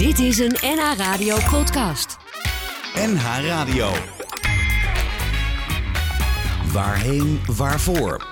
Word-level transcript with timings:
Dit 0.00 0.18
is 0.18 0.38
een 0.38 0.56
NH 0.60 0.96
Radio 0.96 1.36
podcast. 1.50 2.16
NH 2.94 3.38
Radio. 3.46 3.92
Waarheen, 6.72 7.40
waarvoor? 7.46 8.26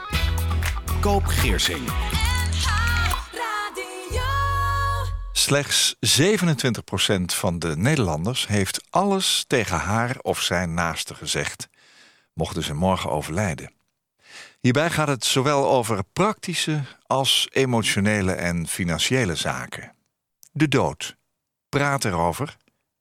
Koop 1.01 1.25
Geersing. 1.25 1.89
Slechts 5.33 5.95
27% 5.95 5.99
van 7.25 7.59
de 7.59 7.77
Nederlanders 7.77 8.47
heeft 8.47 8.87
alles 8.91 9.45
tegen 9.47 9.79
haar 9.79 10.17
of 10.23 10.41
zijn 10.41 10.75
naaste 10.75 11.15
gezegd, 11.15 11.69
mochten 12.35 12.63
ze 12.63 12.75
morgen 12.75 13.11
overlijden. 13.11 13.73
Hierbij 14.61 14.91
gaat 14.91 15.09
het 15.09 15.25
zowel 15.25 15.69
over 15.69 16.05
praktische 16.13 16.83
als 17.07 17.49
emotionele 17.53 18.33
en 18.33 18.67
financiële 18.67 19.35
zaken. 19.35 19.95
De 20.53 20.69
dood. 20.69 21.18
Praat 21.69 22.05
erover, 22.05 22.57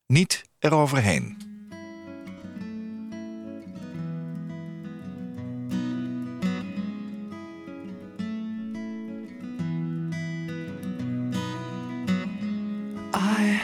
niet 0.05 0.44
eroverheen. 0.59 1.38
I 13.11 13.61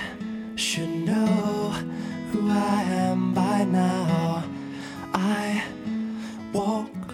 should 0.55 1.05
know 1.05 1.72
who 2.31 2.49
I 2.49 2.83
am 2.83 3.33
by 3.33 3.63
now. 3.63 4.44
I 5.13 5.63
walk 6.53 7.13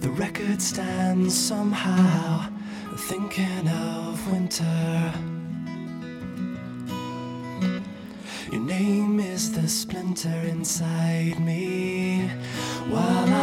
the 0.00 0.10
record 0.10 0.62
stand 0.62 1.32
somehow, 1.32 2.48
thinking 2.96 3.68
of 3.68 4.30
winter. 4.30 5.35
Splinter 9.96 10.48
inside 10.48 11.40
me 11.40 12.28
while 12.90 13.35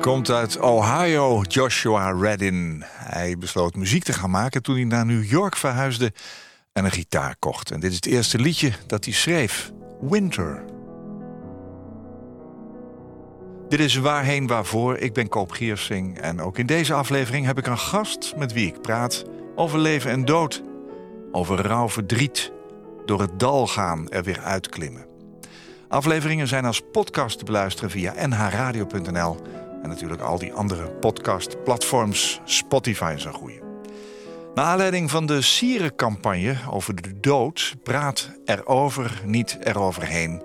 komt 0.00 0.30
uit 0.30 0.58
Ohio, 0.60 1.42
Joshua 1.42 2.10
Redin. 2.20 2.82
Hij 2.86 3.38
besloot 3.38 3.74
muziek 3.74 4.04
te 4.04 4.12
gaan 4.12 4.30
maken 4.30 4.62
toen 4.62 4.74
hij 4.74 4.84
naar 4.84 5.06
New 5.06 5.24
York 5.24 5.56
verhuisde 5.56 6.12
en 6.72 6.84
een 6.84 6.90
gitaar 6.90 7.36
kocht. 7.38 7.70
En 7.70 7.80
dit 7.80 7.90
is 7.90 7.96
het 7.96 8.06
eerste 8.06 8.38
liedje 8.38 8.72
dat 8.86 9.04
hij 9.04 9.14
schreef: 9.14 9.72
Winter. 10.00 10.64
Dit 13.68 13.80
is 13.80 13.96
Waarheen 13.96 14.46
Waarvoor. 14.46 14.96
Ik 14.96 15.12
ben 15.12 15.28
Koop 15.28 15.50
Giersing 15.50 16.18
en 16.18 16.40
ook 16.40 16.58
in 16.58 16.66
deze 16.66 16.94
aflevering 16.94 17.46
heb 17.46 17.58
ik 17.58 17.66
een 17.66 17.78
gast 17.78 18.34
met 18.36 18.52
wie 18.52 18.66
ik 18.66 18.80
praat 18.80 19.24
over 19.54 19.78
leven 19.78 20.10
en 20.10 20.24
dood. 20.24 20.62
Over 21.32 21.66
rouw 21.66 21.88
verdriet, 21.88 22.52
door 23.04 23.20
het 23.20 23.38
dal 23.38 23.66
gaan, 23.66 24.08
er 24.08 24.22
weer 24.22 24.40
uitklimmen. 24.40 25.06
Afleveringen 25.88 26.48
zijn 26.48 26.64
als 26.64 26.82
podcast 26.92 27.38
te 27.38 27.44
beluisteren 27.44 27.90
via 27.90 28.26
nhradio.nl 28.26 29.36
en 29.82 29.88
natuurlijk 29.88 30.22
al 30.22 30.38
die 30.38 30.52
andere 30.52 30.90
podcastplatforms, 30.90 32.40
Spotify 32.44 33.10
en 33.12 33.20
zo'n 33.20 33.32
goeie. 33.32 33.60
Naar 34.54 34.64
aanleiding 34.64 35.10
van 35.10 35.26
de 35.26 35.42
Sierencampagne 35.42 36.56
over 36.70 37.02
de 37.02 37.20
dood, 37.20 37.76
praat 37.82 38.30
erover, 38.44 39.22
niet 39.24 39.58
eroverheen, 39.60 40.42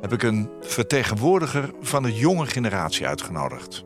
heb 0.00 0.12
ik 0.12 0.22
een 0.22 0.48
vertegenwoordiger 0.60 1.70
van 1.80 2.02
de 2.02 2.14
jonge 2.14 2.46
generatie 2.46 3.06
uitgenodigd. 3.06 3.84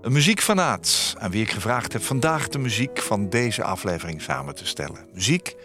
Een 0.00 0.12
muziekfanaat 0.12 1.14
aan 1.18 1.30
wie 1.30 1.42
ik 1.42 1.50
gevraagd 1.50 1.92
heb 1.92 2.02
vandaag 2.02 2.48
de 2.48 2.58
muziek 2.58 2.98
van 2.98 3.28
deze 3.28 3.62
aflevering 3.62 4.22
samen 4.22 4.54
te 4.54 4.66
stellen. 4.66 5.06
Muziek 5.12 5.56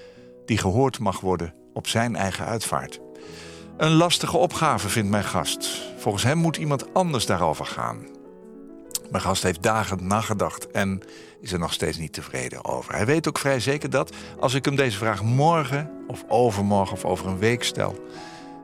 die 0.45 0.57
gehoord 0.57 0.99
mag 0.99 1.19
worden 1.19 1.53
op 1.73 1.87
zijn 1.87 2.15
eigen 2.15 2.45
uitvaart. 2.45 2.99
Een 3.77 3.91
lastige 3.91 4.37
opgave 4.37 4.89
vindt 4.89 5.09
mijn 5.09 5.23
gast. 5.23 5.81
Volgens 5.97 6.23
hem 6.23 6.37
moet 6.37 6.57
iemand 6.57 6.93
anders 6.93 7.25
daarover 7.25 7.65
gaan. 7.65 8.05
Mijn 9.11 9.23
gast 9.23 9.43
heeft 9.43 9.63
dagen 9.63 10.07
nagedacht 10.07 10.71
en 10.71 11.01
is 11.41 11.51
er 11.51 11.59
nog 11.59 11.73
steeds 11.73 11.97
niet 11.97 12.13
tevreden 12.13 12.65
over. 12.65 12.93
Hij 12.93 13.05
weet 13.05 13.27
ook 13.27 13.37
vrij 13.37 13.59
zeker 13.59 13.89
dat 13.89 14.15
als 14.39 14.53
ik 14.53 14.65
hem 14.65 14.75
deze 14.75 14.97
vraag 14.97 15.23
morgen 15.23 15.91
of 16.07 16.23
overmorgen 16.27 16.93
of 16.93 17.05
over 17.05 17.27
een 17.27 17.37
week 17.37 17.63
stel, 17.63 18.05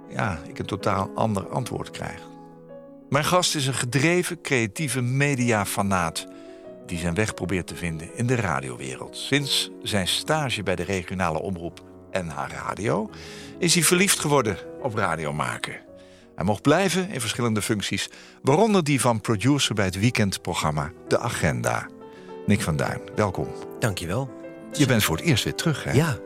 ja, 0.09 0.39
ik 0.47 0.59
een 0.59 0.65
totaal 0.65 1.11
ander 1.15 1.47
antwoord 1.47 1.91
krijg. 1.91 2.21
Mijn 3.09 3.25
gast 3.25 3.55
is 3.55 3.67
een 3.67 3.73
gedreven, 3.73 4.41
creatieve 4.41 5.01
mediafanaat 5.01 6.27
die 6.85 6.99
zijn 6.99 7.13
weg 7.13 7.33
probeert 7.33 7.67
te 7.67 7.75
vinden 7.75 8.15
in 8.15 8.27
de 8.27 8.35
radiowereld. 8.35 9.17
Sinds 9.17 9.71
zijn 9.83 10.07
stage 10.07 10.63
bij 10.63 10.75
de 10.75 10.83
regionale 10.83 11.39
omroep 11.39 11.81
NH 12.11 12.45
Radio 12.51 13.09
is 13.59 13.73
hij 13.73 13.83
verliefd 13.83 14.19
geworden 14.19 14.57
op 14.81 14.95
radio 14.95 15.33
maken. 15.33 15.86
Hij 16.37 16.45
mocht 16.45 16.61
blijven 16.61 17.09
in 17.09 17.21
verschillende 17.21 17.61
functies, 17.61 18.09
waaronder 18.41 18.83
die 18.83 19.01
van 19.01 19.21
producer 19.21 19.75
bij 19.75 19.85
het 19.85 19.99
weekendprogramma 19.99 20.91
De 21.07 21.19
Agenda. 21.19 21.87
Nick 22.45 22.61
van 22.61 22.75
Duin, 22.75 22.99
welkom. 23.15 23.47
Dankjewel. 23.79 24.29
Je 24.73 24.85
bent 24.85 25.03
voor 25.03 25.15
het 25.15 25.25
eerst 25.25 25.43
weer 25.43 25.55
terug, 25.55 25.83
hè? 25.83 25.91
Ja, 25.91 26.17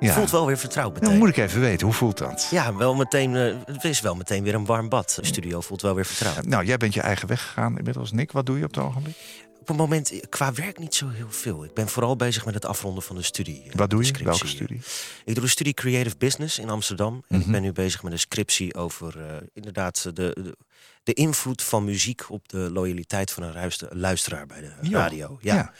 ja. 0.00 0.12
voelt 0.12 0.30
wel 0.30 0.46
weer 0.46 0.58
vertrouwd 0.58 0.92
meteen. 0.92 1.08
Nou, 1.08 1.18
moet 1.18 1.28
ik 1.28 1.36
even 1.36 1.60
weten, 1.60 1.86
hoe 1.86 1.96
voelt 1.96 2.18
dat? 2.18 2.48
Ja, 2.50 2.74
wel 2.74 2.94
meteen, 2.94 3.36
eh, 3.36 3.54
het 3.64 3.84
is 3.84 4.00
wel 4.00 4.14
meteen 4.14 4.44
weer 4.44 4.54
een 4.54 4.64
warm 4.64 4.88
bad. 4.88 5.18
De 5.20 5.26
studio 5.26 5.60
voelt 5.60 5.82
wel 5.82 5.94
weer 5.94 6.06
vertrouwd. 6.06 6.46
Nou, 6.46 6.64
jij 6.64 6.76
bent 6.76 6.94
je 6.94 7.00
eigen 7.00 7.28
weg 7.28 7.42
gegaan 7.42 7.78
inmiddels. 7.78 8.12
Nick, 8.12 8.32
wat 8.32 8.46
doe 8.46 8.58
je 8.58 8.64
op 8.64 8.74
het 8.74 8.84
ogenblik? 8.84 9.16
Op 9.64 9.70
het 9.70 9.78
moment, 9.78 10.10
eh, 10.12 10.20
qua 10.28 10.52
werk 10.52 10.78
niet 10.78 10.94
zo 10.94 11.08
heel 11.08 11.30
veel. 11.30 11.64
Ik 11.64 11.74
ben 11.74 11.88
vooral 11.88 12.16
bezig 12.16 12.44
met 12.44 12.54
het 12.54 12.64
afronden 12.64 13.02
van 13.02 13.16
de 13.16 13.22
studie. 13.22 13.62
eh, 13.70 13.74
Wat 13.74 13.90
doe 13.90 13.98
je? 14.00 14.04
scriptie. 14.06 14.26
Welke 14.26 14.46
studie? 14.46 14.80
Ik 15.24 15.34
doe 15.34 15.44
de 15.44 15.50
studie 15.50 15.74
Creative 15.74 16.16
Business 16.18 16.58
in 16.58 16.70
Amsterdam. 16.70 17.14
En 17.28 17.36
Mhm. 17.38 17.46
ik 17.46 17.52
ben 17.52 17.62
nu 17.62 17.72
bezig 17.72 18.02
met 18.02 18.12
een 18.12 18.18
scriptie 18.18 18.74
over 18.74 19.20
eh, 19.20 19.36
inderdaad 19.52 20.02
de, 20.02 20.12
de, 20.12 20.56
de 21.02 21.12
invloed 21.12 21.62
van 21.62 21.84
muziek 21.84 22.30
op 22.30 22.48
de 22.48 22.58
loyaliteit 22.72 23.30
van 23.30 23.42
een 23.42 23.70
luisteraar 23.90 24.46
bij 24.46 24.60
de 24.60 24.72
radio. 24.90 25.38
Ja. 25.40 25.54
Ja. 25.54 25.72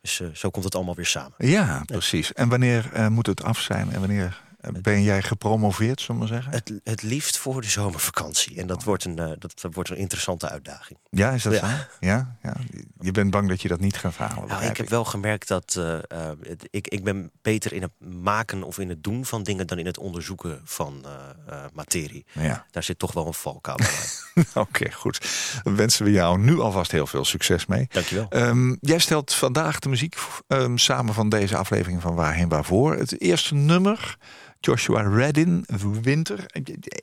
Dus 0.00 0.20
zo 0.32 0.50
komt 0.50 0.64
het 0.64 0.74
allemaal 0.74 0.94
weer 0.94 1.06
samen. 1.06 1.32
Ja, 1.38 1.82
precies. 1.86 2.32
En 2.32 2.48
wanneer 2.48 2.90
moet 3.10 3.26
het 3.26 3.42
af 3.42 3.60
zijn 3.60 3.92
en 3.92 3.98
wanneer 4.00 4.42
ben 4.82 5.02
jij 5.02 5.22
gepromoveerd, 5.22 6.00
zullen 6.00 6.20
we 6.20 6.26
zeggen? 6.26 6.52
Het, 6.52 6.72
het 6.84 7.02
liefst 7.02 7.38
voor 7.38 7.60
de 7.60 7.68
zomervakantie. 7.68 8.60
En 8.60 8.66
dat 8.66 8.84
wordt 8.84 9.04
een, 9.04 9.18
eh, 9.18 9.30
dat, 9.38 9.60
dat 9.60 9.74
wordt 9.74 9.90
een 9.90 9.96
interessante 9.96 10.48
uitdaging. 10.48 10.98
Ja, 11.10 11.30
is 11.30 11.42
dat 11.42 11.52
Ja. 11.52 11.68
zo? 11.68 11.74
Ja? 12.00 12.36
ja? 12.42 12.56
Je 13.00 13.10
bent 13.10 13.30
bang 13.30 13.48
dat 13.48 13.62
je 13.62 13.68
dat 13.68 13.80
niet 13.80 13.96
gaat 13.96 14.16
halen. 14.16 14.48
Nou, 14.48 14.64
ik 14.64 14.76
heb 14.76 14.88
wel 14.88 15.04
gemerkt 15.04 15.48
dat 15.48 15.74
eh, 15.78 15.94
eh, 15.94 16.30
ik, 16.70 16.88
ik 16.88 17.04
ben 17.04 17.30
beter 17.42 17.72
in 17.72 17.82
het 17.82 17.92
maken 18.22 18.62
of 18.62 18.78
in 18.78 18.88
het 18.88 19.04
doen 19.04 19.24
van 19.24 19.42
dingen 19.42 19.66
dan 19.66 19.78
in 19.78 19.86
het 19.86 19.98
onderzoeken 19.98 20.60
van 20.64 21.04
materie. 21.72 22.24
Ja, 22.32 22.66
Daar 22.70 22.82
zit 22.82 22.98
toch 22.98 23.12
wel 23.12 23.26
een 23.26 23.34
valkuil 23.34 23.76
bij. 23.76 24.44
oké, 24.62 24.90
goed. 24.92 25.20
Dan 25.62 25.76
wensen 25.76 26.04
we 26.04 26.10
jou 26.10 26.38
nu 26.38 26.60
alvast 26.60 26.90
heel 26.90 27.06
veel 27.06 27.24
succes 27.24 27.66
mee. 27.66 27.86
Dankjewel. 27.90 28.26
Ehm, 28.28 28.74
jij 28.80 28.98
stelt 28.98 29.34
vandaag 29.34 29.78
de 29.78 29.88
muziek 29.88 30.16
ehm, 30.48 30.76
samen 30.76 31.14
van 31.14 31.28
deze 31.28 31.56
aflevering 31.56 32.02
van 32.02 32.14
Waarheen 32.14 32.48
Waarvoor. 32.48 32.96
Het 32.96 33.20
eerste 33.20 33.54
nummer, 33.54 34.16
Joshua 34.64 35.02
Redin, 35.02 35.64
Winter. 36.02 36.46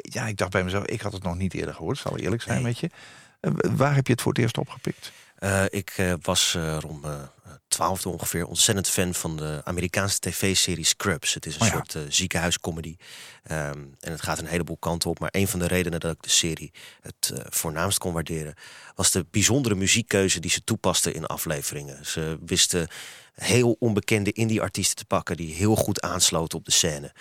Ja, 0.02 0.28
ik 0.28 0.38
dacht 0.38 0.52
bij 0.52 0.64
mezelf, 0.64 0.86
ik 0.86 1.02
had 1.02 1.14
het 1.14 1.24
nog 1.24 1.36
niet 1.38 1.54
eerder 1.54 1.74
gehoord, 1.74 1.98
zal 1.98 2.18
ik 2.18 2.22
eerlijk 2.24 2.42
zijn 2.42 2.56
Nee. 2.56 2.66
met 2.66 2.80
je. 2.80 2.90
Eh, 3.40 3.52
waar 3.76 3.96
heb 3.96 4.06
je 4.08 4.14
het 4.14 4.22
voor 4.22 4.32
het 4.32 4.42
eerst 4.42 4.58
opgepikt? 4.58 5.12
Eh, 5.40 5.64
ik 5.70 5.94
eh, 5.98 6.14
was 6.22 6.56
eh, 6.56 6.78
rond 6.80 7.02
mijn 7.02 7.30
twaalfde 7.68 8.10
ongeveer 8.10 8.46
ontzettend 8.46 8.90
fan 8.90 9.14
van 9.14 9.38
de 9.38 9.62
Amerikaanse 9.64 10.20
tv-serie 10.20 10.86
Scrubs. 10.86 11.34
Het 11.34 11.46
is 11.46 11.56
een 11.56 11.62
Oh 11.62 11.68
ja. 11.68 11.74
soort 11.74 12.14
ziekenhuiscomedy. 12.14 12.96
Ehm, 13.44 13.78
en 14.00 14.12
het 14.12 14.22
gaat 14.22 14.40
een 14.40 14.46
heleboel 14.46 14.78
kanten 14.78 15.10
op. 15.10 15.20
Maar 15.20 15.30
een 15.32 15.48
van 15.48 15.60
de 15.60 15.68
redenen 15.68 16.00
dat 16.00 16.12
ik 16.14 16.22
de 16.24 16.30
serie 16.30 16.72
het 17.02 17.34
voornaamst 17.50 17.98
kon 17.98 18.14
waarderen... 18.14 18.54
was 18.96 19.12
de 19.12 19.26
bijzondere 19.32 19.76
muziekkeuze 19.76 20.40
die 20.40 20.52
ze 20.52 20.64
toepasten 20.64 21.14
in 21.14 21.26
afleveringen. 21.26 22.06
Ze 22.06 22.38
wisten 22.46 22.88
heel 23.40 23.76
onbekende 23.80 24.32
indie-artiesten 24.32 24.96
te 24.96 25.06
pakken... 25.06 25.38
die 25.38 25.54
heel 25.54 25.76
goed 25.76 26.02
aansloten 26.02 26.58
op 26.58 26.66
de 26.66 26.72
scène. 26.72 27.12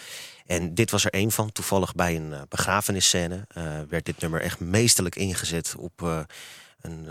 En 0.47 0.75
dit 0.75 0.91
was 0.91 1.05
er 1.05 1.13
één 1.13 1.31
van. 1.31 1.53
Toevallig 1.53 1.95
bij 1.95 2.17
een 2.17 2.33
eh, 2.33 2.41
begrafenisscène 2.49 3.45
eh, 3.49 3.63
werd 3.89 4.05
dit 4.05 4.21
nummer 4.21 4.41
echt 4.41 4.61
meesterlijk 4.61 5.17
ingezet 5.17 5.75
op... 5.79 6.03
eh, 6.03 6.21
een, 6.81 7.09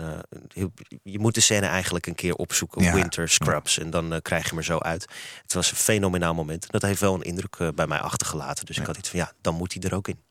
je 1.02 1.18
moet 1.18 1.34
de 1.34 1.40
scène 1.40 1.66
eigenlijk 1.66 2.06
een 2.06 2.14
keer 2.14 2.34
opzoeken. 2.34 2.82
Ja, 2.82 2.92
Winter 2.92 3.28
Scrubs. 3.28 3.78
En 3.78 3.90
dan 3.90 4.18
krijg 4.22 4.42
je 4.42 4.48
hem 4.48 4.58
er 4.58 4.64
zo 4.64 4.78
uit. 4.78 5.06
Het 5.42 5.52
was 5.52 5.70
een 5.70 5.76
fenomenaal 5.76 6.34
moment. 6.34 6.70
Dat 6.70 6.82
heeft 6.82 7.00
wel 7.00 7.14
een 7.14 7.22
indruk 7.22 7.74
bij 7.74 7.86
mij 7.86 7.98
achtergelaten. 7.98 8.66
Dus 8.66 8.78
ik 8.78 8.86
had 8.86 8.96
iets 8.96 9.08
van 9.08 9.18
ja, 9.18 9.32
dan 9.40 9.54
moet 9.54 9.72
hij 9.72 9.82
er 9.82 9.96
ook 9.96 10.08
in. 10.08 10.22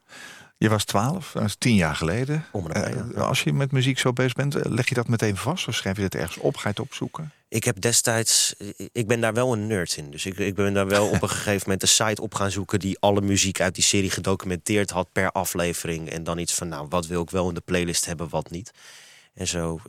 Je 0.58 0.70
was 0.70 0.84
twaalf, 0.84 1.32
dat 1.32 1.44
is 1.44 1.56
tien 1.56 1.76
jaar 1.76 1.96
geleden. 1.96 2.46
Om 2.52 2.68
en 2.68 2.82
nabij, 2.82 3.04
ja. 3.16 3.22
Als 3.22 3.44
je 3.44 3.54
met 3.54 3.72
muziek 3.72 4.00
zo 4.00 4.14
bezig 4.14 4.34
bent, 4.34 4.54
leg 4.54 4.90
je 4.90 4.96
dat 4.96 5.08
meteen 5.08 5.38
vast? 5.38 5.68
Of 5.68 5.76
schrijf 5.76 5.96
je 5.96 6.02
dat 6.02 6.14
ergens 6.14 6.38
op? 6.38 6.56
Ga 6.56 6.64
je 6.64 6.70
het 6.70 6.80
opzoeken? 6.80 7.32
Ik 7.50 7.64
heb 7.64 7.82
destijds, 7.82 8.56
ik 8.92 9.08
ben 9.08 9.22
daar 9.22 9.34
wel 9.34 9.54
een 9.54 9.68
nerd 9.68 9.98
in. 9.98 10.12
Dus 10.12 10.26
ik, 10.26 10.38
ik 10.38 10.56
ben 10.56 10.74
daar 10.74 10.88
wel 10.88 11.08
op 11.08 11.22
een 11.22 11.30
gegeven 11.40 11.62
moment 11.64 11.82
een 11.82 11.88
site 11.88 12.22
op 12.22 12.36
gaan 12.36 12.52
zoeken 12.52 12.80
die 12.80 13.00
alle 13.00 13.22
muziek 13.22 13.62
uit 13.62 13.76
die 13.76 13.84
serie 13.84 14.10
gedocumenteerd 14.10 14.90
had 14.90 15.12
per 15.12 15.32
aflevering. 15.32 16.10
En 16.10 16.24
dan 16.24 16.38
iets 16.38 16.54
van, 16.54 16.68
nou, 16.68 16.88
wat 16.90 17.08
wil 17.08 17.22
ik 17.22 17.30
wel 17.30 17.48
in 17.48 17.54
de 17.54 17.62
playlist 17.66 18.06
hebben, 18.06 18.30
wat 18.30 18.50
niet. 18.50 18.72
En 19.38 19.48
zo, 19.48 19.80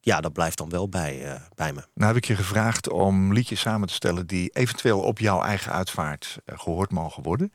ja, 0.00 0.20
dat 0.20 0.32
blijft 0.32 0.58
dan 0.58 0.68
wel 0.68 0.88
bij, 0.88 1.24
eh, 1.24 1.40
bij 1.54 1.72
me. 1.72 1.80
Nou 1.94 2.06
heb 2.06 2.16
ik 2.16 2.24
je 2.24 2.36
gevraagd 2.36 2.88
om 2.88 3.32
liedjes 3.32 3.60
samen 3.60 3.88
te 3.88 3.94
stellen 3.94 4.26
die 4.26 4.48
eventueel 4.48 5.00
op 5.00 5.18
jouw 5.18 5.42
eigen 5.42 5.72
uitvaart 5.72 6.38
eh, 6.44 6.58
gehoord 6.58 6.90
mogen 6.90 7.22
worden. 7.22 7.50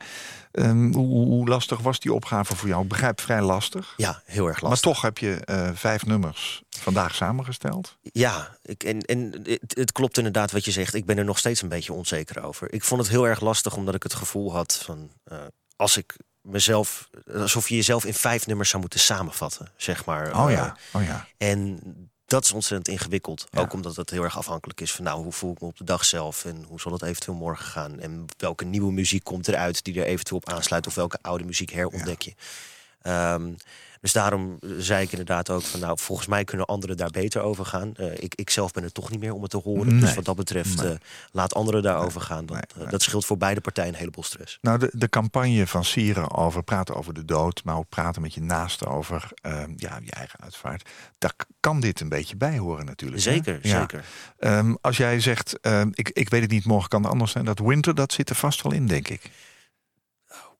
Ehm, 0.52 0.92
hoe, 0.92 1.26
hoe 1.26 1.48
lastig 1.48 1.80
was 1.80 2.00
die 2.00 2.12
opgave 2.12 2.56
voor 2.56 2.68
jou? 2.68 2.82
Ik 2.82 2.88
begrijp 2.88 3.20
vrij 3.20 3.42
lastig. 3.42 3.94
Ja, 3.96 4.22
heel 4.24 4.46
erg 4.46 4.60
lastig. 4.60 4.84
Maar 4.84 4.94
toch 4.94 5.02
heb 5.02 5.18
je 5.18 5.34
eh, 5.44 5.70
vijf 5.74 6.06
nummers 6.06 6.62
vandaag 6.68 7.14
samengesteld. 7.14 7.98
Ja, 8.02 8.56
ik, 8.62 8.84
en, 8.84 9.00
en 9.00 9.32
het, 9.42 9.74
het 9.76 9.92
klopt 9.92 10.16
inderdaad 10.16 10.52
wat 10.52 10.64
je 10.64 10.70
zegt. 10.70 10.94
Ik 10.94 11.06
ben 11.06 11.18
er 11.18 11.24
nog 11.24 11.38
steeds 11.38 11.62
een 11.62 11.68
beetje 11.68 11.92
onzeker 11.92 12.42
over. 12.42 12.72
Ik 12.72 12.84
vond 12.84 13.00
het 13.00 13.10
heel 13.10 13.28
erg 13.28 13.40
lastig 13.40 13.76
omdat 13.76 13.94
ik 13.94 14.02
het 14.02 14.14
gevoel 14.14 14.52
had 14.52 14.82
van... 14.84 15.10
als 15.76 15.96
ik 15.96 16.16
mezelf... 16.42 17.08
alsof 17.34 17.68
je 17.68 17.74
jezelf 17.74 18.04
in 18.04 18.14
vijf 18.14 18.46
nummers 18.46 18.68
zou 18.68 18.80
moeten 18.80 19.00
samenvatten, 19.00 19.70
zeg 19.76 20.04
maar. 20.04 20.38
Oh 20.38 20.50
Eh, 20.50 20.56
ja, 20.56 20.76
oh 20.92 21.04
ja. 21.04 21.26
En 21.36 21.80
dat 22.26 22.44
is 22.44 22.52
ontzettend 22.52 22.88
ingewikkeld. 22.88 23.46
Ja. 23.50 23.60
Ook 23.60 23.72
omdat 23.72 23.96
het 23.96 24.10
heel 24.10 24.22
erg 24.22 24.36
afhankelijk 24.38 24.80
is 24.80 24.92
van... 24.92 25.04
nou, 25.04 25.22
hoe 25.22 25.32
voel 25.32 25.52
ik 25.52 25.60
me 25.60 25.66
op 25.66 25.76
de 25.76 25.84
dag 25.84 26.04
zelf 26.04 26.44
en 26.44 26.64
hoe 26.68 26.80
zal 26.80 26.92
het 26.92 27.02
eventueel 27.02 27.36
morgen 27.36 27.66
gaan... 27.66 28.00
en 28.00 28.24
welke 28.36 28.64
nieuwe 28.64 28.92
muziek 28.92 29.24
komt 29.24 29.48
eruit 29.48 29.84
die 29.84 30.00
er 30.00 30.06
eventueel 30.06 30.40
op 30.44 30.52
aansluit... 30.52 30.86
of 30.86 30.94
welke 30.94 31.18
oude 31.20 31.44
muziek 31.44 31.70
herontdek 31.70 32.22
je. 32.22 32.34
Ehm, 33.02 33.52
dus 34.02 34.12
daarom 34.12 34.58
zei 34.78 35.02
ik 35.04 35.10
inderdaad 35.10 35.50
ook 35.50 35.62
van... 35.62 35.80
nou, 35.80 35.98
volgens 36.00 36.28
mij 36.28 36.44
kunnen 36.44 36.66
anderen 36.66 36.96
daar 36.96 37.10
beter 37.10 37.40
over 37.40 37.64
gaan. 37.64 37.94
Eh, 37.96 38.12
ik, 38.18 38.34
ik 38.34 38.50
zelf 38.50 38.72
ben 38.72 38.82
er 38.82 38.92
toch 38.92 39.10
niet 39.10 39.20
meer 39.20 39.32
om 39.32 39.42
het 39.42 39.50
te 39.50 39.56
horen. 39.56 39.86
Nee. 39.86 40.00
Dus 40.00 40.14
wat 40.14 40.24
dat 40.24 40.36
betreft, 40.36 40.82
eh, 40.82 40.90
laat 41.32 41.54
anderen 41.54 41.82
daarover 41.82 42.20
gaan. 42.20 42.44
Nee, 42.44 42.60
eh, 42.60 42.76
nee. 42.76 42.86
dat 42.86 43.02
scheelt 43.02 43.24
voor 43.26 43.38
beide 43.38 43.60
partijen 43.60 43.92
een 43.92 43.98
heleboel 43.98 44.24
stress. 44.24 44.58
Nou, 44.60 44.78
de, 44.78 44.90
de 44.92 45.08
campagne 45.08 45.66
van 45.66 45.84
Sieren 45.84 46.30
over 46.30 46.62
praten 46.62 46.94
over 46.94 47.14
de 47.14 47.24
dood, 47.24 47.64
maar 47.64 47.76
ook 47.76 47.88
praten 47.88 48.22
met 48.22 48.34
je 48.34 48.40
naasten 48.40 48.86
over 48.86 49.28
ehm, 49.42 49.70
ja, 49.76 49.98
je 50.04 50.12
eigen 50.12 50.40
uitvaart. 50.40 50.88
Daar 51.18 51.34
kan 51.60 51.80
dit 51.80 52.00
een 52.00 52.08
beetje 52.08 52.36
bij 52.36 52.58
horen 52.58 52.84
natuurlijk. 52.84 53.24
hè? 53.24 53.30
Zeker, 53.32 53.58
Ja. 53.62 53.80
zeker. 53.80 54.04
Ehm, 54.38 54.74
als 54.80 54.96
jij 54.96 55.20
zegt, 55.20 55.60
ehm, 55.60 55.88
ik, 55.92 56.08
ik 56.08 56.28
weet 56.28 56.42
het 56.42 56.50
niet, 56.50 56.64
morgen 56.64 56.88
kan 56.88 57.02
het 57.02 57.12
anders 57.12 57.32
zijn. 57.32 57.44
Dat 57.44 57.58
winter, 57.58 57.94
dat 57.94 58.12
zit 58.12 58.30
er 58.30 58.36
vast 58.36 58.62
wel 58.62 58.72
in, 58.72 58.86
denk 58.86 59.08
ik. 59.08 59.30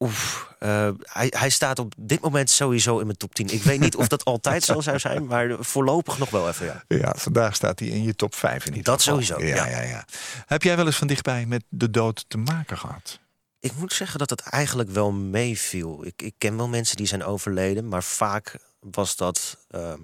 Oef, 0.02 0.50
eh, 0.58 0.88
hij, 1.02 1.32
hij 1.36 1.50
staat 1.50 1.78
op 1.78 1.94
dit 1.96 2.20
moment 2.20 2.50
sowieso 2.50 2.98
in 2.98 3.06
mijn 3.06 3.18
top 3.18 3.34
10. 3.34 3.48
Ik 3.48 3.62
weet 3.62 3.80
niet 3.80 3.96
of 3.96 4.08
dat 4.08 4.24
altijd 4.32 4.62
zo 4.64 4.80
zou 4.80 4.98
zijn, 4.98 5.26
maar 5.26 5.56
voorlopig 5.60 6.18
nog 6.18 6.30
wel 6.30 6.48
even, 6.48 6.66
ja. 6.66 6.84
Ja, 6.88 7.14
vandaag 7.16 7.54
staat 7.54 7.78
hij 7.78 7.88
in 7.88 8.02
je 8.02 8.14
top 8.14 8.34
5 8.34 8.62
in 8.66 8.68
ieder 8.70 8.84
Dat 8.84 9.02
geval. 9.02 9.22
sowieso, 9.22 9.46
Ja, 9.46 9.66
ja. 9.66 9.80
ja, 9.80 9.88
ja. 9.88 10.04
Heb 10.46 10.62
jij 10.62 10.76
wel 10.76 10.86
eens 10.86 10.96
van 10.96 11.06
dichtbij 11.06 11.46
met 11.46 11.64
de 11.68 11.90
dood 11.90 12.24
te 12.28 12.38
maken 12.38 12.78
gehad? 12.78 13.20
Ik 13.60 13.72
moet 13.76 13.92
zeggen 13.92 14.18
dat 14.18 14.30
het 14.30 14.40
eigenlijk 14.40 14.90
wel 14.90 15.12
meeviel. 15.12 16.04
Ik, 16.06 16.22
ik 16.22 16.34
ken 16.38 16.56
wel 16.56 16.68
mensen 16.68 16.96
die 16.96 17.06
zijn 17.06 17.24
overleden, 17.24 17.88
maar 17.88 18.02
vaak 18.02 18.58
was 18.80 19.16
dat 19.16 19.58
ehm, 19.68 19.98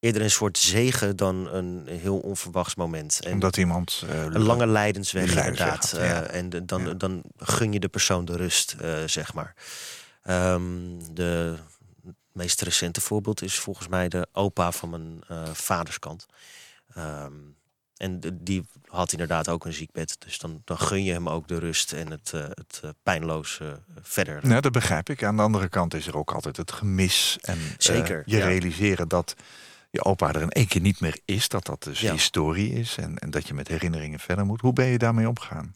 eerder 0.00 0.22
een 0.22 0.30
soort 0.30 0.58
zegen 0.58 1.16
dan 1.16 1.48
een 1.54 1.86
heel 1.86 2.18
onverwachts 2.18 2.74
moment. 2.74 3.20
En 3.24 3.32
Omdat 3.32 3.56
iemand... 3.56 4.02
eh, 4.08 4.22
een 4.22 4.42
lange 4.42 4.66
lijdensweg, 4.66 5.34
Lijdensweg 5.34 5.68
inderdaad. 5.82 5.90
ja. 5.96 6.22
Eh, 6.22 6.38
en 6.38 6.48
de- 6.50 6.64
dan, 6.64 6.86
Ja. 6.86 6.94
dan 6.94 7.22
gun 7.36 7.72
je 7.72 7.80
de 7.80 7.88
persoon 7.88 8.24
de 8.24 8.36
rust, 8.36 8.72
eh, 8.80 8.94
zeg 9.06 9.34
maar. 9.34 9.54
Ehm, 10.22 10.62
de 11.12 11.56
meest 12.32 12.60
recente 12.60 13.00
voorbeeld 13.00 13.42
is 13.42 13.58
volgens 13.58 13.88
mij 13.88 14.08
de 14.08 14.26
opa 14.32 14.72
van 14.72 14.90
mijn 14.90 15.22
vaderskant. 15.52 16.26
Ehm, 16.94 17.32
en 17.96 18.20
de- 18.20 18.42
die 18.42 18.68
had 18.86 19.12
inderdaad 19.12 19.48
ook 19.48 19.64
een 19.64 19.72
ziekbed. 19.72 20.16
Dus 20.18 20.38
dan, 20.38 20.62
dan 20.64 20.78
gun 20.78 21.04
je 21.04 21.12
hem 21.12 21.28
ook 21.28 21.48
de 21.48 21.58
rust 21.58 21.92
en 21.92 22.10
het, 22.10 22.30
eh, 22.34 22.40
het 22.44 22.82
pijnloos 23.02 23.58
eh, 23.60 23.68
verder. 24.02 24.40
Nou, 24.46 24.60
dat 24.60 24.72
begrijp 24.72 25.08
ik. 25.08 25.22
Aan 25.24 25.36
de 25.36 25.42
andere 25.42 25.68
kant 25.68 25.94
is 25.94 26.06
er 26.06 26.16
ook 26.16 26.32
altijd 26.32 26.56
het 26.56 26.72
gemis. 26.72 27.38
En 27.40 27.58
Zeker, 27.78 28.22
je 28.26 28.36
ja. 28.36 28.46
realiseren 28.46 29.08
dat 29.08 29.34
je 29.96 30.04
opa 30.04 30.32
er 30.32 30.40
in 30.42 30.50
één 30.50 30.66
keer 30.68 30.80
niet 30.80 31.00
meer 31.00 31.18
is. 31.24 31.48
Dat 31.48 31.64
dat 31.66 31.82
dus 31.82 32.00
Ja. 32.00 32.12
historie 32.12 32.72
is. 32.72 32.96
En, 32.96 33.18
en 33.18 33.30
dat 33.30 33.48
je 33.48 33.54
met 33.54 33.68
herinneringen 33.68 34.18
verder 34.20 34.46
moet. 34.46 34.60
Hoe 34.60 34.72
ben 34.72 34.86
je 34.86 34.98
daarmee 34.98 35.28
omgegaan? 35.28 35.72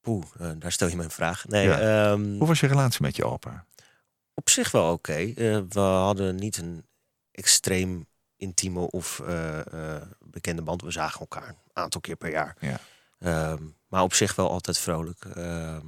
Poeh, 0.00 0.24
eh, 0.38 0.50
daar 0.58 0.72
stel 0.72 0.88
je 0.88 0.96
me 0.96 1.04
een 1.04 1.10
vraag. 1.10 1.44
Nee, 1.48 1.66
Ja. 1.66 2.10
ehm, 2.10 2.36
Hoe 2.38 2.46
was 2.46 2.60
je 2.60 2.66
relatie 2.66 3.02
met 3.02 3.16
je 3.16 3.24
opa? 3.24 3.66
op 4.34 4.50
zich 4.50 4.70
wel 4.70 4.92
oké. 4.92 5.12
Eh, 5.12 5.60
we 5.68 5.80
hadden 5.80 6.36
niet 6.36 6.56
een 6.56 6.86
extreem 7.32 8.06
intieme 8.36 8.80
of 8.90 9.20
eh, 9.20 9.96
bekende 10.18 10.62
band. 10.62 10.82
We 10.82 10.90
zagen 10.90 11.20
elkaar 11.20 11.48
een 11.48 11.82
aantal 11.82 12.00
keer 12.00 12.16
per 12.16 12.30
jaar. 12.30 12.56
Ja. 12.60 12.80
Ehm, 13.18 13.62
maar 13.88 14.02
op 14.02 14.14
zich 14.14 14.34
wel 14.34 14.50
altijd 14.50 14.78
vrolijk. 14.78 15.24
Ehm, 15.24 15.86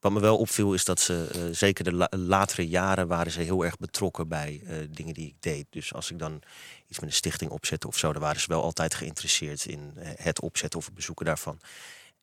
wat 0.00 0.12
me 0.12 0.20
wel 0.20 0.38
opviel 0.38 0.74
is 0.74 0.84
dat 0.84 1.00
ze, 1.00 1.28
eh, 1.32 1.40
zeker 1.56 1.84
de 1.84 1.92
la- 1.92 2.08
latere 2.10 2.68
jaren, 2.68 3.08
waren 3.08 3.32
ze 3.32 3.40
heel 3.40 3.64
erg 3.64 3.76
betrokken 3.78 4.28
bij 4.28 4.62
eh, 4.66 4.76
dingen 4.90 5.14
die 5.14 5.26
ik 5.26 5.34
deed. 5.40 5.66
Dus 5.70 5.94
als 5.94 6.10
ik 6.10 6.18
dan 6.18 6.42
iets 6.86 6.98
met 7.00 7.08
een 7.08 7.14
stichting 7.14 7.50
opzette 7.50 7.86
of 7.86 7.98
zo, 7.98 8.12
dan 8.12 8.22
waren 8.22 8.40
ze 8.40 8.46
wel 8.48 8.62
altijd 8.62 8.94
geïnteresseerd 8.94 9.64
in 9.64 9.92
eh, 9.96 10.08
het 10.16 10.40
opzetten 10.40 10.78
of 10.78 10.84
het 10.84 10.94
bezoeken 10.94 11.26
daarvan. 11.26 11.60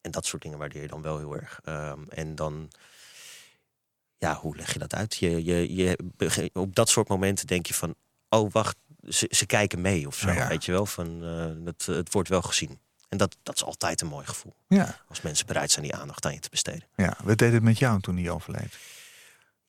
En 0.02 0.12
dat 0.12 0.26
soort 0.26 0.42
dingen 0.42 0.58
waardeer 0.58 0.82
je 0.82 0.88
dan 0.88 1.02
wel 1.02 1.18
heel 1.18 1.36
erg. 1.36 1.60
Ehm, 1.64 2.00
en 2.10 2.36
dan, 2.36 2.72
ja, 4.18 4.36
hoe 4.36 4.56
leg 4.56 4.74
je 4.74 4.80
dat 4.80 4.94
uit? 4.96 5.16
Je, 5.16 5.44
je, 5.46 5.76
je, 5.76 5.98
op 6.54 6.76
dat 6.76 6.90
soort 6.90 7.08
momenten 7.08 7.48
denk 7.48 7.66
je 7.66 7.74
van, 7.74 7.96
oh 8.30 8.52
wacht, 8.52 8.76
ze, 9.10 9.28
ze 9.30 9.46
kijken 9.46 9.82
mee 9.82 10.08
of 10.08 10.16
zo. 10.16 10.32
Ja. 10.32 10.48
Weet 10.48 10.66
je 10.66 10.72
wel, 10.72 10.86
van, 10.86 11.24
eh, 11.24 11.66
het, 11.66 11.86
het 11.86 12.14
wordt 12.14 12.30
wel 12.30 12.42
gezien. 12.42 12.80
En 13.10 13.18
dat, 13.18 13.38
dat 13.44 13.56
is 13.56 13.64
altijd 13.64 14.02
een 14.02 14.08
mooi 14.08 14.26
gevoel. 14.26 14.56
Ja, 14.68 15.00
Als 15.10 15.22
mensen 15.22 15.46
bereid 15.46 15.72
zijn 15.72 15.86
die 15.86 15.96
aandacht 15.96 16.26
aan 16.26 16.34
je 16.34 16.40
te 16.40 16.50
besteden. 16.50 16.88
ja. 16.96 17.18
We 17.24 17.36
deden 17.36 17.54
het 17.54 17.64
met 17.64 17.78
jou 17.80 18.00
toen 18.02 18.18
hij 18.18 18.30
overleed. 18.30 18.78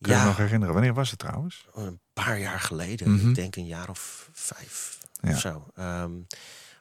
Kun 0.01 0.11
je 0.11 0.17
Ja. 0.17 0.21
je 0.21 0.27
nog 0.27 0.37
herinneren? 0.37 0.75
Wanneer 0.75 0.95
was 0.95 1.11
het 1.11 1.19
trouwens? 1.19 1.67
Een 1.75 2.01
paar 2.13 2.39
jaar 2.39 2.61
geleden, 2.61 3.11
Mhm. 3.15 3.29
ik 3.29 3.35
denk 3.35 3.57
een 3.57 3.67
jaar 3.67 3.89
of 3.89 4.29
vijf 4.33 4.99
Ja. 5.21 5.31
of 5.31 5.39
zo. 5.41 5.67
Ehm, 5.75 6.13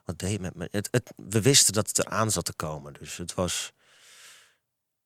wat 0.04 0.18
deed 0.18 0.40
met 0.40 0.54
me? 0.54 0.68
Het, 0.70 0.88
het, 0.90 1.12
we 1.16 1.40
wisten 1.42 1.72
dat 1.72 1.88
het 1.88 1.98
eraan 1.98 2.30
zat 2.30 2.44
te 2.44 2.52
komen. 2.52 2.92
Dus 2.92 3.16
het 3.16 3.34
was, 3.34 3.72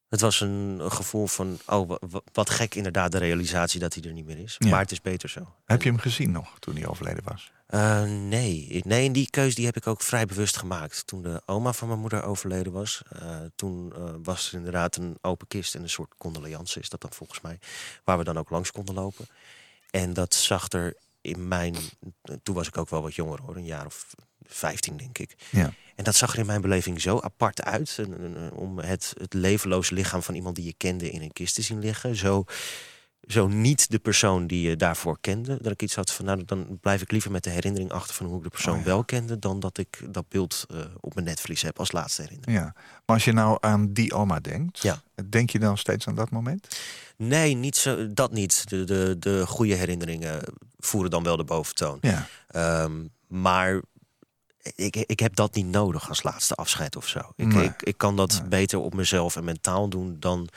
het 0.09 0.21
was 0.21 0.40
een, 0.40 0.78
een 0.80 0.92
gevoel 0.92 1.26
van, 1.26 1.59
oh, 1.66 1.88
wa- 1.88 1.99
wa- 2.00 2.21
wat 2.32 2.50
gek 2.50 2.75
inderdaad 2.75 3.12
de 3.12 3.18
realisatie 3.18 3.80
dat 3.80 3.94
hij 3.94 4.02
er 4.02 4.12
niet 4.12 4.26
meer 4.26 4.38
is. 4.38 4.54
Ja. 4.59 4.68
Maar 4.71 4.80
het 4.80 4.92
is 4.92 5.00
beter 5.00 5.28
zo. 5.28 5.54
Heb 5.64 5.82
je 5.82 5.88
hem 5.88 5.99
gezien 5.99 6.30
nog 6.30 6.59
toen 6.59 6.75
hij 6.76 6.87
overleden 6.87 7.25
was? 7.25 7.52
Eh, 7.72 8.02
nee. 8.04 8.80
Nee, 8.84 9.06
en 9.06 9.12
die 9.12 9.30
keuze 9.30 9.54
die 9.54 9.64
heb 9.66 9.76
ik 9.76 9.86
ook 9.86 10.02
vrij 10.02 10.26
bewust 10.26 10.56
gemaakt. 10.56 11.06
Toen 11.06 11.22
de 11.22 11.42
oma 11.46 11.72
van 11.72 11.88
mijn 11.88 12.00
moeder 12.00 12.22
overleden 12.24 12.72
was, 12.72 13.02
eh, 13.08 13.36
toen 13.56 13.92
eh, 13.96 14.14
was 14.22 14.48
er 14.48 14.54
inderdaad 14.54 14.96
een 14.96 15.18
open 15.20 15.46
kist 15.46 15.74
en 15.74 15.82
een 15.82 15.90
soort 15.90 16.14
condoleance 16.18 16.80
is 16.80 16.88
dat 16.88 17.00
dan 17.00 17.12
volgens 17.12 17.40
mij, 17.40 17.58
waar 18.04 18.18
we 18.18 18.24
dan 18.24 18.38
ook 18.38 18.50
langs 18.50 18.72
konden 18.72 18.94
lopen. 18.94 19.26
En 19.90 20.12
dat 20.12 20.34
zag 20.34 20.68
er 20.72 20.96
in 21.20 21.48
mijn, 21.48 21.74
toen 22.42 22.54
was 22.54 22.66
ik 22.66 22.76
ook 22.76 22.90
wel 22.90 23.02
wat 23.02 23.14
jonger 23.14 23.40
hoor, 23.40 23.56
een 23.56 23.64
jaar 23.64 23.86
of 23.86 24.14
15 24.46 24.96
denk 24.96 25.18
ik. 25.18 25.34
Ja. 25.50 25.72
En 25.94 26.04
dat 26.04 26.14
zag 26.14 26.32
er 26.32 26.38
in 26.38 26.46
mijn 26.46 26.60
beleving 26.60 27.00
zo 27.00 27.18
apart 27.20 27.62
uit. 27.62 27.94
En- 27.98 28.18
en- 28.20 28.36
en 28.36 28.52
Om 28.52 28.78
het, 28.78 29.14
het 29.18 29.34
levenloos 29.34 29.90
lichaam 29.90 30.22
van 30.22 30.34
iemand 30.34 30.56
die 30.56 30.64
je 30.64 30.74
kende 30.76 31.10
in 31.10 31.22
een 31.22 31.32
kist 31.32 31.54
te 31.54 31.62
zien 31.62 31.78
liggen. 31.78 32.16
Zo, 32.16 32.44
zo 33.26 33.46
niet 33.48 33.90
de 33.90 33.98
persoon 33.98 34.46
die 34.46 34.68
je 34.68 34.76
daarvoor 34.76 35.18
kende. 35.20 35.58
Dat 35.60 35.72
ik 35.72 35.82
iets 35.82 35.94
had 35.94 36.12
van, 36.12 36.24
nou, 36.24 36.44
dan 36.44 36.78
blijf 36.80 37.02
ik 37.02 37.10
liever 37.10 37.30
met 37.30 37.44
de 37.44 37.50
herinnering 37.50 37.90
achter 37.92 38.14
van 38.14 38.26
hoe 38.26 38.36
ik 38.36 38.42
de 38.42 38.48
persoon 38.48 38.72
Oh 38.74 38.78
ja. 38.80 38.84
wel 38.86 39.04
kende. 39.04 39.38
Dan 39.38 39.60
dat 39.60 39.78
ik 39.78 40.00
dat 40.08 40.28
beeld 40.28 40.64
eh, 40.70 40.78
op 41.00 41.14
mijn 41.14 41.26
netvlies 41.26 41.62
heb 41.62 41.78
als 41.78 41.92
laatste 41.92 42.22
herinnering. 42.22 42.58
ja. 42.58 42.72
Maar 42.74 43.16
als 43.16 43.24
je 43.24 43.32
nou 43.32 43.56
aan 43.60 43.92
die 43.92 44.12
oma 44.14 44.40
denkt, 44.40 44.82
Ja. 44.82 45.02
denk 45.28 45.50
je 45.50 45.58
dan 45.58 45.78
steeds 45.78 46.06
aan 46.08 46.14
dat 46.14 46.30
moment? 46.30 46.68
Nee, 47.16 47.54
niet 47.54 47.76
zo, 47.76 48.12
dat 48.12 48.32
niet. 48.32 48.68
De, 48.68 48.84
de, 48.84 49.16
de 49.18 49.46
goede 49.46 49.74
herinneringen 49.74 50.40
voeren 50.78 51.10
dan 51.10 51.22
wel 51.22 51.36
de 51.36 51.44
boventoon. 51.44 51.98
Ja. 52.00 52.26
Ehm, 52.48 52.92
maar 53.26 53.82
ik, 54.74 54.96
ik 54.96 55.20
heb 55.20 55.34
dat 55.36 55.54
niet 55.54 55.66
nodig 55.66 56.08
als 56.08 56.22
laatste 56.22 56.54
afscheid 56.54 56.96
of 56.96 57.06
zo. 57.08 57.18
Ik, 57.36 57.46
Nee. 57.46 57.64
ik, 57.64 57.82
ik 57.82 57.96
kan 57.98 58.16
dat 58.16 58.38
Nee. 58.40 58.48
beter 58.48 58.78
op 58.78 58.94
mezelf 58.94 59.36
en 59.36 59.44
mentaal 59.44 59.88
doen 59.88 60.16
dan, 60.18 60.48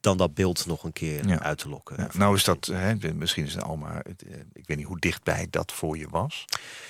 dan 0.00 0.16
dat 0.16 0.34
beeld 0.34 0.66
nog 0.66 0.84
een 0.84 0.92
keer 0.92 1.26
Ja. 1.28 1.38
uit 1.42 1.58
te 1.58 1.68
lokken. 1.68 1.96
Ja, 1.98 2.08
nou 2.12 2.34
is 2.36 2.44
dat, 2.44 2.66
hè, 2.66 3.14
misschien 3.14 3.44
is 3.44 3.54
het 3.54 3.64
het, 4.02 4.22
eh, 4.22 4.38
ik 4.52 4.66
weet 4.66 4.76
niet 4.76 4.86
hoe 4.86 4.98
dichtbij 4.98 5.46
dat 5.50 5.72
voor 5.72 5.98
je 5.98 6.08
was. 6.08 6.44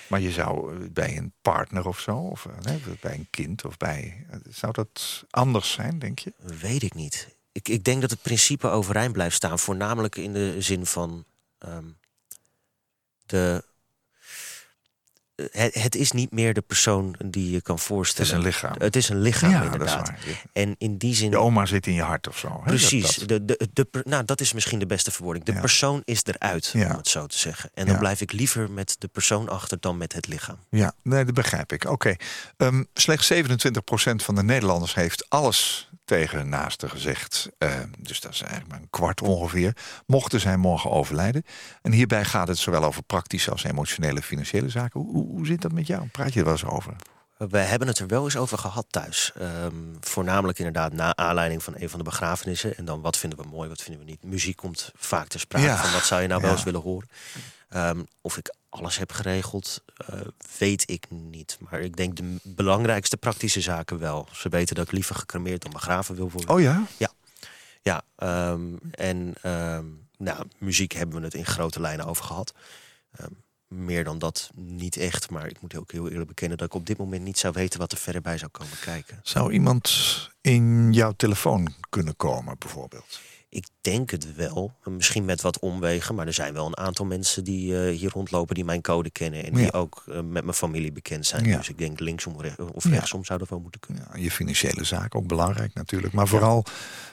Maar 0.08 0.20
je 0.20 0.30
zou 0.30 0.74
eh, 0.82 0.88
bij 0.90 1.16
een 1.16 1.32
partner 1.42 1.86
of 1.86 2.00
zo, 2.00 2.16
of 2.16 2.46
eh, 2.46 2.52
hè, 2.62 2.78
bij 3.00 3.14
een 3.14 3.26
kind 3.30 3.64
of 3.64 3.76
bij. 3.76 4.26
Zou 4.50 4.72
dat 4.72 5.24
anders 5.30 5.72
zijn, 5.72 5.98
denk 5.98 6.18
je? 6.18 6.32
Weet 6.60 6.82
ik 6.82 6.94
niet. 6.94 7.36
Ik, 7.52 7.68
ik 7.68 7.84
denk 7.84 8.00
dat 8.00 8.10
het 8.10 8.22
principe 8.22 8.68
overeind 8.68 9.12
blijft 9.12 9.36
staan. 9.36 9.58
Voornamelijk 9.58 10.16
in 10.16 10.32
de 10.32 10.56
zin 10.58 10.86
van 10.86 11.24
ehm, 11.58 11.86
de. 13.26 13.64
Eh, 15.34 15.46
Het, 15.52 15.74
het 15.74 15.94
is 15.94 16.10
niet 16.12 16.32
meer 16.32 16.54
de 16.54 16.60
persoon 16.60 17.14
die 17.24 17.50
je 17.50 17.60
kan 17.60 17.74
Het 17.74 17.84
voorstellen. 17.84 18.30
is 18.30 18.36
een 18.36 18.42
lichaam. 18.42 18.74
Het 18.78 18.96
is 18.96 19.08
een 19.08 19.20
lichaam, 19.20 19.50
ja, 19.50 19.56
dat 19.58 19.66
is 19.66 19.72
inderdaad. 19.72 20.08
waar. 20.08 20.42
En 20.52 20.74
in 20.78 20.96
die 20.96 21.14
zin. 21.14 21.30
je 21.30 21.38
oma 21.38 21.66
zit 21.66 21.86
in 21.86 21.92
je 21.94 22.02
hart 22.02 22.28
of 22.28 22.38
zo. 22.38 22.48
hè? 22.48 22.62
Precies. 22.64 23.16
dat- 23.16 23.28
De, 23.28 23.44
de, 23.44 23.68
de, 23.72 24.02
nou, 24.04 24.24
dat 24.24 24.40
is 24.40 24.52
misschien 24.52 24.78
de 24.78 24.86
beste 24.86 25.10
verwoording. 25.10 25.44
De 25.44 25.52
Ja. 25.52 25.60
persoon 25.60 26.02
is 26.04 26.22
eruit, 26.24 26.70
Ja. 26.72 26.90
om 26.90 26.96
het 26.96 27.08
zo 27.08 27.26
te 27.26 27.38
zeggen. 27.38 27.70
En 27.74 27.86
dan 27.86 27.98
blijf 27.98 28.20
ik 28.20 28.32
liever 28.32 28.70
met 28.70 28.96
de 28.98 29.08
persoon 29.08 29.48
achter 29.48 29.80
dan 29.80 29.96
met 29.96 30.12
het 30.12 30.26
lichaam. 30.28 30.56
Ja, 30.70 30.92
nee, 31.02 31.24
dat 31.24 31.34
begrijp 31.34 31.72
ik. 31.72 31.84
Oké. 31.84 32.14
Ehm, 32.56 32.82
slechts 32.94 33.26
27% 33.26 34.22
van 34.22 34.34
de 34.34 34.42
Nederlanders 34.42 34.94
heeft 34.94 35.24
alles 35.28 35.90
tegen 36.04 36.38
hun 36.38 36.48
naasten 36.48 36.90
gezegd. 36.90 37.48
Ehm, 37.58 37.88
dus 37.98 38.20
dat 38.20 38.32
is 38.32 38.40
eigenlijk 38.40 38.70
maar 38.70 38.80
een 38.80 38.90
kwart 38.90 39.20
ongeveer. 39.20 39.76
Mochten 40.06 40.40
zij 40.40 40.56
morgen 40.56 40.90
overlijden. 40.90 41.44
En 41.82 41.92
hierbij 41.92 42.24
gaat 42.24 42.48
het 42.48 42.58
zowel 42.58 42.84
over 42.84 43.02
praktische 43.02 43.50
als 43.50 43.64
emotionele 43.64 44.22
financiële 44.22 44.68
zaken. 44.68 45.00
Hoe, 45.00 45.26
hoe, 45.26 45.46
zit 45.46 45.62
dat 45.62 45.72
met 45.72 45.86
jou? 45.86 46.06
Praat 46.06 46.32
je 46.32 46.38
er 46.38 46.44
wel 46.44 46.54
eens 46.54 46.64
over? 46.64 46.96
We 47.36 47.58
hebben 47.58 47.88
het 47.88 47.98
er 47.98 48.06
wel 48.06 48.24
eens 48.24 48.36
over 48.36 48.58
gehad 48.58 48.86
thuis. 48.90 49.32
Ehm, 49.38 49.74
voornamelijk 50.00 50.58
inderdaad 50.58 50.92
na 50.92 51.16
aanleiding 51.16 51.62
van 51.62 51.74
een 51.76 51.88
van 51.88 51.98
de 51.98 52.04
begrafenissen. 52.04 52.76
En 52.76 52.84
dan 52.84 53.00
wat 53.00 53.16
vinden 53.16 53.38
we 53.38 53.48
mooi, 53.48 53.68
wat 53.68 53.82
vinden 53.82 54.04
we 54.04 54.10
niet. 54.10 54.24
Muziek 54.24 54.56
komt 54.56 54.90
vaak 54.96 55.26
ter 55.28 55.40
sprake 55.40 55.64
Ja. 55.64 55.76
van 55.76 55.92
wat 55.92 56.04
zou 56.04 56.22
je 56.22 56.28
nou 56.28 56.40
wel 56.42 56.52
eens 56.52 56.62
willen 56.62 56.80
horen. 56.80 57.08
Ehm, 57.68 58.02
of 58.20 58.36
ik 58.36 58.54
alles 58.72 58.98
heb 58.98 59.12
geregeld, 59.12 59.84
eh, 59.96 60.20
weet 60.58 60.90
ik 60.90 61.06
niet. 61.10 61.58
Maar 61.60 61.80
ik 61.80 61.96
denk 61.96 62.16
de 62.16 62.36
belangrijkste 62.42 63.16
praktische 63.16 63.60
zaken 63.60 63.98
wel. 63.98 64.28
Ze 64.32 64.48
weten 64.48 64.74
dat 64.74 64.86
ik 64.86 64.92
liever 64.92 65.14
gecremeerd 65.14 65.62
dan 65.62 65.70
begraven 65.70 66.14
wil 66.14 66.30
worden. 66.30 66.54
Oh 66.54 66.60
ja? 66.60 66.86
Ja, 67.82 68.02
ehm, 68.16 68.76
en 68.90 69.34
ehm, 69.42 69.86
nou, 70.18 70.46
muziek 70.58 70.92
hebben 70.92 71.18
we 71.18 71.24
het 71.24 71.34
in 71.34 71.46
grote 71.46 71.80
lijnen 71.80 72.06
over 72.06 72.24
gehad. 72.24 72.54
Ehm, 73.12 73.30
meer 73.66 74.04
dan 74.04 74.18
dat 74.18 74.50
niet 74.54 74.96
echt, 74.96 75.30
maar 75.30 75.46
ik 75.46 75.60
moet 75.60 75.76
ook 75.76 75.92
heel 75.92 76.08
eerlijk 76.08 76.28
bekennen 76.28 76.58
dat 76.58 76.66
ik 76.66 76.74
op 76.74 76.86
dit 76.86 76.98
moment 76.98 77.22
niet 77.22 77.38
zou 77.38 77.52
weten 77.52 77.78
wat 77.78 77.92
er 77.92 77.98
verder 77.98 78.22
bij 78.22 78.38
zou 78.38 78.50
komen 78.50 78.78
kijken. 78.80 79.20
Zou 79.22 79.52
iemand 79.52 79.90
in 80.40 80.92
jouw 80.92 81.12
telefoon 81.16 81.74
kunnen 81.88 82.16
komen, 82.16 82.56
bijvoorbeeld? 82.58 83.20
Ik 83.54 83.66
denk 83.80 84.10
het 84.10 84.34
wel, 84.34 84.72
misschien 84.84 85.24
met 85.24 85.40
wat 85.40 85.58
omwegen, 85.58 86.14
maar 86.14 86.26
er 86.26 86.32
zijn 86.32 86.52
wel 86.54 86.66
een 86.66 86.76
aantal 86.76 87.04
mensen 87.04 87.44
die 87.44 87.84
eh, 87.86 87.96
hier 87.98 88.10
rondlopen 88.10 88.54
die 88.54 88.64
mijn 88.64 88.80
code 88.82 89.10
kennen 89.10 89.44
en 89.44 89.52
die 89.54 89.62
Ja. 89.64 89.70
ook 89.70 90.02
eh, 90.08 90.14
met 90.14 90.44
mijn 90.44 90.54
familie 90.54 90.92
bekend 90.92 91.26
zijn. 91.26 91.44
Ja. 91.44 91.56
Dus 91.56 91.68
ik 91.68 91.78
denk 91.78 92.00
linksom 92.00 92.34
of 92.72 92.84
Ja. 92.84 92.90
rechtsom 92.90 93.24
zou 93.24 93.38
dat 93.38 93.48
wel 93.48 93.60
moeten 93.60 93.80
kunnen. 93.80 94.06
Ja, 94.12 94.18
je 94.20 94.30
financiële 94.30 94.84
zaken, 94.84 95.18
ook 95.20 95.26
belangrijk 95.26 95.74
natuurlijk. 95.74 96.12
Maar 96.12 96.28
vooral 96.28 96.64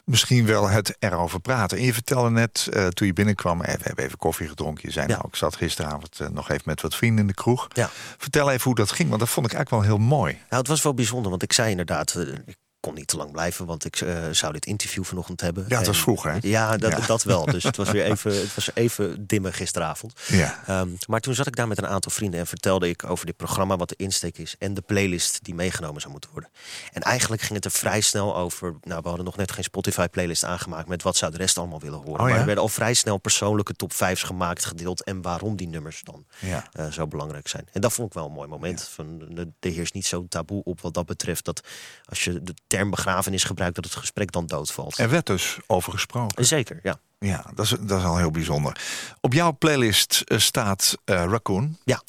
misschien 0.05 0.45
wel 0.45 0.67
het 0.69 0.95
erover 0.99 1.39
praten. 1.39 1.77
En 1.77 1.83
je 1.83 1.93
vertelde 1.93 2.29
net, 2.29 2.67
eh, 2.73 2.87
toen 2.87 3.07
je 3.07 3.13
binnenkwam... 3.13 3.61
eh, 3.61 3.73
we 3.75 3.81
hebben 3.83 4.05
even 4.05 4.17
koffie 4.17 4.47
gedronken. 4.47 4.83
Je 4.87 4.93
zei, 4.93 5.07
Ja. 5.07 5.15
nou, 5.15 5.27
ik 5.27 5.35
zat 5.35 5.55
gisteravond 5.55 6.19
nog 6.31 6.49
even 6.49 6.63
met 6.65 6.81
wat 6.81 6.95
vrienden 6.95 7.19
in 7.21 7.27
de 7.27 7.33
kroeg. 7.33 7.67
Ja. 7.73 7.89
Vertel 8.17 8.51
even 8.51 8.63
hoe 8.63 8.75
dat 8.75 8.91
ging, 8.91 9.07
want 9.09 9.19
dat 9.19 9.29
vond 9.29 9.45
ik 9.45 9.53
eigenlijk 9.53 9.83
wel 9.85 9.97
heel 9.97 10.05
mooi. 10.07 10.33
Nou, 10.33 10.45
het 10.61 10.67
was 10.67 10.81
wel 10.81 10.93
bijzonder, 10.93 11.29
want 11.29 11.43
ik 11.43 11.53
zei 11.53 11.69
inderdaad, 11.71 12.15
ik 12.45 12.57
kon 12.79 12.93
niet 12.93 13.07
te 13.07 13.17
lang 13.17 13.31
blijven, 13.31 13.65
want 13.65 13.85
ik 13.85 13.95
eh, 14.01 14.23
zou 14.31 14.53
dit 14.53 14.65
interview 14.65 15.03
vanochtend 15.03 15.41
hebben. 15.41 15.65
Ja, 15.67 15.77
het 15.77 15.87
was 15.87 15.99
vroeg, 15.99 16.23
hè? 16.23 16.37
Ja, 16.41 16.77
dat, 16.77 16.91
Ja. 16.91 17.05
dat 17.05 17.23
wel. 17.23 17.45
Dus 17.45 17.63
het 17.63 17.75
was 17.77 17.91
weer 17.91 18.03
even, 18.11 18.35
het 18.39 18.55
was 18.55 18.69
even 18.73 19.27
dimmer 19.27 19.53
gisteravond. 19.53 20.13
Ja. 20.27 20.63
Ehm, 20.67 20.89
maar 21.07 21.19
toen 21.19 21.35
zat 21.35 21.47
ik 21.47 21.55
daar 21.55 21.67
met 21.67 21.77
een 21.77 21.87
aantal 21.87 22.11
vrienden 22.11 22.39
en 22.39 22.47
vertelde 22.47 22.89
ik 22.89 23.03
over 23.03 23.25
dit 23.25 23.35
programma, 23.37 23.77
wat 23.77 23.89
de 23.89 23.95
insteek 23.97 24.37
is 24.37 24.55
en 24.59 24.73
de 24.73 24.81
playlist 24.81 25.43
die 25.43 25.55
meegenomen 25.55 25.99
zou 26.01 26.11
moeten 26.11 26.29
worden. 26.31 26.49
En 26.91 27.01
eigenlijk 27.01 27.41
ging 27.41 27.53
het 27.53 27.65
er 27.65 27.71
vrij 27.71 28.01
snel 28.01 28.35
over. 28.37 28.75
Nou, 28.81 29.01
we 29.01 29.07
hadden 29.07 29.25
nog 29.25 29.37
net 29.37 29.51
geen 29.51 29.63
Spotify-playlist 29.63 30.43
aangemaakt 30.43 30.87
met 30.87 31.03
wat 31.03 31.17
zou 31.17 31.31
de 31.31 31.37
rest 31.37 31.57
allemaal 31.57 31.79
willen 31.79 31.99
horen. 31.99 32.11
Oh, 32.13 32.17
ja? 32.19 32.23
Maar 32.29 32.39
er 32.39 32.45
werden 32.45 32.63
al 32.63 32.69
vrij 32.69 32.93
snel 32.93 33.17
persoonlijke 33.17 33.73
top 33.73 33.93
5's 33.93 34.23
gemaakt, 34.23 34.65
gedeeld 34.65 35.03
en 35.03 35.21
waarom 35.21 35.55
die 35.55 35.67
nummers 35.67 36.01
dan 36.03 36.25
Ja. 36.39 36.67
eh, 36.71 36.91
zo 36.91 37.07
belangrijk 37.07 37.47
zijn. 37.47 37.67
En 37.71 37.81
dat 37.81 37.93
vond 37.93 38.07
ik 38.07 38.13
wel 38.13 38.25
een 38.25 38.31
mooi 38.31 38.47
moment. 38.47 38.89
Van, 38.93 39.19
de- 39.19 39.51
er 39.59 39.71
heerst 39.71 39.93
niet 39.93 40.05
zo'n 40.05 40.27
taboe 40.27 40.63
op 40.63 40.81
wat 40.81 40.93
dat 40.93 41.05
betreft. 41.05 41.45
Dat 41.45 41.61
als 42.05 42.23
je 42.23 42.43
de 42.43 42.53
term 42.69 42.89
begrafenis 42.89 43.43
gebruikt, 43.43 43.75
dat 43.75 43.83
het 43.85 43.95
gesprek 43.95 44.31
dan 44.31 44.47
doodvalt. 44.47 44.97
Er 44.97 45.09
werd 45.09 45.25
dus 45.25 45.57
over 45.67 45.91
gesproken. 45.91 46.45
Zeker, 46.45 46.79
ja. 46.83 46.99
Ja, 47.19 47.45
dat 47.55 47.65
is, 47.65 47.75
dat 47.79 47.99
is 47.99 48.05
al 48.05 48.17
heel 48.17 48.31
bijzonder. 48.31 48.81
Op 49.21 49.33
jouw 49.33 49.55
playlist 49.57 50.21
eh, 50.25 50.37
staat 50.37 50.97
eh, 51.05 51.15
Raccoon. 51.15 51.77
Ja. 51.83 52.01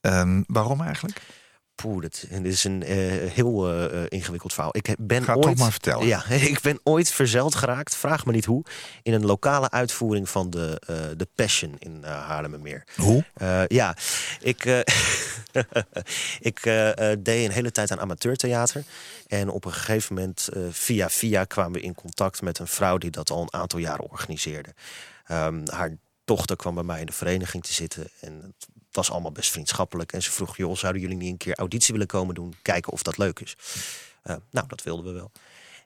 Ehm, 0.00 0.42
waarom 0.46 0.80
eigenlijk? 0.80 1.20
Poeh, 1.80 2.00
dit, 2.00 2.26
dit 2.30 2.46
is 2.46 2.64
een 2.64 2.82
eh, 2.82 2.96
heel 3.30 3.68
eh, 3.68 3.84
eh, 3.84 4.06
ingewikkeld 4.08 4.52
verhaal. 4.52 4.76
Ik 4.76 4.94
ben 4.98 5.24
Ga 5.24 5.34
ooit, 5.34 5.42
toch 5.42 5.56
maar 5.56 5.70
vertellen. 5.70 6.06
Ja, 6.06 6.24
ik 6.54 6.60
ben 6.60 6.80
ooit 6.82 7.10
verzeld 7.10 7.54
geraakt, 7.54 7.96
vraag 7.96 8.26
me 8.26 8.32
niet 8.32 8.44
hoe, 8.44 8.64
in 9.02 9.12
een 9.12 9.26
lokale 9.26 9.70
uitvoering 9.70 10.28
van 10.28 10.50
de, 10.50 10.82
de 11.16 11.28
Passion 11.34 11.74
in 11.78 12.04
Haarlemmermeer. 12.04 12.84
Hoe? 12.96 13.24
Ja, 13.66 13.96
ik, 14.40 14.64
ik 16.50 16.62
deed 17.18 17.44
een 17.46 17.50
hele 17.50 17.72
tijd 17.72 17.90
aan 17.90 18.00
amateurtheater. 18.00 18.84
En 19.26 19.48
op 19.48 19.64
een 19.64 19.72
gegeven 19.72 20.14
moment, 20.14 20.48
via 20.70 21.10
via, 21.10 21.44
kwamen 21.44 21.72
we 21.72 21.80
in 21.80 21.94
contact 21.94 22.42
met 22.42 22.58
een 22.58 22.66
vrouw 22.66 22.98
die 22.98 23.10
dat 23.10 23.30
al 23.30 23.42
een 23.42 23.52
aantal 23.52 23.78
jaren 23.78 24.10
organiseerde. 24.10 24.74
Ehm, 25.26 25.66
haar 25.66 25.96
dochter 26.24 26.56
kwam 26.56 26.74
bij 26.74 26.84
mij 26.84 27.00
in 27.00 27.06
de 27.06 27.12
vereniging 27.12 27.62
te 27.62 27.72
zitten. 27.72 28.08
En 28.20 28.54
het 28.90 28.98
was 28.98 29.10
allemaal 29.10 29.32
best 29.32 29.50
vriendschappelijk. 29.50 30.12
En 30.12 30.22
ze 30.22 30.30
vroeg, 30.30 30.56
joh, 30.56 30.76
zouden 30.76 31.02
jullie 31.02 31.16
niet 31.16 31.30
een 31.30 31.36
keer 31.36 31.54
auditie 31.54 31.92
willen 31.92 32.06
komen 32.08 32.34
doen? 32.34 32.54
Kijken 32.62 32.92
of 32.92 33.02
dat 33.02 33.18
leuk 33.18 33.40
is. 33.40 33.56
Uh, 34.24 34.36
nou, 34.50 34.66
dat 34.66 34.82
wilden 34.82 35.04
we 35.04 35.12
wel. 35.12 35.30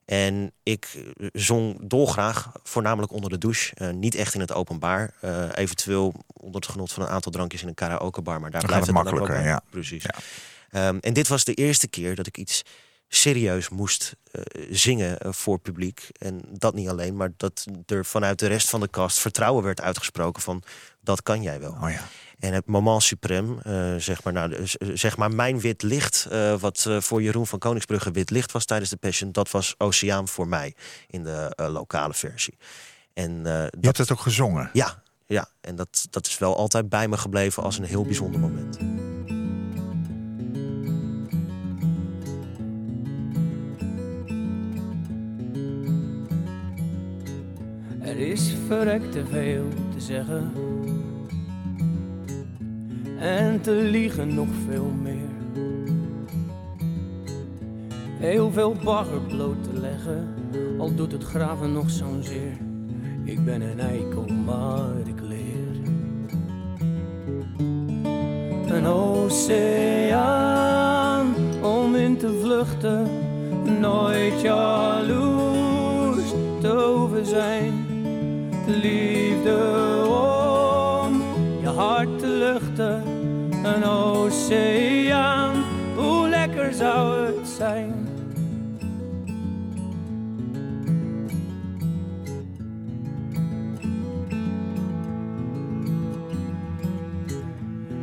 En 0.04 0.52
ik 0.62 0.88
eh, 0.94 1.26
zong 1.32 1.78
dolgraag, 1.82 2.52
voornamelijk 2.62 3.12
onder 3.12 3.30
de 3.30 3.38
douche. 3.38 3.74
Uh, 3.78 3.90
niet 3.90 4.14
echt 4.14 4.34
in 4.34 4.40
het 4.40 4.52
openbaar. 4.52 5.14
Uh, 5.24 5.48
eventueel 5.54 6.14
onder 6.32 6.60
het 6.60 6.70
genot 6.70 6.92
van 6.92 7.02
een 7.02 7.08
aantal 7.08 7.32
drankjes 7.32 7.62
in 7.62 7.68
een 7.68 7.74
karaokebar. 7.74 8.40
Maar 8.40 8.50
daar 8.50 8.60
Dan 8.60 8.68
blijft 8.68 8.86
het, 8.86 8.94
makkelijker, 8.94 9.44
ja. 9.44 9.62
Precies. 9.70 10.04
Ja. 10.70 10.88
Um, 10.88 10.98
en 11.00 11.12
dit 11.12 11.28
was 11.28 11.44
de 11.44 11.54
eerste 11.54 11.88
keer 11.88 12.14
dat 12.14 12.26
ik 12.26 12.38
iets 12.38 12.62
serieus 13.08 13.68
moest 13.68 14.16
uh, 14.32 14.42
zingen 14.70 15.34
voor 15.34 15.58
publiek. 15.58 16.08
En 16.18 16.40
dat 16.50 16.74
niet 16.74 16.88
alleen, 16.88 17.16
maar 17.16 17.30
dat 17.36 17.66
er 17.86 18.04
vanuit 18.04 18.38
de 18.38 18.46
rest 18.46 18.70
van 18.70 18.80
de 18.80 18.90
cast 18.90 19.18
vertrouwen 19.18 19.64
werd 19.64 19.80
uitgesproken 19.80 20.42
van 20.42 20.62
dat 21.00 21.22
kan 21.22 21.42
jij 21.42 21.60
wel. 21.60 21.76
Oh 21.82 21.90
ja. 21.90 22.08
En 22.38 22.52
het 22.52 22.66
moment 22.66 23.02
suprême, 23.02 23.66
uh, 23.66 23.94
zeg, 23.96 24.22
maar, 24.22 24.32
nou, 24.32 24.66
zeg 24.94 25.16
maar 25.16 25.30
mijn 25.30 25.60
wit 25.60 25.82
licht, 25.82 26.28
uh, 26.32 26.54
wat 26.54 26.84
uh, 26.88 27.00
voor 27.00 27.22
Jeroen 27.22 27.46
van 27.46 27.58
Koningsbrugge 27.58 28.10
wit 28.10 28.30
licht 28.30 28.52
was 28.52 28.64
tijdens 28.64 28.90
de 28.90 28.96
Passion, 28.96 29.32
dat 29.32 29.50
was 29.50 29.74
Oceaan 29.78 30.28
voor 30.28 30.48
mij 30.48 30.74
in 31.06 31.22
de 31.22 31.52
lokale 31.56 32.14
versie. 32.14 32.56
En, 33.12 33.32
Je 33.44 33.70
dat, 33.70 33.84
hebt 33.84 33.98
het 33.98 34.12
ook 34.12 34.20
gezongen. 34.20 34.70
Ja, 34.72 35.02
ja. 35.26 35.48
en 35.60 35.76
dat, 35.76 36.06
dat 36.10 36.26
is 36.26 36.38
wel 36.38 36.56
altijd 36.56 36.88
bij 36.88 37.08
me 37.08 37.16
gebleven 37.16 37.62
als 37.62 37.78
een 37.78 37.84
heel 37.84 38.04
bijzonder 38.04 38.40
moment. 38.40 38.78
Er 48.00 48.18
is 48.18 48.54
verrekte 48.66 49.26
veel 49.26 49.68
te 49.94 50.00
zeggen 50.00 50.52
en 53.24 53.60
te 53.60 53.72
liegen 53.72 54.34
nog 54.34 54.48
veel 54.68 54.92
meer. 55.02 55.32
Heel 58.18 58.50
veel 58.50 58.76
bagger 58.84 59.20
bloot 59.20 59.64
te 59.64 59.80
leggen, 59.80 60.34
al 60.78 60.94
doet 60.94 61.12
het 61.12 61.24
graven 61.24 61.72
nog 61.72 61.90
zo'n 61.90 62.22
zeer. 62.22 62.56
Ik 63.24 63.44
ben 63.44 63.60
een 63.60 63.80
eikel, 63.80 64.26
maar 64.44 64.98
ik 65.04 65.20
leer. 65.20 65.42
Een 68.76 68.86
oceaan 68.86 70.14
om 71.62 71.94
in 71.94 72.16
te 72.16 72.38
vluchten, 72.42 73.08
nooit 73.80 74.40
jaloers 74.40 76.30
te 76.60 76.68
hoeven 76.68 77.26
zijn. 77.26 77.72
Liefde 78.66 79.58
om 80.08 81.22
je 81.60 81.68
hart 81.68 82.18
te 82.18 82.26
luchten, 82.26 82.63
oceaan, 83.84 85.64
hoe 85.96 86.28
lekker 86.28 86.72
zou 86.72 87.26
het 87.26 87.48
zijn? 87.48 88.08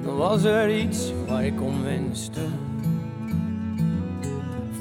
Dan 0.04 0.16
was 0.16 0.44
er 0.44 0.78
iets 0.78 1.14
waar 1.28 1.46
ik 1.46 1.62
om 1.62 1.84
wenste, 1.84 2.42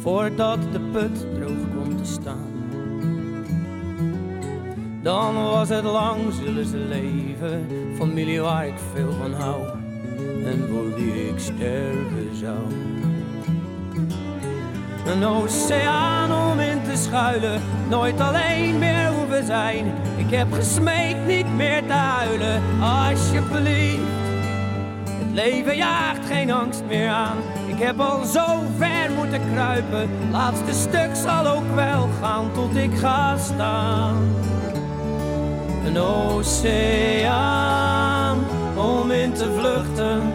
voordat 0.00 0.58
de 0.72 0.80
put 0.80 1.34
droog 1.34 1.74
komt 1.76 1.98
te 1.98 2.10
staan. 2.10 2.48
Dan 5.02 5.34
was 5.34 5.68
het 5.68 5.84
lang 5.84 6.32
zullen 6.32 6.66
ze 6.66 6.76
leven, 6.76 7.66
familie 7.96 8.40
waar 8.40 8.66
ik 8.66 8.78
veel 8.94 9.12
van 9.12 9.32
hou 9.32 9.79
en 10.50 10.68
voor 10.68 10.94
wie 10.94 11.28
ik 11.28 11.38
sterven 11.38 12.30
zou. 12.32 12.58
Een 15.06 15.24
oceaan 15.24 16.50
om 16.50 16.60
in 16.60 16.82
te 16.82 16.96
schuilen, 16.96 17.60
nooit 17.88 18.20
alleen 18.20 18.78
meer 18.78 19.06
hoeven 19.06 19.44
zijn. 19.44 19.86
Ik 20.16 20.30
heb 20.30 20.52
gesmeekt 20.52 21.26
niet 21.26 21.56
meer 21.56 21.86
te 21.86 21.92
huilen, 21.92 22.62
alsjeblieft. 22.80 24.00
Het 25.04 25.32
leven 25.32 25.76
jaagt 25.76 26.26
geen 26.26 26.50
angst 26.50 26.82
meer 26.88 27.08
aan. 27.08 27.36
Ik 27.66 27.78
heb 27.78 28.00
al 28.00 28.24
zo 28.24 28.44
ver 28.78 29.10
moeten 29.16 29.40
kruipen, 29.52 30.08
laatste 30.30 30.72
stuk 30.72 31.10
zal 31.12 31.46
ook 31.46 31.74
wel 31.74 32.08
gaan 32.20 32.52
tot 32.52 32.76
ik 32.76 32.98
ga 32.98 33.36
staan 33.38 34.30
een 35.90 35.98
oceaan 35.98 36.98
om 38.76 39.10
in 39.10 39.32
te 39.32 39.52
vluchten, 39.58 40.32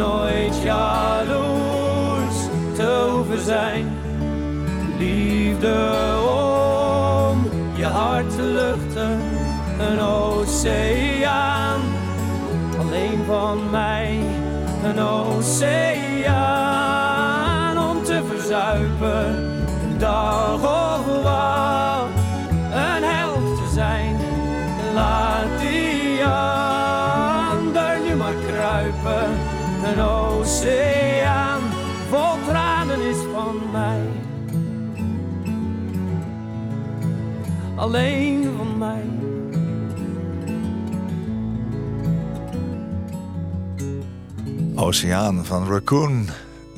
nooit 0.00 0.62
jaloers 0.62 2.36
te 2.74 3.08
hoeven 3.10 3.44
zijn. 3.44 3.88
Liefde 4.98 5.74
om 6.18 7.48
je 7.76 7.84
hart 7.84 8.30
te 8.36 8.42
luchten, 8.42 9.20
een 9.78 10.00
oceaan 10.00 11.80
alleen 12.78 13.24
van 13.26 13.70
mij, 13.70 14.18
een 14.84 14.98
oceaan 14.98 16.09
Alleen 37.80 38.56
van 38.56 38.78
mij. 38.78 39.04
Oceaan 44.74 45.46
van 45.46 45.68
Raccoon. 45.68 46.28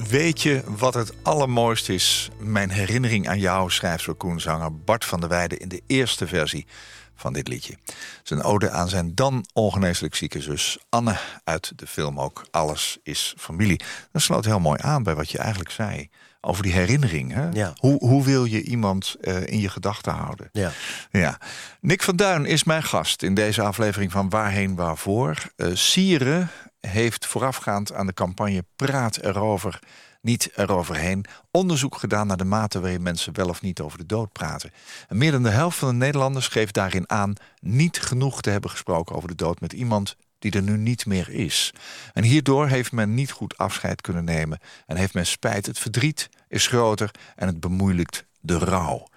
Weet 0.09 0.43
je 0.43 0.63
wat 0.67 0.95
het 0.95 1.13
allermooiste 1.23 1.95
is? 1.95 2.31
Mijn 2.39 2.71
herinnering 2.71 3.29
aan 3.29 3.39
jou, 3.39 3.71
schrijft 3.71 4.07
Raccoon-zanger 4.07 4.75
Bart 4.77 5.05
van 5.05 5.21
der 5.21 5.29
Weijden 5.29 5.59
in 5.59 5.69
de 5.69 5.83
eerste 5.87 6.27
versie 6.27 6.67
van 7.15 7.33
dit 7.33 7.49
liedje. 7.49 7.77
Zijn 8.23 8.43
ode 8.43 8.71
aan 8.71 8.89
zijn 8.89 9.15
dan 9.15 9.47
ongeneeslijk 9.53 10.15
zieke 10.15 10.41
zus 10.41 10.79
Anne 10.89 11.17
uit 11.45 11.73
de 11.77 11.87
film 11.87 12.21
ook 12.21 12.47
Alles 12.51 12.99
is 13.03 13.35
familie. 13.39 13.81
Dat 14.13 14.23
sloot 14.23 14.45
heel 14.45 14.61
mooi 14.61 14.79
aan 14.83 15.03
bij 15.03 15.15
wat 15.15 15.31
je 15.31 15.39
eigenlijk 15.39 15.71
zei 15.71 16.09
over 16.45 16.63
die 16.63 16.73
herinnering. 16.73 17.33
Hè? 17.33 17.49
Ja. 17.53 17.73
Hoe, 17.77 17.99
hoe 17.99 18.25
wil 18.25 18.45
je 18.45 18.63
iemand 18.63 19.17
uh, 19.21 19.47
in 19.47 19.61
je 19.61 19.69
gedachten 19.69 20.13
houden? 20.13 20.49
Ja. 20.53 20.71
ja. 21.11 21.39
Nick 21.81 22.03
van 22.03 22.17
Duin 22.17 22.45
is 22.45 22.65
mijn 22.65 22.83
gast 22.83 23.23
in 23.23 23.35
deze 23.35 23.63
aflevering 23.63 24.13
van 24.13 24.29
Waarheen 24.29 24.75
Waarvoor. 24.75 25.37
Uh, 25.57 25.75
Sieren 25.75 26.51
heeft 26.81 27.27
voorafgaand 27.27 27.93
aan 27.93 28.07
de 28.07 28.15
campagne 28.15 28.65
Praat 28.77 29.17
erover 29.17 29.79
niet 30.23 30.51
eroverheen. 30.57 31.25
Onderzoek 31.51 31.97
gedaan 31.97 32.27
naar 32.27 32.37
de 32.37 32.45
mate 32.45 32.81
waarin 32.81 33.03
mensen 33.03 33.37
wel 33.37 33.49
of 33.49 33.63
niet 33.63 33.81
over 33.81 33.99
de 33.99 34.07
dood 34.07 34.33
praten. 34.33 34.71
En 35.09 35.19
meer 35.19 35.31
dan 35.31 35.43
de 35.43 35.49
helft 35.49 35.79
van 35.79 35.89
de 35.89 35.95
Nederlanders 35.95 36.49
geeft 36.49 36.75
daarin 36.75 37.11
aan 37.11 37.35
niet 37.61 38.01
genoeg 38.01 38.41
te 38.41 38.51
hebben 38.51 38.71
gesproken 38.71 39.17
over 39.17 39.29
de 39.29 39.35
dood 39.35 39.61
met 39.61 39.73
iemand 39.73 40.17
die 40.43 40.53
er 40.53 40.63
nu 40.63 40.77
niet 40.77 41.07
meer 41.07 41.29
is. 41.29 41.73
En 42.13 42.23
hierdoor 42.23 42.69
heeft 42.69 42.93
men 42.93 43.15
niet 43.15 43.31
goed 43.31 43.59
afscheid 43.59 44.01
kunnen 44.01 44.25
nemen 44.25 44.59
en 44.87 44.97
heeft 44.97 45.15
men 45.15 45.27
spijt. 45.27 45.67
Het 45.67 45.79
verdriet 45.79 46.29
is 46.49 46.67
groter 46.67 47.11
en 47.37 47.47
het 47.47 47.61
bemoeilijkt 47.61 48.25
de 48.41 48.59
rouw. 48.59 49.09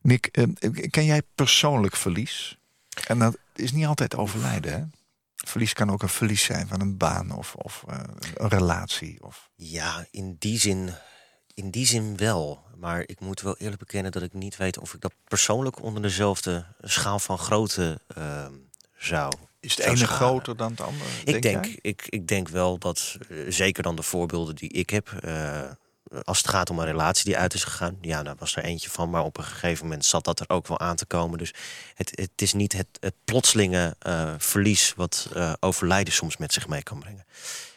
Nick, 0.00 0.26
eh, 0.26 0.44
ken 0.90 1.04
jij 1.04 1.22
persoonlijk 1.34 1.96
verlies? 1.96 2.58
En 3.06 3.18
dat 3.18 3.38
is 3.54 3.72
niet 3.72 3.86
altijd 3.86 4.16
overlijden, 4.16 4.72
hè? 4.72 4.84
Verlies 5.36 5.72
kan 5.72 5.90
ook 5.90 6.02
een 6.02 6.08
verlies 6.08 6.42
zijn 6.42 6.66
van 6.68 6.80
een 6.80 6.96
baan 6.96 7.30
of, 7.30 7.54
of 7.54 7.84
uh, 7.88 7.98
een 8.34 8.48
relatie. 8.48 9.22
Of... 9.22 9.50
Ja, 9.54 10.06
in 10.10 10.36
die 10.38 10.58
zin, 10.58 10.90
in 11.54 11.70
die 11.70 11.86
zin 11.86 12.16
wel. 12.16 12.64
Maar 12.76 13.02
ik 13.06 13.20
moet 13.20 13.40
wel 13.40 13.56
eerlijk 13.56 13.78
bekennen 13.78 14.12
dat 14.12 14.22
ik 14.22 14.32
niet 14.32 14.56
weet 14.56 14.78
of 14.78 14.94
ik 14.94 15.00
dat 15.00 15.14
persoonlijk 15.28 15.82
onder 15.82 16.02
dezelfde 16.02 16.66
schaal 16.80 17.18
van 17.18 17.38
grootte 17.38 18.00
uh, 18.18 18.46
zou. 18.96 19.32
Is 19.62 19.76
het 19.76 19.86
ene 19.86 20.06
groter 20.06 20.56
dan 20.56 20.70
het 20.70 20.80
andere? 20.80 21.10
Ik 21.24 21.42
denk, 21.42 21.42
denk 21.42 21.78
ik, 21.80 22.06
ik 22.08 22.26
denk 22.26 22.48
wel 22.48 22.78
dat, 22.78 23.16
uh, 23.28 23.46
zeker 23.48 23.82
dan 23.82 23.96
de 23.96 24.02
voorbeelden 24.02 24.54
die 24.54 24.68
ik 24.68 24.90
heb. 24.90 25.20
Uh, 25.24 25.60
als 26.24 26.38
het 26.38 26.48
gaat 26.48 26.70
om 26.70 26.78
een 26.78 26.84
relatie 26.84 27.24
die 27.24 27.36
uit 27.36 27.54
is 27.54 27.64
gegaan, 27.64 27.98
ja, 28.00 28.22
daar 28.22 28.36
was 28.38 28.56
er 28.56 28.64
eentje 28.64 28.90
van, 28.90 29.10
maar 29.10 29.24
op 29.24 29.38
een 29.38 29.44
gegeven 29.44 29.84
moment 29.84 30.04
zat 30.04 30.24
dat 30.24 30.40
er 30.40 30.48
ook 30.48 30.66
wel 30.66 30.80
aan 30.80 30.96
te 30.96 31.06
komen. 31.06 31.38
Dus 31.38 31.54
het, 31.94 32.10
het 32.14 32.30
is 32.42 32.52
niet 32.52 32.72
het, 32.72 32.86
het 33.00 33.14
plotselinge 33.24 33.96
uh, 34.06 34.34
verlies 34.38 34.92
wat 34.96 35.28
uh, 35.36 35.52
overlijden 35.60 36.12
soms 36.12 36.36
met 36.36 36.52
zich 36.52 36.68
mee 36.68 36.82
kan 36.82 36.98
brengen. 36.98 37.24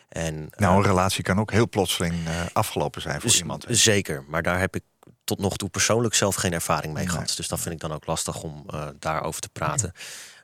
En, 0.10 0.50
nou, 0.56 0.78
een 0.78 0.84
relatie 0.84 1.24
kan 1.24 1.39
ook 1.39 1.52
heel 1.52 1.69
plotseling 1.69 2.15
afgelopen 2.54 3.02
zijn 3.02 3.21
voor 3.21 3.36
iemand. 3.36 3.65
Zeker, 3.69 4.24
maar 4.28 4.43
daar 4.43 4.60
heb 4.60 4.76
ik 4.76 4.84
tot 5.24 5.39
nog 5.39 5.58
toe 5.58 5.69
persoonlijk 5.69 6.13
zelf 6.13 6.36
geen 6.36 6.54
ervaring 6.54 6.93
mee 6.93 7.04
nee. 7.04 7.13
gehad. 7.13 7.34
Dus 7.36 7.48
dat 7.48 7.60
vind 7.60 7.74
ik 7.74 7.82
dan 7.82 7.93
ook 7.93 8.06
lastig 8.06 8.41
om 8.41 8.65
daarover 9.00 9.41
te 9.41 9.50
praten. 9.50 9.93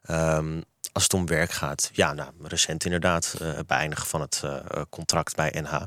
Um, 0.09 0.63
als 0.91 1.03
het 1.03 1.13
om 1.13 1.25
werk 1.25 1.51
gaat, 1.51 1.89
ja, 1.93 2.13
nou, 2.13 2.29
recent 2.41 2.85
inderdaad, 2.85 3.35
uh, 3.41 3.49
beëindigen 3.67 4.07
van 4.07 4.21
het 4.21 4.41
uh, 4.45 4.55
contract 4.89 5.35
bij 5.35 5.55
NH. 5.61 5.73
Uh, 5.73 5.81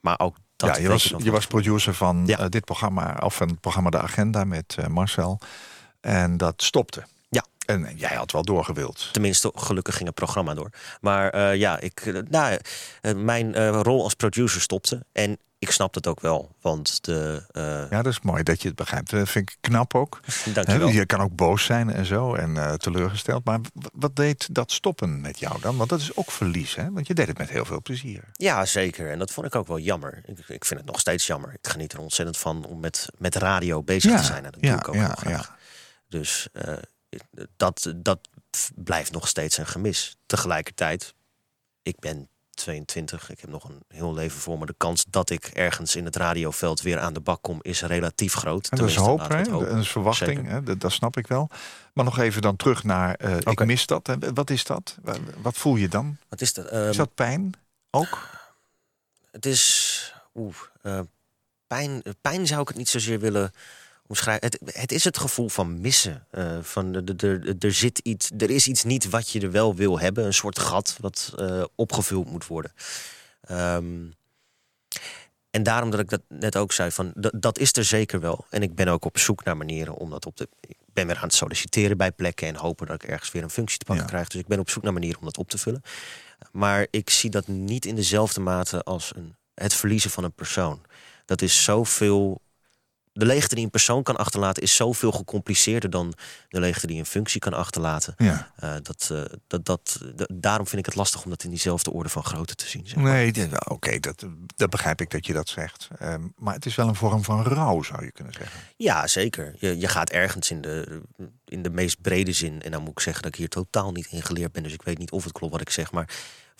maar 0.00 0.20
ook 0.20 0.36
dat. 0.56 0.76
Ja, 0.76 0.82
je 0.82 0.88
was, 0.88 1.14
je 1.18 1.30
was 1.30 1.46
producer 1.46 1.94
van 1.94 2.22
ja. 2.26 2.48
dit 2.48 2.64
programma, 2.64 3.20
of 3.22 3.34
van 3.34 3.48
het 3.48 3.60
programma 3.60 3.90
De 3.90 4.00
Agenda 4.00 4.44
met 4.44 4.76
Marcel. 4.88 5.40
En 6.00 6.36
dat 6.36 6.62
stopte. 6.62 7.02
Ja. 7.28 7.44
En 7.66 7.88
jij 7.96 8.16
had 8.16 8.32
wel 8.32 8.42
doorgewild. 8.42 9.08
Tenminste, 9.12 9.52
gelukkig 9.54 9.94
ging 9.94 10.06
het 10.06 10.14
programma 10.14 10.54
door. 10.54 10.70
Maar 11.00 11.56
ja, 11.56 11.80
ik, 11.80 12.24
nou, 12.30 12.58
mijn 13.16 13.72
rol 13.82 14.02
als 14.02 14.14
producer 14.14 14.60
stopte. 14.60 15.04
En 15.12 15.38
ik 15.62 15.70
snap 15.70 15.94
het 15.94 16.06
ook 16.06 16.20
wel, 16.20 16.54
want 16.60 17.04
de... 17.04 17.44
Uh... 17.52 17.90
Ja, 17.90 18.02
dat 18.02 18.12
is 18.12 18.20
mooi 18.20 18.42
dat 18.42 18.62
je 18.62 18.68
het 18.68 18.76
begrijpt. 18.76 19.10
Dat 19.10 19.28
vind 19.28 19.50
ik 19.50 19.56
knap 19.60 19.94
ook. 19.94 20.20
Dank 20.54 20.66
je 20.66 20.78
wel. 20.78 20.88
Je 20.88 21.06
kan 21.06 21.20
ook 21.20 21.36
boos 21.36 21.64
zijn 21.64 21.90
en 21.90 22.06
zo 22.06 22.34
en 22.34 22.50
uh, 22.50 22.72
teleurgesteld. 22.72 23.44
Maar 23.44 23.60
wat 23.92 24.16
deed 24.16 24.54
dat 24.54 24.72
stoppen 24.72 25.20
met 25.20 25.38
jou 25.38 25.60
dan? 25.60 25.76
Want 25.76 25.90
dat 25.90 26.00
is 26.00 26.16
ook 26.16 26.30
verlies, 26.30 26.74
hè? 26.74 26.90
Want 26.90 27.06
je 27.06 27.14
deed 27.14 27.26
het 27.26 27.38
met 27.38 27.50
heel 27.50 27.64
veel 27.64 27.82
plezier. 27.82 28.24
Ja, 28.32 28.64
zeker. 28.64 29.10
En 29.10 29.18
dat 29.18 29.30
vond 29.30 29.46
ik 29.46 29.54
ook 29.54 29.66
wel 29.66 29.78
jammer. 29.78 30.22
Ik, 30.26 30.38
ik 30.38 30.64
vind 30.64 30.80
het 30.80 30.88
nog 30.88 31.00
steeds 31.00 31.26
jammer. 31.26 31.52
Ik 31.52 31.68
geniet 31.68 31.92
er 31.92 32.00
ontzettend 32.00 32.38
van 32.38 32.64
om 32.64 32.80
met, 32.80 33.08
met 33.18 33.34
radio 33.34 33.82
bezig 33.82 34.10
ja, 34.10 34.16
te 34.16 34.24
zijn. 34.24 34.44
En 34.44 34.50
dat 34.50 34.60
ja, 34.60 34.70
doe 34.70 34.78
ik 34.78 34.88
ook 34.88 34.94
ja, 34.94 35.14
graag. 35.14 35.56
Dus 36.08 36.48
uh, 36.52 36.74
dat, 37.56 37.92
dat 37.96 38.28
blijft 38.74 39.12
nog 39.12 39.28
steeds 39.28 39.58
een 39.58 39.66
gemis. 39.66 40.16
Tegelijkertijd, 40.26 41.14
ik 41.82 41.98
ben 41.98 42.28
22. 42.54 43.30
Ik 43.30 43.40
heb 43.40 43.50
nog 43.50 43.64
een 43.64 43.82
heel 43.88 44.14
leven 44.14 44.40
voor 44.40 44.58
me. 44.58 44.66
De 44.66 44.74
kans 44.76 45.04
dat 45.10 45.30
ik 45.30 45.44
ergens 45.44 45.96
in 45.96 46.04
het 46.04 46.16
radioveld 46.16 46.80
weer 46.80 46.98
aan 46.98 47.12
de 47.12 47.20
bak 47.20 47.42
kom 47.42 47.58
is 47.62 47.82
relatief 47.82 48.34
groot. 48.34 48.68
En 48.68 48.78
dat 48.78 48.88
is 48.88 48.96
hoop, 48.96 49.28
hè? 49.28 49.42
Dat 49.42 49.76
is 49.76 49.90
verwachting, 49.90 50.48
hè? 50.48 50.62
Dat, 50.62 50.80
dat, 50.80 50.92
snap 50.92 51.16
ik 51.16 51.26
wel. 51.26 51.48
Maar 51.92 52.04
nog 52.04 52.18
even 52.18 52.42
dan 52.42 52.56
terug 52.56 52.84
naar 52.84 53.20
uh, 53.24 53.36
okay. 53.36 53.52
ik 53.52 53.64
mis 53.64 53.86
dat. 53.86 54.16
Wat 54.34 54.50
is 54.50 54.64
dat? 54.64 54.98
Wat 55.42 55.56
voel 55.56 55.76
je 55.76 55.88
dan? 55.88 56.16
Wat 56.28 56.40
is 56.40 56.52
dat? 56.52 56.72
Is 56.72 56.96
dat 56.96 57.14
pijn 57.14 57.52
ook? 57.90 58.28
Het 59.30 59.46
is... 59.46 59.90
Oeh, 60.34 60.54
uh, 60.82 61.00
pijn, 61.66 62.02
pijn 62.20 62.46
zou 62.46 62.60
ik 62.60 62.68
het 62.68 62.76
niet 62.76 62.88
zozeer 62.88 63.20
willen 63.20 63.52
het, 64.06 64.58
het, 64.64 64.92
is 64.92 65.04
het 65.04 65.18
gevoel 65.18 65.48
van 65.48 65.80
missen. 65.80 66.26
Uh, 66.32 66.58
van 66.62 66.92
de, 66.92 67.04
de, 67.04 67.16
de, 67.16 67.56
er, 67.58 67.72
zit 67.72 67.98
iets, 67.98 68.30
er 68.38 68.50
is 68.50 68.66
iets 68.66 68.84
niet 68.84 69.10
wat 69.10 69.28
je 69.28 69.40
er 69.40 69.50
wel 69.50 69.74
wil 69.74 69.98
hebben. 69.98 70.24
Een 70.24 70.34
soort 70.34 70.58
gat 70.58 70.96
wat 71.00 71.34
uh, 71.38 71.64
opgevuld 71.74 72.30
moet 72.30 72.46
worden. 72.46 72.72
Um, 73.50 74.14
en 75.50 75.62
daarom 75.62 75.90
dat 75.90 76.00
ik 76.00 76.10
dat 76.10 76.22
net 76.28 76.56
ook 76.56 76.72
zei, 76.72 76.90
van, 76.90 77.12
dat 77.14 77.58
is 77.58 77.76
er 77.76 77.84
zeker 77.84 78.20
wel. 78.20 78.44
En 78.50 78.62
ik 78.62 78.74
ben 78.74 78.88
ook 78.88 79.04
op 79.04 79.18
zoek 79.18 79.44
naar 79.44 79.56
manieren 79.56 79.94
om 79.94 80.10
dat 80.10 80.26
op 80.26 80.36
te... 80.36 80.48
Ik 80.60 80.76
ben 80.92 81.06
weer 81.06 81.16
aan 81.16 81.22
het 81.22 81.34
solliciteren 81.34 81.96
bij 81.96 82.12
plekken... 82.12 82.48
en 82.48 82.56
hopen 82.56 82.86
dat 82.86 83.02
ik 83.02 83.08
ergens 83.08 83.30
weer 83.30 83.42
een 83.42 83.50
functie 83.50 83.78
te 83.78 83.84
pakken 83.84 84.04
ja. 84.04 84.10
krijg. 84.10 84.28
Dus 84.28 84.40
ik 84.40 84.46
ben 84.46 84.58
op 84.58 84.70
zoek 84.70 84.82
naar 84.82 84.92
manieren 84.92 85.18
om 85.18 85.24
dat 85.24 85.38
op 85.38 85.48
te 85.48 85.58
vullen. 85.58 85.82
Maar 86.52 86.86
ik 86.90 87.10
zie 87.10 87.30
dat 87.30 87.46
niet 87.46 87.86
in 87.86 87.94
dezelfde 87.94 88.40
mate 88.40 88.82
als 88.82 89.12
een, 89.16 89.36
het 89.54 89.74
verliezen 89.74 90.10
van 90.10 90.24
een 90.24 90.32
persoon. 90.32 90.82
Dat 91.24 91.42
is 91.42 91.64
zoveel 91.64 92.40
de 93.12 93.26
leegte 93.26 93.54
die 93.54 93.64
een 93.64 93.70
persoon 93.70 94.02
kan 94.02 94.16
achterlaten 94.16 94.62
is 94.62 94.76
zoveel 94.76 95.12
gecompliceerder 95.12 95.90
dan 95.90 96.14
de 96.48 96.60
leegte 96.60 96.86
die 96.86 96.98
een 96.98 97.06
functie 97.06 97.40
kan 97.40 97.52
achterlaten. 97.52 98.14
Ja. 98.16 98.52
Uh, 98.64 98.74
dat, 98.82 99.08
uh, 99.12 99.22
dat, 99.46 99.64
dat, 99.64 100.00
daarom 100.34 100.66
vind 100.66 100.80
ik 100.80 100.86
het 100.86 100.94
lastig 100.94 101.24
om 101.24 101.30
dat 101.30 101.44
in 101.44 101.50
diezelfde 101.50 101.92
orde 101.92 102.08
van 102.08 102.24
grootte 102.24 102.54
te 102.54 102.66
zien. 102.68 102.86
Zeg 102.86 102.96
maar. 102.96 103.12
Nee, 103.12 103.46
oké, 103.46 103.72
okay, 103.72 104.00
dat, 104.00 104.24
dat 104.56 104.70
begrijp 104.70 105.00
ik 105.00 105.10
dat 105.10 105.26
je 105.26 105.32
dat 105.32 105.48
zegt. 105.48 105.88
Um, 106.02 106.32
maar 106.36 106.54
het 106.54 106.66
is 106.66 106.74
wel 106.74 106.88
een 106.88 106.94
vorm 106.94 107.24
van 107.24 107.42
rouw, 107.42 107.82
zou 107.82 108.04
je 108.04 108.12
kunnen 108.12 108.32
zeggen. 108.32 108.60
Ja, 108.76 109.06
zeker. 109.06 109.54
Je, 109.58 109.78
je 109.78 109.88
gaat 109.88 110.10
ergens 110.10 110.50
in 110.50 110.60
de, 110.60 111.02
in 111.44 111.62
de 111.62 111.70
meest 111.70 112.00
brede 112.00 112.32
zin. 112.32 112.62
En 112.62 112.70
dan 112.70 112.82
moet 112.82 112.90
ik 112.90 113.00
zeggen 113.00 113.22
dat 113.22 113.32
ik 113.32 113.38
hier 113.38 113.48
totaal 113.48 113.92
niet 113.92 114.06
in 114.06 114.22
geleerd 114.22 114.52
ben. 114.52 114.62
Dus 114.62 114.72
ik 114.72 114.82
weet 114.82 114.98
niet 114.98 115.10
of 115.10 115.24
het 115.24 115.32
klopt 115.32 115.52
wat 115.52 115.60
ik 115.60 115.70
zeg. 115.70 115.92
Maar 115.92 116.08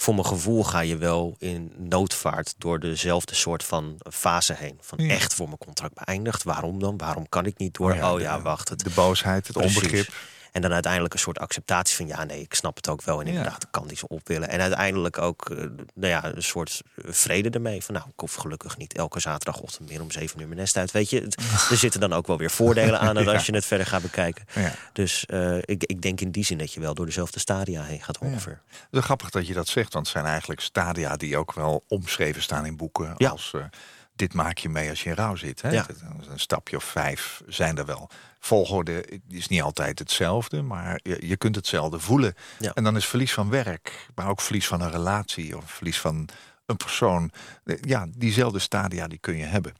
voor 0.02 0.14
mijn 0.14 0.26
gevoel 0.26 0.64
ga 0.64 0.80
je 0.80 0.96
wel 0.96 1.34
in 1.38 1.72
noodvaart 1.78 2.54
door 2.58 2.80
dezelfde 2.80 3.34
soort 3.34 3.64
van 3.64 3.98
fase 4.10 4.54
heen. 4.54 4.78
Van 4.80 4.98
Ja. 5.04 5.08
echt 5.14 5.34
voor 5.34 5.46
mijn 5.46 5.58
contract 5.58 5.94
beëindigd. 6.04 6.42
Waarom 6.42 6.78
dan? 6.78 6.96
Waarom 6.96 7.28
kan 7.28 7.46
ik 7.46 7.58
niet 7.58 7.74
door? 7.74 7.92
Oh 8.02 8.20
ja, 8.20 8.36
de- 8.36 8.42
wacht. 8.42 8.68
Het, 8.68 8.84
De 8.84 8.90
boosheid, 8.94 9.46
het 9.46 9.56
Precies. 9.56 9.76
onbegrip. 9.76 10.12
En 10.52 10.62
dan 10.62 10.72
uiteindelijk 10.72 11.14
een 11.14 11.20
soort 11.20 11.38
acceptatie 11.38 11.96
van 11.96 12.06
ja, 12.06 12.24
nee, 12.24 12.40
ik 12.40 12.54
snap 12.54 12.76
het 12.76 12.88
ook 12.88 13.02
wel. 13.02 13.20
En 13.20 13.26
inderdaad, 13.26 13.62
ik 13.62 13.68
kan 13.70 13.86
die 13.86 13.96
zo 13.96 14.06
op 14.08 14.28
willen. 14.28 14.48
En 14.48 14.60
uiteindelijk 14.60 15.18
ook 15.18 15.50
eh, 15.50 15.56
nou 15.94 16.08
ja, 16.12 16.24
een 16.24 16.42
soort 16.42 16.82
vrede 16.96 17.50
ermee. 17.50 17.82
Van 17.84 17.94
nou, 17.94 18.06
ik 18.08 18.20
hoef 18.20 18.34
gelukkig 18.34 18.76
niet 18.76 18.92
elke 18.96 19.20
zaterdagochtend 19.20 19.88
meer 19.88 20.00
om 20.00 20.10
zeven 20.10 20.40
uur 20.40 20.46
mijn 20.46 20.58
nest 20.58 20.76
uit. 20.76 20.90
Weet 20.90 21.10
je, 21.10 21.20
er 21.70 21.76
zitten 21.76 22.00
dan 22.00 22.12
ook 22.12 22.26
wel 22.26 22.38
weer 22.38 22.50
voordelen 22.50 23.00
aan 23.00 23.16
Ja. 23.16 23.32
als 23.32 23.46
je 23.46 23.54
het 23.54 23.64
verder 23.64 23.86
gaat 23.86 24.02
bekijken. 24.02 24.44
Ja. 24.54 24.74
Dus 24.92 25.26
eh, 25.26 25.56
ik, 25.58 25.84
ik 25.84 26.02
denk 26.02 26.20
in 26.20 26.30
die 26.30 26.44
zin 26.44 26.58
dat 26.58 26.72
je 26.72 26.80
wel 26.80 26.94
door 26.94 27.06
dezelfde 27.06 27.40
stadia 27.40 27.82
heen 27.82 28.02
gaat 28.02 28.18
ongeveer. 28.18 28.60
Het 28.70 28.86
is 28.90 29.04
grappig 29.04 29.30
dat 29.30 29.46
je 29.46 29.54
dat 29.54 29.68
zegt, 29.68 29.92
want 29.92 30.06
het 30.06 30.14
zijn 30.16 30.26
eigenlijk 30.26 30.60
stadia 30.60 31.16
die 31.16 31.36
ook 31.36 31.52
wel 31.52 31.84
omschreven 31.88 32.42
staan 32.42 32.66
in 32.66 32.76
boeken. 32.76 33.14
Ja. 33.16 33.28
Als 33.28 33.52
eh, 33.54 33.64
dit 34.14 34.34
maak 34.34 34.58
je 34.58 34.68
mee 34.68 34.90
als 34.90 35.02
je 35.02 35.08
in 35.08 35.16
rouw 35.16 35.34
zit. 35.36 35.62
Hè? 35.62 35.70
Ja. 35.70 35.86
Een 36.28 36.40
stapje 36.40 36.76
of 36.76 36.84
vijf 36.84 37.42
zijn 37.46 37.78
er 37.78 37.86
wel. 37.86 38.10
Volgorde 38.38 39.20
is 39.28 39.48
niet 39.48 39.62
altijd 39.62 39.98
hetzelfde, 39.98 40.62
maar 40.62 41.00
je, 41.02 41.26
je 41.26 41.36
kunt 41.36 41.56
hetzelfde 41.56 41.98
voelen. 41.98 42.34
Ja. 42.58 42.72
En 42.74 42.84
dan 42.84 42.96
is 42.96 43.06
verlies 43.06 43.32
van 43.32 43.50
werk, 43.50 44.06
maar 44.14 44.28
ook 44.28 44.40
verlies 44.40 44.66
van 44.66 44.80
een 44.80 44.90
relatie 44.90 45.56
of 45.56 45.70
verlies 45.70 46.00
van 46.00 46.28
een 46.66 46.76
persoon. 46.76 47.30
Eh, 47.64 47.76
Ja, 47.80 48.06
diezelfde 48.16 48.58
stadia 48.58 49.08
die 49.08 49.18
kun 49.18 49.36
je 49.36 49.44
hebben. 49.44 49.74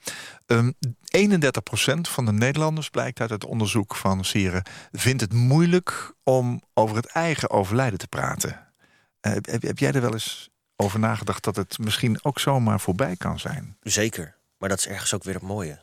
Ehm 0.47 0.71
31% 1.11 2.09
van 2.09 2.25
de 2.25 2.33
Nederlanders, 2.33 2.91
blijkt 2.91 3.21
uit 3.21 3.31
het 3.31 3.45
onderzoek 3.45 3.95
van 3.95 4.25
Sieren, 4.25 4.63
vindt 4.93 5.21
het 5.21 5.33
moeilijk 5.33 6.13
om 6.23 6.63
over 6.75 6.97
het 6.97 7.07
eigen 7.07 7.51
overlijden 7.51 7.99
te 7.99 8.09
praten. 8.09 8.69
Eh, 9.21 9.33
heb, 9.33 9.63
heb 9.63 9.79
jij 9.79 9.93
er 9.93 10.01
wel 10.01 10.13
eens 10.13 10.51
over 10.83 10.99
nagedacht 10.99 11.45
dat 11.45 11.57
het 11.57 11.79
misschien 11.79 12.19
ook 12.25 12.39
zomaar 12.41 12.81
voorbij 12.81 13.17
kan 13.17 13.39
zijn? 13.39 13.77
Zeker. 13.83 14.35
Maar 14.59 14.69
dat 14.69 14.79
is 14.79 14.87
ergens 14.87 15.15
ook 15.15 15.25
weer 15.25 15.35
het 15.35 15.43
mooie. 15.43 15.79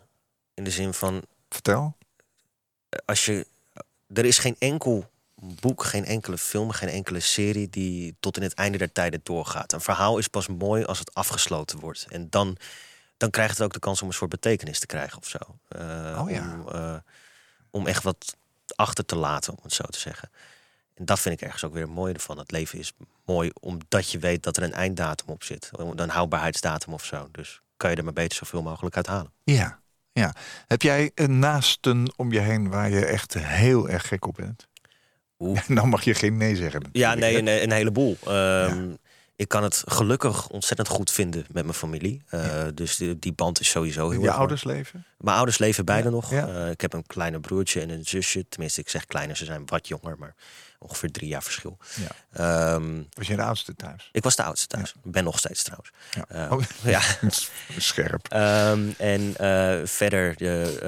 In 0.53 0.63
de 0.63 0.71
zin 0.71 0.93
van, 0.93 1.25
Vertel. 1.49 1.97
als 3.05 3.25
je. 3.25 3.47
Er 4.13 4.25
is 4.25 4.37
geen 4.37 4.55
enkel 4.59 5.09
boek, 5.35 5.83
geen 5.83 6.05
enkele 6.05 6.37
film, 6.37 6.71
geen 6.71 6.89
enkele 6.89 7.19
serie 7.19 7.69
die 7.69 8.15
tot 8.19 8.37
in 8.37 8.43
het 8.43 8.53
einde 8.53 8.77
der 8.77 8.91
tijden 8.91 9.19
doorgaat. 9.23 9.73
Een 9.73 9.81
verhaal 9.81 10.17
is 10.17 10.27
pas 10.27 10.47
mooi 10.47 10.83
als 10.83 10.99
het 10.99 11.13
afgesloten 11.13 11.79
wordt. 11.79 12.05
En 12.09 12.29
dan, 12.29 12.57
dan 13.17 13.29
krijgt 13.29 13.57
het 13.57 13.61
ook 13.65 13.73
de 13.73 13.79
kans 13.79 14.01
om 14.01 14.07
een 14.07 14.13
soort 14.13 14.29
betekenis 14.29 14.79
te 14.79 14.85
krijgen 14.85 15.17
of 15.17 15.27
zo. 15.27 15.37
Eh, 15.67 16.19
Oh 16.21 16.29
ja. 16.29 16.53
om, 16.53 16.69
eh, 16.69 16.95
om 17.69 17.87
echt 17.87 18.03
wat 18.03 18.35
achter 18.75 19.05
te 19.05 19.15
laten, 19.15 19.53
om 19.53 19.59
het 19.63 19.73
zo 19.73 19.83
te 19.83 19.99
zeggen. 19.99 20.29
En 20.99 21.05
dat 21.05 21.19
vind 21.19 21.35
ik 21.35 21.41
ergens 21.41 21.63
ook 21.63 21.73
weer 21.73 21.81
het 21.83 21.91
mooie 21.91 22.13
ervan. 22.13 22.37
Het 22.37 22.51
leven 22.51 22.79
is 22.79 22.93
mooi 23.25 23.51
omdat 23.59 24.09
je 24.11 24.19
weet 24.19 24.43
dat 24.43 24.57
er 24.57 24.63
een 24.63 24.73
einddatum 24.73 25.27
op 25.29 25.43
zit. 25.43 25.69
Een 25.95 26.09
houdbaarheidsdatum 26.09 26.93
of 26.93 27.05
zo. 27.05 27.27
Dus 27.31 27.61
kan 27.77 27.89
je 27.89 27.95
er 27.95 28.03
maar 28.03 28.13
beter 28.13 28.37
zoveel 28.37 28.61
mogelijk 28.61 28.95
uit 28.95 29.07
halen. 29.07 29.31
Ja, 29.43 29.79
ja. 30.11 30.33
Heb 30.67 30.81
jij 30.81 31.11
een 31.15 31.39
naasten 31.39 32.13
om 32.15 32.31
je 32.31 32.39
heen 32.39 32.69
waar 32.69 32.89
je 32.89 33.05
echt 33.05 33.33
heel 33.33 33.89
erg 33.89 34.07
gek 34.07 34.27
op 34.27 34.35
bent? 34.35 34.67
Oeh. 35.39 35.59
Nou 35.67 35.87
mag 35.87 36.03
je 36.03 36.13
geen 36.13 36.37
nee 36.37 36.55
zeggen. 36.55 36.83
Ja, 36.91 37.13
nee, 37.13 37.37
een, 37.37 37.63
een 37.63 37.71
heleboel. 37.71 38.17
Ehm, 38.25 38.89
Ik 39.35 39.47
kan 39.47 39.63
het 39.63 39.83
gelukkig 39.85 40.49
ontzettend 40.49 40.87
goed 40.87 41.11
vinden 41.11 41.45
met 41.51 41.63
mijn 41.63 41.75
familie. 41.77 42.21
Eh, 42.29 42.63
Dus 42.73 42.95
die, 42.97 43.19
die 43.19 43.33
band 43.33 43.59
is 43.59 43.69
sowieso 43.69 44.09
heel 44.09 44.21
Je 44.21 44.31
ouders 44.31 44.63
leven? 44.63 44.93
mooi. 44.93 45.05
Mijn 45.17 45.35
ouders 45.37 45.57
leven 45.57 45.85
beide 45.85 46.07
Ja, 46.07 46.13
nog. 46.13 46.31
Eh, 46.31 46.69
ik 46.69 46.81
heb 46.81 46.93
een 46.93 47.05
kleine 47.07 47.39
broertje 47.39 47.81
en 47.81 47.89
een 47.89 48.05
zusje. 48.05 48.45
Tenminste, 48.49 48.81
ik 48.81 48.89
zeg 48.89 49.05
kleiner, 49.05 49.37
ze 49.37 49.45
zijn 49.45 49.63
wat 49.65 49.87
jonger, 49.87 50.15
maar 50.17 50.35
ongeveer 50.79 51.11
drie 51.11 51.29
jaar 51.29 51.43
verschil. 51.43 51.77
Ja. 51.95 52.07
Ze 52.33 53.05
Was 53.13 53.27
je 53.27 53.35
de 53.35 53.41
oudste 53.43 53.75
thuis? 53.75 54.09
Ik 54.11 54.23
was 54.23 54.35
de 54.35 54.43
oudste 54.43 54.67
thuis. 54.67 54.93
Ben 55.03 55.23
nog 55.23 55.37
steeds 55.37 55.63
trouwens. 55.63 55.91
Ja. 56.11 56.25
Eh, 56.27 56.51
Oh. 56.51 56.61
ja. 56.95 57.01
Scherp. 57.77 58.27
Ehm, 58.27 58.89
en 58.97 59.35
eh, 59.37 59.85
verder, 59.87 60.35
de, 60.37 60.79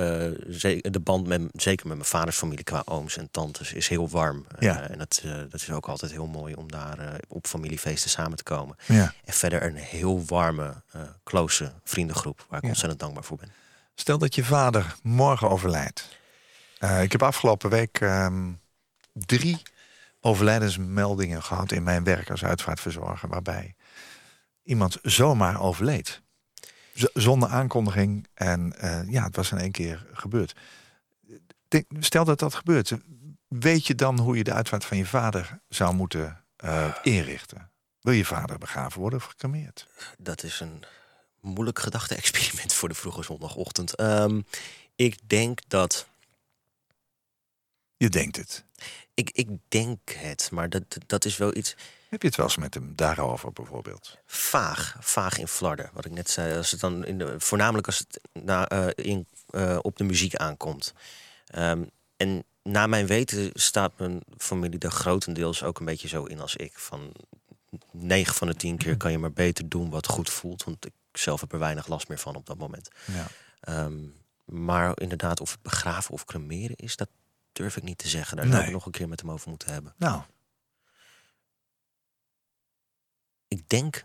eh, 0.62 0.92
de 0.92 1.00
band 1.00 1.28
met, 1.28 1.42
zeker 1.54 1.88
met 1.88 1.96
mijn 1.98 2.10
vaders 2.10 2.38
familie 2.38 2.64
qua 2.64 2.82
ooms 2.86 3.18
en 3.18 3.32
tantes 3.32 3.74
is 3.74 3.88
heel 3.88 4.10
warm. 4.10 4.46
Eh, 4.48 4.62
Ja. 4.62 4.90
en 4.90 4.98
dat, 4.98 5.22
dat 5.50 5.62
is 5.62 5.70
ook 5.72 5.88
altijd 5.88 6.12
heel 6.12 6.28
mooi 6.28 6.54
om 6.54 6.72
daar 6.72 7.20
op 7.28 7.48
familiefeesten 7.48 8.10
samen 8.10 8.38
te 8.38 8.44
komen. 8.44 8.76
Ja. 8.88 9.14
En 9.26 9.34
verder 9.34 9.64
een 9.64 9.76
heel 9.76 10.26
warme, 10.26 10.82
close 11.24 11.72
vriendengroep 11.84 12.46
waar 12.50 12.60
ik 12.64 12.70
ontzettend 12.70 13.00
dankbaar 13.00 13.24
voor 13.24 13.38
ben. 13.38 13.52
Stel 13.96 14.18
dat 14.18 14.36
je 14.36 14.44
vader 14.44 14.96
morgen 15.04 15.50
overlijdt. 15.50 16.08
Ik 17.02 17.12
heb 17.12 17.24
afgelopen 17.24 17.70
week 17.70 18.00
ehm, 18.02 18.52
drie 19.14 19.62
overlijdensmeldingen 20.22 21.44
gehad 21.44 21.72
in 21.72 21.84
mijn 21.84 22.04
werk 22.04 22.30
als 22.30 22.44
uitvaartverzorger, 22.44 23.30
waarbij 23.30 23.76
iemand 24.64 24.98
zomaar 25.02 25.62
overleed. 25.62 26.22
Z- 26.94 27.06
zonder 27.14 27.50
aankondiging. 27.50 28.28
En 28.34 28.74
eh, 28.80 29.10
ja, 29.10 29.24
het 29.24 29.36
was 29.36 29.52
in 29.52 29.58
één 29.58 29.72
keer 29.72 30.08
gebeurd. 30.14 30.56
Denk- 31.68 31.86
Stel 32.00 32.26
dat 32.26 32.40
dat 32.40 32.54
gebeurt. 32.56 32.94
Weet 33.48 33.88
je 33.88 33.96
dan 33.96 34.20
hoe 34.20 34.38
je 34.38 34.44
de 34.44 34.54
uitvaart 34.54 34.86
van 34.86 34.98
je 34.98 35.06
vader 35.06 35.60
zou 35.70 35.94
moeten 35.94 36.44
eh, 36.56 36.96
inrichten? 37.04 37.72
Wil 38.02 38.14
je 38.14 38.26
vader 38.26 38.58
begraven 38.58 39.00
worden 39.00 39.20
of 39.20 39.26
gecremeerd? 39.26 39.88
Dat 40.18 40.44
is 40.44 40.60
een 40.60 40.84
moeilijk 41.42 41.80
gedachte-experiment 41.80 42.74
voor 42.74 42.90
de 42.90 42.96
vroege 42.96 43.24
zondagochtend. 43.24 43.96
Ehm, 43.96 44.42
ik 44.96 45.30
denk 45.30 45.60
dat 45.68 46.08
Je 47.98 48.10
denkt 48.10 48.36
het. 48.38 48.66
Ik, 49.14 49.30
ik 49.30 49.50
denk 49.68 50.00
het, 50.12 50.50
maar 50.52 50.70
dat, 50.70 50.84
dat 51.08 51.26
is 51.26 51.38
wel 51.38 51.56
iets 51.56 51.76
Heb 52.10 52.22
je 52.22 52.28
het 52.28 52.38
wel 52.38 52.46
eens 52.46 52.58
met 52.58 52.74
hem 52.74 52.96
daarover 52.96 53.52
bijvoorbeeld? 53.52 54.18
vaag, 54.26 54.96
vaag 55.00 55.38
in 55.38 55.48
flarden. 55.48 55.90
Wat 55.94 56.06
ik 56.06 56.12
net 56.12 56.30
zei, 56.30 56.58
als 56.58 56.72
het 56.72 56.80
dan 56.80 57.06
in 57.06 57.18
de, 57.18 57.40
voornamelijk 57.40 57.88
als 57.88 57.98
het 57.98 58.20
na, 58.44 58.68
eh, 58.68 59.06
in, 59.06 59.28
eh, 59.50 59.80
op 59.82 59.98
de 59.98 60.04
muziek 60.04 60.36
aankomt. 60.36 60.94
Ehm, 61.46 61.84
en 62.18 62.44
na 62.64 62.88
mijn 62.88 63.08
weten 63.08 63.50
staat 63.54 64.00
mijn 64.00 64.22
familie 64.38 64.80
er 64.80 64.92
grotendeels 64.92 65.64
ook 65.64 65.80
een 65.80 65.86
beetje 65.86 66.08
zo 66.08 66.24
in 66.24 66.40
als 66.40 66.56
ik. 66.56 66.72
Van 66.80 67.12
9 67.92 68.36
van 68.36 68.48
de 68.48 68.56
10 68.56 68.78
keer 68.78 68.98
kan 68.98 69.12
je 69.12 69.18
maar 69.18 69.34
beter 69.34 69.70
doen 69.70 69.90
wat 69.90 70.08
goed 70.08 70.30
voelt. 70.30 70.64
Want 70.64 70.86
ik 70.86 70.94
zelf 71.12 71.42
heb 71.42 71.54
er 71.54 71.60
weinig 71.60 71.88
last 71.88 72.08
meer 72.08 72.18
van 72.18 72.36
op 72.36 72.46
dat 72.46 72.58
moment. 72.58 72.90
Ja. 73.06 73.28
Ehm, 73.60 74.00
maar 74.46 75.00
inderdaad, 75.02 75.42
of 75.42 75.52
het 75.52 75.62
begraven 75.62 76.14
of 76.14 76.26
cremeren 76.26 76.76
is, 76.76 76.96
dat 76.96 77.10
durf 77.52 77.78
ik 77.78 77.84
niet 77.84 77.98
te 77.98 78.08
zeggen. 78.08 78.38
Daar 78.38 78.46
zou 78.46 78.58
Nee. 78.58 78.68
ik 78.68 78.74
nog 78.74 78.86
een 78.86 78.92
keer 78.92 79.08
met 79.10 79.22
hem 79.22 79.32
over 79.32 79.50
moeten 79.50 79.74
hebben. 79.74 79.94
Nou, 79.98 80.22
Ik 83.48 83.70
denk. 83.70 84.04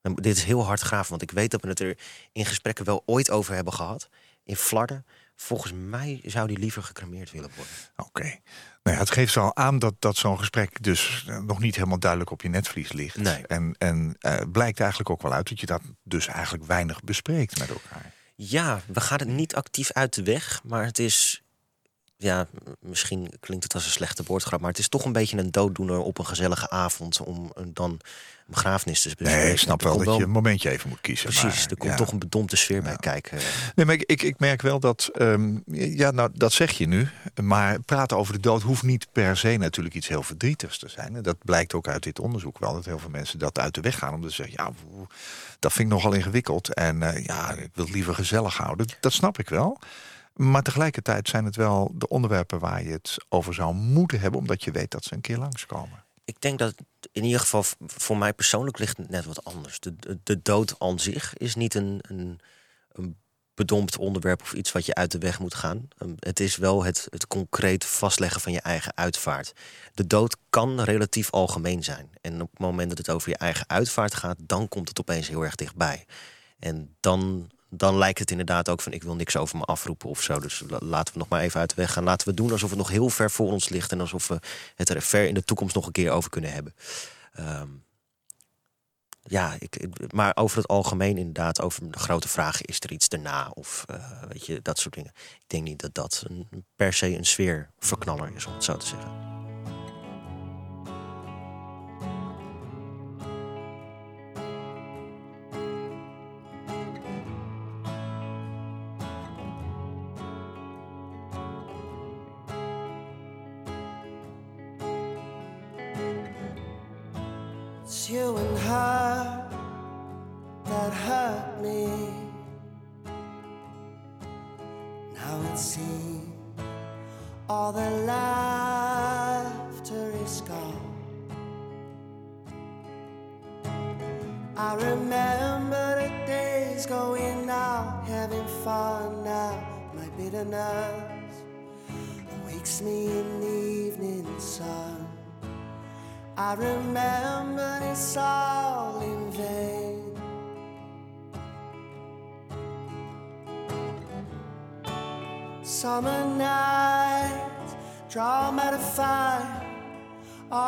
En 0.00 0.14
Dit 0.14 0.36
is 0.36 0.44
heel 0.44 0.64
hard 0.64 0.80
graven, 0.80 1.10
want 1.10 1.22
ik 1.22 1.30
weet 1.30 1.50
dat 1.50 1.62
we 1.62 1.68
het 1.68 1.80
er 1.80 1.98
in 2.32 2.46
gesprekken 2.46 2.84
wel 2.84 3.02
ooit 3.06 3.30
over 3.30 3.54
hebben 3.54 3.72
gehad. 3.72 4.08
In 4.44 4.56
Flarden. 4.56 5.06
Volgens 5.36 5.72
mij 5.72 6.20
zou 6.24 6.48
die 6.48 6.58
liever 6.58 6.82
gecremeerd 6.82 7.30
willen 7.30 7.50
worden. 7.56 7.72
oké. 7.96 8.22
Nou 8.82 8.96
ja, 8.96 9.02
het 9.02 9.10
geeft 9.10 9.36
al 9.36 9.56
aan 9.56 9.78
dat, 9.78 9.94
dat 9.98 10.16
zo'n 10.16 10.38
gesprek 10.38 10.82
dus 10.82 11.24
eh, 11.28 11.38
nog 11.38 11.58
niet 11.58 11.74
helemaal 11.74 11.98
duidelijk 11.98 12.30
op 12.30 12.42
je 12.42 12.48
netvlies 12.48 12.92
ligt. 12.92 13.16
Nee. 13.16 13.46
En, 13.46 13.74
en 13.78 14.16
eh, 14.18 14.40
blijkt 14.52 14.80
eigenlijk 14.80 15.10
ook 15.10 15.22
wel 15.22 15.32
uit 15.32 15.48
dat 15.48 15.60
je 15.60 15.66
dat 15.66 15.82
dus 16.02 16.26
eigenlijk 16.26 16.64
weinig 16.64 17.02
bespreekt 17.02 17.58
met 17.58 17.68
elkaar. 17.68 18.12
Ja, 18.34 18.80
we 18.86 19.00
gaan 19.00 19.18
het 19.18 19.28
niet 19.28 19.54
actief 19.54 19.92
uit 19.92 20.14
de 20.14 20.22
weg, 20.22 20.60
maar 20.64 20.84
het 20.84 20.98
is. 20.98 21.42
Ja, 22.20 22.46
misschien 22.80 23.32
klinkt 23.40 23.64
het 23.64 23.74
als 23.74 23.84
een 23.84 23.90
slechte 23.90 24.22
woordgrap, 24.26 24.60
maar 24.60 24.70
het 24.70 24.78
is 24.78 24.88
toch 24.88 25.04
een 25.04 25.12
beetje 25.12 25.38
een 25.38 25.50
dooddoener 25.50 25.98
op 25.98 26.18
een 26.18 26.26
gezellige 26.26 26.70
avond 26.70 27.20
om 27.20 27.52
dan 27.72 27.90
een 27.90 28.00
begrafenis 28.54 29.00
te 29.00 29.08
bespreken. 29.08 29.42
Nee, 29.42 29.52
ik 29.52 29.58
snap 29.58 29.82
wel 29.82 30.04
dat 30.04 30.16
je 30.16 30.22
een 30.22 30.30
momentje 30.30 30.70
even 30.70 30.88
moet 30.88 31.00
kiezen. 31.00 31.26
Precies, 31.26 31.60
maar, 31.60 31.70
er 31.70 31.76
komt 31.76 31.90
ja. 31.90 31.96
toch 31.96 32.12
een 32.12 32.18
bedompte 32.18 32.56
sfeer 32.56 32.82
bij 32.82 32.96
kijken. 32.96 33.38
Nee, 33.74 33.86
maar 33.86 33.94
ik, 33.94 34.02
ik, 34.02 34.22
ik 34.22 34.38
merk 34.38 34.62
wel 34.62 34.80
dat, 34.80 35.10
ehm, 35.12 35.58
ja, 35.72 36.10
nou, 36.10 36.30
dat 36.34 36.52
zeg 36.52 36.70
je 36.70 36.86
nu. 36.86 37.08
Maar 37.42 37.80
praten 37.80 38.16
over 38.16 38.32
de 38.32 38.40
dood 38.40 38.62
hoeft 38.62 38.82
niet 38.82 39.06
per 39.12 39.36
se 39.36 39.56
natuurlijk 39.56 39.94
iets 39.94 40.08
heel 40.08 40.22
verdrietigs 40.22 40.78
te 40.78 40.88
zijn. 40.88 41.16
En 41.16 41.22
dat 41.22 41.36
blijkt 41.44 41.74
ook 41.74 41.88
uit 41.88 42.02
dit 42.02 42.18
onderzoek 42.18 42.58
wel. 42.58 42.72
Dat 42.72 42.84
heel 42.84 42.98
veel 42.98 43.10
mensen 43.10 43.38
dat 43.38 43.58
uit 43.58 43.74
de 43.74 43.80
weg 43.80 43.98
gaan. 43.98 44.14
Omdat 44.14 44.30
ze 44.30 44.36
zeggen, 44.36 44.64
ja, 44.64 44.72
dat 45.58 45.72
vind 45.72 45.88
ik 45.88 45.94
nogal 45.94 46.12
ingewikkeld. 46.12 46.74
En 46.74 47.02
eh, 47.02 47.24
ja, 47.24 47.50
ik 47.52 47.70
wil 47.74 47.84
het 47.84 47.94
liever 47.94 48.14
gezellig 48.14 48.56
houden. 48.56 48.86
Dat 49.00 49.12
snap 49.12 49.38
ik 49.38 49.48
wel. 49.48 49.78
Maar 50.38 50.62
tegelijkertijd 50.62 51.28
zijn 51.28 51.44
het 51.44 51.56
wel 51.56 51.90
de 51.94 52.08
onderwerpen 52.08 52.58
waar 52.58 52.82
je 52.82 52.90
het 52.90 53.16
over 53.28 53.54
zou 53.54 53.74
moeten 53.74 54.20
hebben. 54.20 54.40
Omdat 54.40 54.64
je 54.64 54.70
weet 54.70 54.90
dat 54.90 55.04
ze 55.04 55.14
een 55.14 55.20
keer 55.20 55.38
langskomen. 55.38 56.04
Ik 56.24 56.40
denk 56.40 56.58
dat 56.58 56.74
in 57.12 57.24
ieder 57.24 57.40
geval 57.40 57.64
voor 57.86 58.18
mij 58.18 58.32
persoonlijk 58.32 58.78
ligt 58.78 58.96
het 58.96 59.08
net 59.08 59.24
wat 59.24 59.44
anders. 59.44 59.80
De, 59.80 60.18
de, 60.22 60.42
dood 60.42 60.74
aan 60.78 60.98
zich 60.98 61.36
is 61.36 61.54
niet 61.54 61.74
een, 61.74 61.98
een, 62.02 62.40
een 62.92 63.16
bedompt 63.54 63.96
onderwerp 63.96 64.42
of 64.42 64.52
iets 64.52 64.72
wat 64.72 64.86
je 64.86 64.94
uit 64.94 65.10
de 65.10 65.18
weg 65.18 65.38
moet 65.38 65.54
gaan. 65.54 65.88
Um, 66.02 66.14
Het 66.18 66.40
is 66.40 66.56
wel 66.56 66.84
het, 66.84 67.06
het 67.10 67.26
concreet 67.26 67.84
vastleggen 67.84 68.40
van 68.40 68.52
je 68.52 68.60
eigen 68.60 68.96
uitvaart. 68.96 69.52
De 69.94 70.06
dood 70.06 70.36
kan 70.50 70.80
relatief 70.80 71.30
algemeen 71.30 71.84
zijn. 71.84 72.10
En 72.20 72.42
op 72.42 72.50
het 72.50 72.60
moment 72.60 72.88
dat 72.88 72.98
het 72.98 73.10
over 73.10 73.28
je 73.28 73.36
eigen 73.36 73.68
uitvaart 73.68 74.14
gaat, 74.14 74.36
dan 74.40 74.68
komt 74.68 74.88
het 74.88 75.00
opeens 75.00 75.28
heel 75.28 75.44
erg 75.44 75.54
dichtbij. 75.54 76.06
En 76.58 76.96
dan, 77.00 77.50
dan 77.70 77.96
lijkt 77.98 78.18
het 78.18 78.30
inderdaad 78.30 78.68
ook 78.68 78.80
van 78.80 78.92
ik 78.92 79.02
wil 79.02 79.14
niks 79.14 79.36
over 79.36 79.58
me 79.58 79.64
afroepen 79.64 80.08
of 80.08 80.22
zo. 80.22 80.38
Dus 80.40 80.62
la- 80.68 80.78
laten 80.80 81.12
we 81.12 81.18
nog 81.18 81.28
maar 81.28 81.40
even 81.40 81.60
uit 81.60 81.68
de 81.68 81.74
weg 81.74 81.92
gaan. 81.92 82.04
Laten 82.04 82.28
we 82.28 82.34
doen 82.34 82.50
alsof 82.50 82.68
het 82.70 82.78
nog 82.78 82.88
heel 82.88 83.08
ver 83.08 83.30
voor 83.30 83.50
ons 83.52 83.68
ligt 83.68 83.92
en 83.92 84.00
alsof 84.00 84.28
we 84.28 84.38
het 84.74 84.88
er 84.88 85.02
ver 85.02 85.26
in 85.26 85.34
de 85.34 85.44
toekomst 85.44 85.74
nog 85.74 85.86
een 85.86 85.92
keer 85.92 86.10
over 86.10 86.30
kunnen 86.30 86.52
hebben. 86.52 86.74
Ehm, 87.32 87.68
ja, 89.22 89.56
ik, 89.58 89.88
maar 90.12 90.32
over 90.36 90.56
het 90.56 90.68
algemeen 90.68 91.18
inderdaad, 91.18 91.60
over 91.60 91.90
de 91.90 91.98
grote 91.98 92.28
vragen, 92.28 92.64
is 92.64 92.80
er 92.80 92.92
iets 92.92 93.08
daarna? 93.08 93.50
Of 93.54 93.84
eh, 93.86 94.22
weet 94.28 94.46
je, 94.46 94.62
dat 94.62 94.78
soort 94.78 94.94
dingen. 94.94 95.12
Ik 95.14 95.44
denk 95.46 95.64
niet 95.64 95.80
dat 95.80 95.94
dat 95.94 96.24
per 96.76 96.92
se 96.92 97.16
een 97.16 97.26
sfeerverknaller 97.26 98.30
is, 98.34 98.46
om 98.46 98.52
het 98.52 98.64
zo 98.64 98.76
te 98.76 98.86
zeggen. 98.86 99.10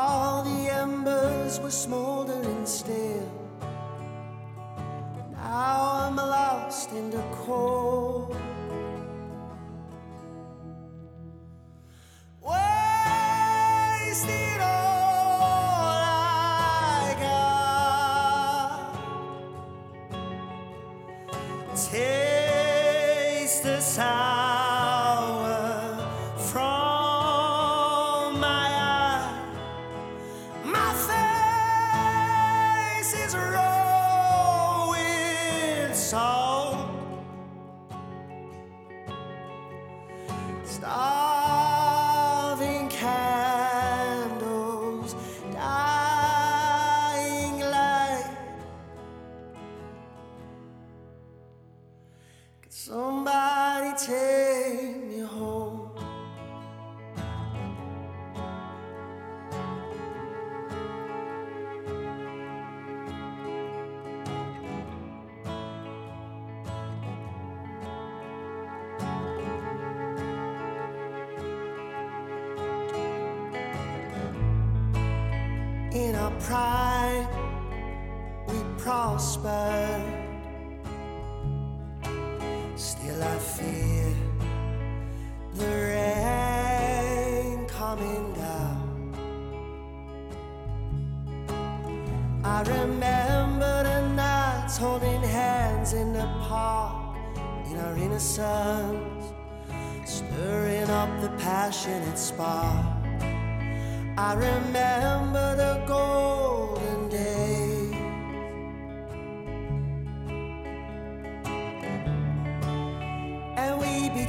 All 0.03 0.43
the 0.43 0.71
embers 0.71 1.61
were 1.61 1.71
smoldering 1.71 2.65
still. 2.65 3.31
Now 5.33 6.07
I'm 6.07 6.17
lost 6.17 6.91
in 6.93 7.11
the 7.11 7.23
cold. 7.45 8.35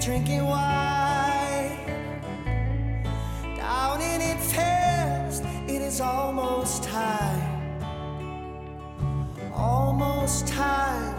Drinking 0.02 0.44
wine. 0.44 1.78
Down 3.56 4.02
in 4.02 4.20
it 4.20 4.40
fast, 4.40 5.44
it 5.68 5.82
is 5.82 6.02
almost 6.02 6.84
time. 6.84 7.84
Almost 9.54 10.48
time 10.48 11.11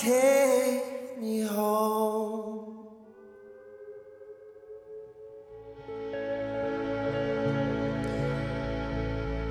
take? 0.00 0.50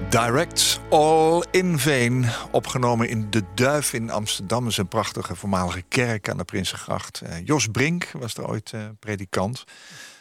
Direct 0.09 0.79
All 0.89 1.43
in 1.51 1.79
Veen, 1.79 2.25
opgenomen 2.51 3.09
in 3.09 3.29
De 3.29 3.43
Duif 3.55 3.93
in 3.93 4.09
Amsterdam. 4.09 4.61
Dat 4.63 4.71
is 4.71 4.77
een 4.77 4.87
prachtige 4.87 5.35
voormalige 5.35 5.81
kerk 5.87 6.29
aan 6.29 6.37
de 6.37 6.43
Prinsengracht. 6.43 7.21
Eh, 7.21 7.45
Jos 7.45 7.67
Brink 7.67 8.11
was 8.11 8.35
er 8.35 8.47
ooit 8.47 8.71
eh, 8.73 8.81
predikant. 8.99 9.63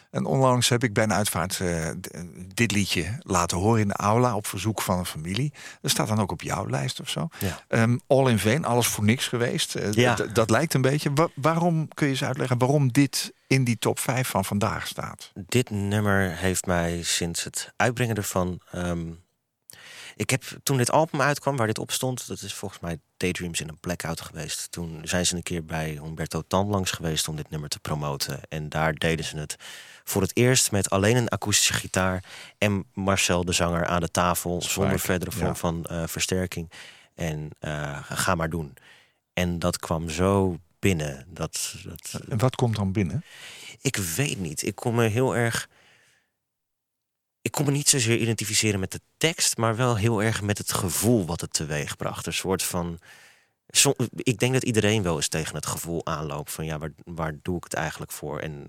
En 0.09 0.25
onlangs 0.25 0.69
heb 0.69 0.83
ik 0.83 0.93
bij 0.93 1.03
een 1.03 1.13
uitvaart 1.13 1.59
eh, 1.59 1.89
dit 2.53 2.71
liedje 2.71 3.17
laten 3.19 3.57
horen 3.57 3.81
in 3.81 3.87
de 3.87 3.93
aula 3.93 4.35
op 4.35 4.47
verzoek 4.47 4.81
van 4.81 4.97
een 4.97 5.05
familie. 5.05 5.53
Dat 5.81 5.91
staat 5.91 6.07
dan 6.07 6.19
ook 6.19 6.31
op 6.31 6.41
jouw 6.41 6.69
lijst 6.69 6.99
of 6.99 7.09
zo. 7.09 7.27
Ja. 7.39 7.63
Ehm, 7.67 7.97
All 8.07 8.29
in 8.29 8.39
Veen, 8.39 8.65
alles 8.65 8.87
voor 8.87 9.03
niks 9.03 9.27
geweest. 9.27 9.75
Eh, 9.75 9.91
Ja. 9.91 10.15
Dat 10.15 10.49
lijkt 10.49 10.73
een 10.73 10.81
beetje. 10.81 11.11
Wa- 11.13 11.29
waarom 11.35 11.87
kun 11.87 12.05
je 12.05 12.11
eens 12.11 12.23
uitleggen 12.23 12.57
waarom 12.57 12.91
dit 12.91 13.33
in 13.47 13.63
die 13.63 13.77
top 13.77 13.99
5 13.99 14.27
van 14.27 14.45
vandaag 14.45 14.87
staat? 14.87 15.31
Dit 15.35 15.69
nummer 15.69 16.35
heeft 16.37 16.65
mij 16.65 17.03
sinds 17.03 17.43
het 17.43 17.73
uitbrengen 17.75 18.15
ervan. 18.15 18.59
ehm, 18.71 19.07
ik 20.15 20.29
heb 20.29 20.43
toen 20.63 20.77
dit 20.77 20.91
album 20.91 21.21
uitkwam, 21.21 21.57
waar 21.57 21.67
dit 21.67 21.79
op 21.79 21.91
stond, 21.91 22.27
dat 22.27 22.41
is 22.41 22.53
volgens 22.53 22.79
mij 22.81 22.99
Daydreams 23.17 23.61
in 23.61 23.67
een 23.69 23.77
Blackout 23.79 24.21
geweest. 24.21 24.71
Toen 24.71 24.99
zijn 25.03 25.25
ze 25.25 25.35
een 25.35 25.43
keer 25.43 25.65
bij 25.65 25.89
Humberto 26.03 26.41
Tan 26.47 26.67
langs 26.67 26.91
geweest 26.91 27.27
om 27.27 27.35
dit 27.35 27.49
nummer 27.49 27.69
te 27.69 27.79
promoten. 27.79 28.39
En 28.49 28.69
daar 28.69 28.93
deden 28.93 29.25
ze 29.25 29.37
het 29.37 29.55
voor 30.09 30.21
het 30.21 30.35
eerst 30.35 30.71
met 30.71 30.89
alleen 30.89 31.15
een 31.15 31.29
akoestische 31.29 31.73
gitaar 31.73 32.23
en 32.57 32.85
Marcel 32.93 33.45
de 33.45 33.51
zanger 33.51 33.85
aan 33.85 34.01
de 34.01 34.11
tafel, 34.11 34.61
zonder 34.61 34.99
verdere 34.99 35.31
vorm 35.31 35.45
ja. 35.45 35.55
van 35.55 35.85
eh, 35.85 36.03
versterking. 36.07 36.71
En 37.15 37.49
eh, 37.59 37.99
ga 38.09 38.35
maar 38.35 38.49
doen. 38.49 38.73
En 39.33 39.59
dat 39.59 39.79
kwam 39.79 40.09
zo 40.09 40.59
binnen. 40.79 41.25
Dat, 41.27 41.75
dat, 41.83 42.21
En 42.29 42.37
wat 42.37 42.55
komt 42.55 42.75
dan 42.75 42.91
binnen? 42.91 43.23
ik 43.81 43.95
weet 43.95 44.39
niet. 44.39 44.65
Ik 44.65 44.75
kon 44.75 44.95
me 44.95 45.07
heel 45.07 45.35
erg. 45.35 45.69
ik 47.41 47.51
kon 47.51 47.65
me 47.65 47.71
niet 47.71 47.89
zozeer 47.89 48.17
identificeren 48.17 48.79
met 48.79 48.91
de 48.91 49.01
tekst, 49.17 49.57
maar 49.57 49.75
wel 49.75 49.97
heel 49.97 50.23
erg 50.23 50.41
met 50.41 50.57
het 50.57 50.73
gevoel 50.73 51.25
wat 51.25 51.41
het 51.41 51.53
teweegbracht. 51.53 52.25
Een 52.25 52.33
soort 52.33 52.63
van. 52.63 52.99
Som- 53.69 53.95
ik 54.15 54.39
denk 54.39 54.53
dat 54.53 54.63
iedereen 54.63 55.03
wel 55.03 55.15
eens 55.15 55.27
tegen 55.27 55.55
het 55.55 55.65
gevoel 55.65 56.05
aanloopt 56.05 56.51
van 56.51 56.65
ja, 56.65 56.77
waar, 56.77 56.93
waar 57.05 57.35
doe 57.41 57.57
ik 57.57 57.63
het 57.63 57.73
eigenlijk 57.73 58.11
voor? 58.11 58.39
En 58.39 58.67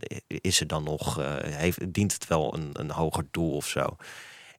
eh, 0.00 0.18
is 0.26 0.60
er 0.60 0.66
dan 0.66 0.84
nog, 0.84 1.20
eh, 1.20 1.36
heeft, 1.38 1.94
dient 1.94 2.12
het 2.12 2.26
wel 2.26 2.54
een, 2.54 2.70
een 2.72 2.90
hoger 2.90 3.26
doel 3.30 3.52
of 3.56 3.66
zo? 3.66 3.96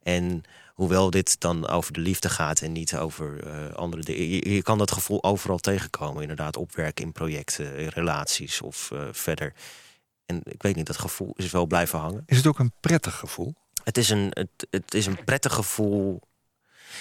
En 0.03 0.43
hoewel 0.73 1.09
dit 1.09 1.39
dan 1.39 1.67
over 1.67 1.93
de 1.93 1.99
liefde 1.99 2.29
gaat 2.29 2.61
en 2.61 2.71
niet 2.71 2.97
over 2.97 3.47
eh, 3.47 3.73
andere 3.73 4.03
dingen, 4.03 4.27
je, 4.27 4.49
je 4.49 4.61
kan 4.61 4.77
dat 4.77 4.91
gevoel 4.91 5.23
overal 5.23 5.57
tegenkomen. 5.57 6.21
Inderdaad, 6.21 6.57
opwerken 6.57 7.05
in 7.05 7.11
projecten, 7.11 7.77
in 7.77 7.87
relaties 7.87 8.61
of 8.61 8.91
verder. 9.11 9.53
En 10.25 10.41
ik 10.43 10.61
weet 10.61 10.75
niet, 10.75 10.87
dat 10.87 10.97
gevoel 10.97 11.33
is 11.35 11.51
wel 11.51 11.65
blijven 11.65 11.99
hangen. 11.99 12.23
Is 12.25 12.37
het 12.37 12.47
ook 12.47 12.59
een 12.59 12.73
prettig 12.79 13.15
gevoel? 13.15 13.55
Het 13.83 13.97
is 13.97 14.09
een, 14.09 14.27
het, 14.29 14.67
het 14.69 14.93
is 14.93 15.05
een 15.05 15.23
prettig 15.23 15.53
gevoel. 15.53 16.21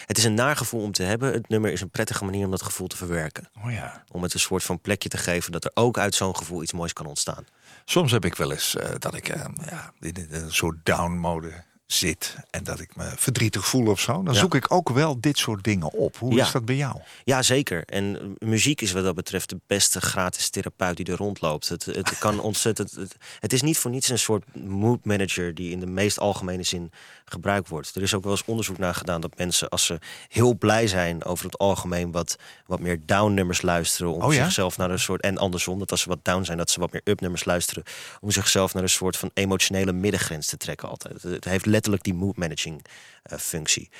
Het 0.06 0.18
is 0.18 0.24
een 0.24 0.34
naar 0.34 0.56
gevoel 0.56 0.82
om 0.82 0.92
te 0.92 1.02
hebben. 1.02 1.32
Het 1.32 1.48
nummer 1.48 1.72
is 1.72 1.80
een 1.80 1.90
prettige 1.90 2.24
manier 2.24 2.44
om 2.44 2.50
dat 2.50 2.62
gevoel 2.62 2.86
te 2.86 2.96
verwerken. 2.96 3.48
Oh 3.64 3.72
ja. 3.72 4.04
Om 4.10 4.22
het 4.22 4.34
een 4.34 4.40
soort 4.40 4.62
van 4.62 4.80
plekje 4.80 5.08
te 5.08 5.16
geven 5.18 5.52
dat 5.52 5.64
er 5.64 5.70
ook 5.74 5.98
uit 5.98 6.14
zo'n 6.14 6.36
gevoel 6.36 6.62
iets 6.62 6.72
moois 6.72 6.92
kan 6.92 7.06
ontstaan. 7.06 7.44
Soms 7.84 8.10
heb 8.12 8.24
ik 8.24 8.34
wel 8.34 8.52
eens 8.52 8.76
eh, 8.76 8.90
dat 8.98 9.14
ik 9.14 9.28
eh, 9.28 9.44
ja, 9.70 9.92
in 10.00 10.26
een 10.30 10.52
soort 10.52 10.76
down-mode 10.82 11.64
zit 11.86 12.36
en 12.50 12.64
dat 12.64 12.80
ik 12.80 12.96
me 12.96 13.12
verdrietig 13.16 13.66
voel 13.66 13.86
of 13.86 14.00
zo. 14.00 14.22
Dan 14.22 14.34
Ja. 14.34 14.40
zoek 14.40 14.54
ik 14.54 14.72
ook 14.72 14.88
wel 14.90 15.20
dit 15.20 15.38
soort 15.38 15.64
dingen 15.64 15.92
op. 15.92 16.16
Hoe 16.16 16.34
Ja. 16.34 16.44
is 16.44 16.52
dat 16.52 16.64
bij 16.64 16.76
jou? 16.76 17.00
Ja, 17.24 17.42
zeker. 17.42 17.84
En 17.84 18.18
eh, 18.38 18.48
muziek 18.48 18.80
is 18.80 18.92
wat 18.92 19.04
dat 19.04 19.14
betreft 19.14 19.48
de 19.48 19.60
beste 19.66 20.00
gratis 20.00 20.48
therapeut 20.50 20.96
die 20.96 21.06
er 21.06 21.16
rondloopt. 21.16 21.68
Het, 21.68 21.84
het 21.84 22.18
kan 22.18 22.40
ontzettend. 22.50 22.90
Het, 22.94 23.16
het 23.40 23.52
is 23.52 23.62
niet 23.62 23.78
voor 23.78 23.90
niets 23.90 24.08
een 24.08 24.18
soort 24.18 24.44
mood 24.64 25.04
manager 25.04 25.54
die 25.54 25.70
in 25.70 25.80
de 25.80 25.86
meest 25.86 26.18
algemene 26.18 26.62
zin 26.62 26.92
gebruikt 27.24 27.68
wordt. 27.68 27.94
Er 27.94 28.02
is 28.02 28.14
ook 28.14 28.22
wel 28.22 28.32
eens 28.32 28.44
onderzoek 28.44 28.78
naar 28.78 28.94
gedaan 28.94 29.20
dat 29.20 29.38
mensen, 29.38 29.68
als 29.68 29.86
ze 29.86 29.98
heel 30.28 30.54
blij 30.54 30.86
zijn 30.86 31.24
over 31.24 31.44
het 31.44 31.58
algemeen, 31.58 32.12
wat, 32.12 32.36
wat 32.66 32.80
meer 32.80 33.00
down-nummers 33.06 33.62
luisteren. 33.62 34.12
Om 34.12 34.22
Oh 34.22 34.32
ja? 34.32 34.44
zichzelf 34.44 34.76
naar 34.76 34.90
een 34.90 34.98
soort. 34.98 35.20
En 35.20 35.38
andersom, 35.38 35.78
dat 35.78 35.90
als 35.90 36.00
ze 36.00 36.08
wat 36.08 36.24
down 36.24 36.44
zijn, 36.44 36.58
dat 36.58 36.70
ze 36.70 36.80
wat 36.80 36.92
meer 36.92 37.02
up-nummers 37.04 37.44
luisteren. 37.44 37.82
Om 38.20 38.30
zichzelf 38.30 38.74
naar 38.74 38.82
een 38.82 38.88
soort 38.88 39.16
van 39.16 39.30
emotionele 39.34 39.92
middengrens 39.92 40.46
te 40.46 40.56
trekken 40.56 40.88
altijd. 40.88 41.22
Het, 41.22 41.44
heeft 41.44 41.66
letterlijk 41.66 42.02
die 42.02 42.14
mood 42.14 42.36
managing 42.36 42.84
eh, 43.22 43.38
functie. 43.38 43.90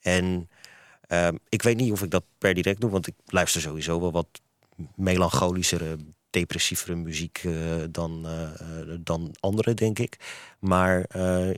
En 0.00 0.48
Ehm, 1.06 1.36
ik 1.48 1.62
weet 1.62 1.76
niet 1.76 1.92
of 1.92 2.02
ik 2.02 2.10
dat 2.10 2.24
per 2.38 2.54
direct 2.54 2.80
doe, 2.80 2.90
want 2.90 3.06
ik 3.06 3.14
luister 3.26 3.60
sowieso 3.60 4.00
wel 4.00 4.12
wat 4.12 4.26
melancholischere, 4.94 5.96
depressievere 6.34 6.94
muziek 6.94 7.40
eh, 7.44 7.52
dan, 7.90 8.26
eh, 8.26 8.42
eh, 8.42 8.98
dan 9.00 9.34
andere, 9.40 9.74
denk 9.74 9.98
ik. 9.98 10.16
Maar 10.58 11.04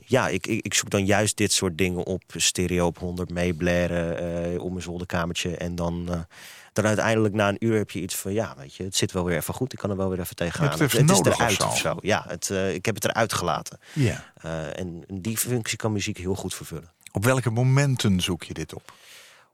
ja, 0.05 0.27
ik, 0.27 0.47
ik, 0.47 0.65
ik 0.65 0.73
zoek 0.73 0.89
dan 0.89 1.05
juist 1.05 1.37
dit 1.37 1.51
soort 1.51 1.77
dingen 1.77 2.05
op, 2.05 2.23
stereo 2.35 2.85
op 2.85 2.97
100 2.97 3.29
meeblaren 3.29 4.61
op 4.61 4.69
mijn 4.69 4.81
zolderkamertje. 4.81 5.57
En 5.57 5.75
dan, 5.75 6.25
dan 6.73 6.85
uiteindelijk 6.85 7.33
na 7.33 7.49
een 7.49 7.65
uur 7.65 7.77
heb 7.77 7.91
je 7.91 8.01
iets 8.01 8.15
van, 8.15 8.33
ja, 8.33 8.55
weet 8.57 8.75
je, 8.75 8.83
het 8.83 8.95
zit 8.95 9.11
wel 9.11 9.25
weer 9.25 9.37
even 9.37 9.53
goed. 9.53 9.73
Ik 9.73 9.79
kan 9.79 9.89
er 9.89 9.97
wel 9.97 10.09
weer 10.09 10.19
even 10.19 10.35
tegenaan. 10.35 10.69
het 10.69 10.91
het 10.91 11.11
is 11.11 11.19
eruit 11.19 11.63
of 11.63 11.77
zo. 11.77 11.97
Ja, 12.01 12.25
het, 12.27 12.49
ik 12.49 12.85
heb 12.85 12.95
het 12.95 13.05
eruit 13.05 13.33
gelaten. 13.33 13.79
Ja. 13.93 14.33
En 14.73 15.03
die 15.13 15.37
functie 15.37 15.77
kan 15.77 15.91
muziek 15.91 16.17
heel 16.17 16.35
goed 16.35 16.53
vervullen. 16.53 16.91
Op 17.11 17.23
welke 17.23 17.49
momenten 17.49 18.21
zoek 18.21 18.43
je 18.43 18.53
dit 18.53 18.73
op? 18.73 18.93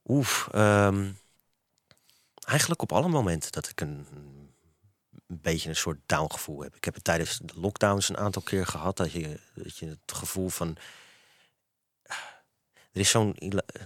Oef, 0.05 0.47
ehm, 0.51 1.05
eigenlijk 2.45 2.81
op 2.81 2.91
alle 2.91 3.09
momenten 3.09 3.51
dat 3.51 3.69
ik 3.69 3.81
een, 3.81 4.05
een 5.33 5.41
beetje 5.41 5.69
een 5.69 5.75
soort 5.75 5.99
downgevoel 6.05 6.61
heb. 6.61 6.75
Ik 6.75 6.83
heb 6.83 6.93
het 6.93 7.03
tijdens 7.03 7.39
de 7.43 7.53
lockdowns 7.59 8.09
een 8.09 8.17
aantal 8.17 8.41
keer 8.41 8.65
gehad 8.65 8.97
dat 8.97 9.11
je, 9.11 9.39
dat 9.55 9.77
je 9.77 9.85
het 9.85 10.17
gevoel 10.17 10.49
van. 10.49 10.77
Er 12.91 12.99
is 12.99 13.09
zo'n. 13.09 13.35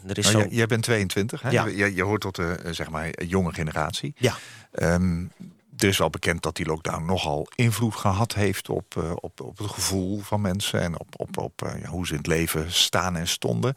Er 0.07 0.17
is 0.17 0.31
Nou, 0.31 0.43
zo'n 0.43 0.55
jij, 0.55 0.65
bent 0.65 0.83
22, 0.83 1.41
hè? 1.41 1.49
Ja. 1.49 1.65
Je, 1.65 1.95
je 1.95 2.03
hoort 2.03 2.21
tot 2.21 2.35
de 2.35 2.59
eh, 2.63 2.73
zeg 2.73 2.89
maar, 2.89 3.23
jonge 3.23 3.53
generatie. 3.53 4.13
ja, 4.17 4.37
Ehm, 4.71 5.25
er 5.77 5.87
is 5.87 5.97
wel 5.97 6.09
bekend 6.09 6.41
dat 6.43 6.55
die 6.55 6.65
lockdown 6.65 7.05
nogal 7.05 7.47
invloed 7.55 7.95
gehad 7.95 8.33
heeft 8.33 8.69
op, 8.69 8.97
eh, 8.97 9.11
op, 9.15 9.41
op 9.41 9.57
het 9.57 9.67
gevoel 9.67 10.19
van 10.19 10.41
mensen 10.41 10.81
en 10.81 10.99
op, 10.99 11.13
op, 11.17 11.37
op 11.37 11.61
eh, 11.61 11.81
ja, 11.81 11.89
hoe 11.89 12.05
ze 12.05 12.11
in 12.11 12.17
het 12.17 12.27
leven 12.27 12.71
staan 12.71 13.15
en 13.15 13.27
stonden. 13.27 13.75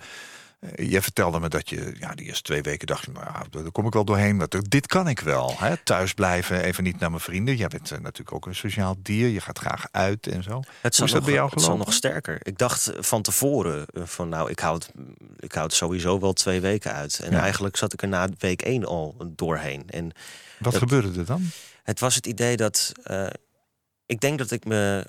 Eh, 0.61 0.90
je 0.90 1.02
vertelde 1.02 1.40
me 1.40 1.48
dat 1.48 1.68
je 1.68 1.94
ja, 1.98 2.14
die 2.14 2.26
eerste 2.26 2.42
twee 2.42 2.62
weken 2.62 2.86
dacht, 2.86 3.12
nou, 3.12 3.24
ja, 3.26 3.44
daar 3.50 3.70
kom 3.70 3.86
ik 3.86 3.92
wel 3.92 4.04
doorheen. 4.04 4.38
Dat, 4.38 4.56
dit 4.68 4.86
kan 4.86 5.08
ik 5.08 5.20
wel. 5.20 5.54
Hè? 5.58 5.76
Thuis 5.76 6.14
blijven, 6.14 6.62
even 6.62 6.84
niet 6.84 6.98
naar 6.98 7.11
mijn 7.11 7.22
vrienden. 7.22 7.56
Jij 7.56 7.68
bent 7.68 7.90
eh, 7.90 7.98
natuurlijk 7.98 8.32
ook 8.36 8.46
een 8.46 8.54
sociaal 8.54 8.96
dier. 9.02 9.28
Je 9.28 9.40
gaat 9.40 9.58
graag 9.58 9.86
uit 9.90 10.26
en 10.26 10.42
zo. 10.42 10.62
het 10.80 10.96
Hoe 10.96 11.06
is 11.06 11.12
dat 11.12 11.20
nog, 11.20 11.24
bij 11.24 11.32
jou 11.34 11.50
het 11.50 11.62
gelopen? 11.62 11.84
nog 11.84 11.94
sterker. 11.94 12.38
Ik 12.42 12.58
dacht 12.58 12.92
van 12.98 13.22
tevoren 13.22 13.86
eh, 13.86 14.02
van 14.04 14.28
nou, 14.28 14.50
ik 14.50 14.58
houd, 14.58 14.86
het- 14.86 14.94
ik 15.38 15.52
houd 15.52 15.66
het 15.66 15.74
sowieso 15.74 16.20
wel 16.20 16.32
twee 16.32 16.61
weken 16.61 16.92
uit. 16.92 17.18
En 17.18 17.30
Ja. 17.32 17.40
eigenlijk 17.40 17.76
zat 17.76 17.92
ik 17.92 18.02
er 18.02 18.08
na 18.08 18.28
week 18.38 18.62
één 18.62 18.84
al 18.84 19.16
doorheen. 19.26 19.82
En 19.90 20.04
Wat 20.58 20.72
dat- 20.72 20.82
gebeurde 20.82 21.18
er 21.18 21.26
dan? 21.26 21.50
Het 21.82 22.00
was 22.00 22.14
het 22.14 22.26
idee 22.26 22.56
dat. 22.56 22.92
eh, 23.02 23.26
ik 24.06 24.20
denk 24.20 24.38
dat 24.38 24.50
ik 24.50 24.64
me. 24.64 25.04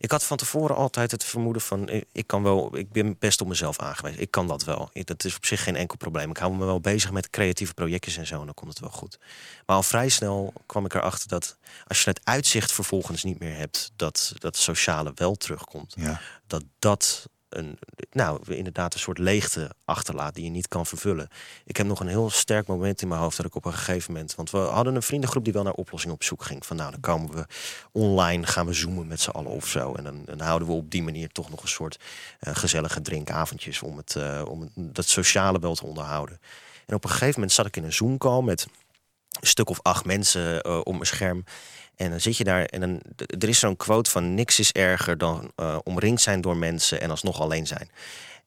Eh, 0.00 0.04
ik 0.04 0.10
had 0.10 0.24
van 0.24 0.36
tevoren 0.36 0.76
altijd 0.76 1.10
het 1.10 1.24
vermoeden 1.24 1.62
van. 1.62 1.88
Ik, 1.88 2.04
ik 2.12 2.26
kan 2.26 2.42
wel. 2.42 2.76
Ik 2.76 2.92
ben 2.92 3.18
best 3.18 3.40
op 3.40 3.48
mezelf 3.48 3.78
aangewezen. 3.78 4.20
Ik 4.20 4.30
kan 4.30 4.46
dat 4.46 4.64
wel. 4.64 4.90
Dat 4.92 5.24
is 5.24 5.36
op 5.36 5.46
zich 5.46 5.62
geen 5.62 5.76
enkel 5.76 5.96
probleem. 5.96 6.30
Ik 6.30 6.36
hou 6.36 6.54
me 6.54 6.64
wel 6.64 6.80
bezig 6.80 7.10
met 7.10 7.30
creatieve 7.30 7.74
projectjes 7.74 8.16
en 8.16 8.26
zo. 8.26 8.40
En 8.40 8.44
dan 8.44 8.54
komt 8.54 8.70
het 8.70 8.80
wel 8.80 8.90
goed. 8.90 9.18
Maar 9.66 9.76
al 9.76 9.82
vrij 9.82 10.08
snel 10.08 10.52
kwam 10.66 10.84
ik 10.84 10.94
erachter 10.94 11.28
dat. 11.28 11.56
Als 11.86 12.02
je 12.02 12.10
het 12.10 12.20
uitzicht 12.24 12.72
vervolgens 12.72 13.24
niet 13.24 13.38
meer 13.38 13.56
hebt. 13.56 13.92
dat 13.96 14.32
dat 14.38 14.56
sociale 14.56 15.12
wel 15.14 15.34
terugkomt. 15.34 15.94
Ja. 15.96 16.20
Dat 16.46 16.64
dat. 16.78 17.28
Een, 17.50 17.78
nou, 18.10 18.54
inderdaad, 18.54 18.94
een 18.94 19.00
soort 19.00 19.18
leegte 19.18 19.70
achterlaat 19.84 20.34
die 20.34 20.44
je 20.44 20.50
niet 20.50 20.68
kan 20.68 20.86
vervullen. 20.86 21.28
Ik 21.64 21.76
heb 21.76 21.86
nog 21.86 22.00
een 22.00 22.06
heel 22.06 22.30
sterk 22.30 22.66
moment 22.66 23.02
in 23.02 23.08
mijn 23.08 23.20
hoofd 23.20 23.36
dat 23.36 23.46
ik 23.46 23.54
op 23.54 23.64
een 23.64 23.72
gegeven 23.72 24.12
moment. 24.12 24.34
Want 24.34 24.50
we 24.50 24.58
hadden 24.58 24.94
een 24.94 25.02
vriendengroep 25.02 25.44
die 25.44 25.52
wel 25.52 25.62
naar 25.62 25.72
oplossingen 25.72 26.14
op 26.14 26.22
zoek 26.22 26.42
ging. 26.42 26.66
Van 26.66 26.76
nou, 26.76 26.90
dan 26.90 27.00
komen 27.00 27.30
we 27.34 27.46
online, 27.92 28.46
gaan 28.46 28.66
we 28.66 28.72
zoomen 28.72 29.06
met 29.06 29.20
z'n 29.20 29.30
allen 29.30 29.50
of 29.50 29.66
zo. 29.66 29.94
En 29.94 30.04
dan, 30.04 30.22
dan 30.24 30.40
houden 30.40 30.68
we 30.68 30.74
op 30.74 30.90
die 30.90 31.02
manier 31.02 31.28
toch 31.28 31.50
nog 31.50 31.62
een 31.62 31.68
soort 31.68 31.98
eh, 32.38 32.54
gezellige 32.54 33.02
drinkavondjes 33.02 33.82
om, 33.82 33.96
het, 33.96 34.16
eh, 34.16 34.42
om 34.48 34.70
dat 34.74 35.06
sociale 35.06 35.58
wel 35.58 35.74
te 35.74 35.86
onderhouden. 35.86 36.40
En 36.86 36.94
op 36.94 37.04
een 37.04 37.10
gegeven 37.10 37.34
moment 37.34 37.52
zat 37.52 37.66
ik 37.66 37.76
in 37.76 37.84
een 37.84 37.92
Zoom-call 37.92 38.42
met 38.42 38.66
een 39.40 39.46
stuk 39.46 39.70
of 39.70 39.78
acht 39.82 40.04
mensen 40.04 40.62
eh, 40.62 40.80
om 40.84 40.92
mijn 40.92 41.06
scherm. 41.06 41.44
En 42.00 42.10
dan 42.10 42.20
zit 42.20 42.36
je 42.36 42.44
daar 42.44 42.64
en 42.64 42.80
dan, 42.80 43.00
er 43.38 43.48
is 43.48 43.58
zo'n 43.58 43.76
quote 43.76 44.10
van 44.10 44.34
niks 44.34 44.58
is 44.58 44.72
erger 44.72 45.18
dan 45.18 45.52
eh, 45.56 45.78
omringd 45.84 46.20
zijn 46.20 46.40
door 46.40 46.56
mensen 46.56 47.00
en 47.00 47.10
alsnog 47.10 47.40
alleen 47.40 47.66
zijn. 47.66 47.90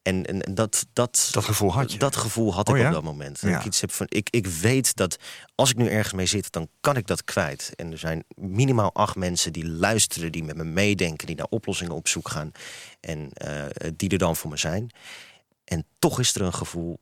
En, 0.02 0.26
en 0.26 0.54
dat, 0.54 0.86
dat, 0.92 1.28
Dat 1.32 1.44
gevoel 1.44 1.72
had 1.72 1.92
je? 1.92 1.98
Dat 1.98 2.16
gevoel 2.16 2.54
had 2.54 2.68
Oh 2.68 2.76
ik 2.76 2.82
ja? 2.82 2.88
op 2.88 2.94
dat 2.94 3.02
moment. 3.02 3.40
Dat 3.40 3.50
Ja. 3.50 3.58
Ik, 3.58 3.64
iets 3.64 3.80
heb 3.80 3.92
van, 3.92 4.06
ik, 4.08 4.28
ik 4.30 4.46
weet 4.46 4.96
dat 4.96 5.18
als 5.54 5.70
ik 5.70 5.76
nu 5.76 5.88
ergens 5.88 6.14
mee 6.14 6.26
zit, 6.26 6.52
dan 6.52 6.68
kan 6.80 6.96
ik 6.96 7.06
dat 7.06 7.24
kwijt. 7.24 7.72
En 7.76 7.92
er 7.92 7.98
zijn 7.98 8.24
minimaal 8.34 8.92
acht 8.94 9.16
mensen 9.16 9.52
die 9.52 9.66
luisteren, 9.68 10.32
die 10.32 10.44
met 10.44 10.56
me 10.56 10.64
meedenken, 10.64 11.26
die 11.26 11.36
naar 11.36 11.46
oplossingen 11.50 11.92
op 11.94 12.08
zoek 12.08 12.28
gaan. 12.28 12.52
En 13.00 13.30
eh, 13.32 13.62
die 13.96 14.08
er 14.10 14.18
dan 14.18 14.36
voor 14.36 14.50
me 14.50 14.56
zijn. 14.56 14.90
En 15.64 15.84
toch 15.98 16.18
is 16.20 16.34
er 16.34 16.42
een 16.42 16.54
gevoel 16.54 16.98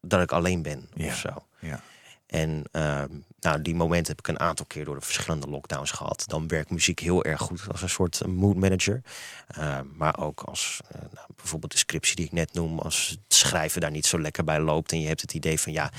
dat 0.00 0.22
ik 0.22 0.32
alleen 0.32 0.62
ben 0.62 0.88
Ja. 0.94 1.06
of 1.06 1.16
zo. 1.16 1.46
Ja. 1.60 1.80
En 2.26 2.64
ehm, 2.70 3.08
nou, 3.48 3.62
die 3.62 3.74
momenten 3.74 4.16
heb 4.16 4.18
ik 4.18 4.28
een 4.28 4.40
aantal 4.40 4.66
keer 4.66 4.84
door 4.84 4.94
de 4.94 5.00
verschillende 5.00 5.46
lockdowns 5.46 5.90
gehad. 5.90 6.24
Dan 6.26 6.48
werkt 6.48 6.70
muziek 6.70 7.00
heel 7.00 7.24
erg 7.24 7.40
goed 7.40 7.62
als 7.70 7.82
een 7.82 7.88
soort 7.88 8.20
eh, 8.20 8.28
mood 8.28 8.56
manager. 8.56 9.02
Ehm, 9.48 9.84
maar 9.94 10.18
ook 10.18 10.40
als 10.40 10.80
eh, 10.88 11.00
nou, 11.00 11.26
bijvoorbeeld 11.36 11.72
de 11.72 11.78
scriptie 11.78 12.16
die 12.16 12.24
ik 12.24 12.32
net 12.32 12.52
noem, 12.52 12.78
als 12.78 13.08
het 13.08 13.36
schrijven 13.36 13.80
daar 13.80 13.90
niet 13.90 14.06
zo 14.06 14.20
lekker 14.20 14.44
bij 14.44 14.60
loopt. 14.60 14.92
En 14.92 15.00
je 15.00 15.06
hebt 15.06 15.20
het 15.20 15.34
idee 15.34 15.60
van 15.60 15.72
ja, 15.72 15.90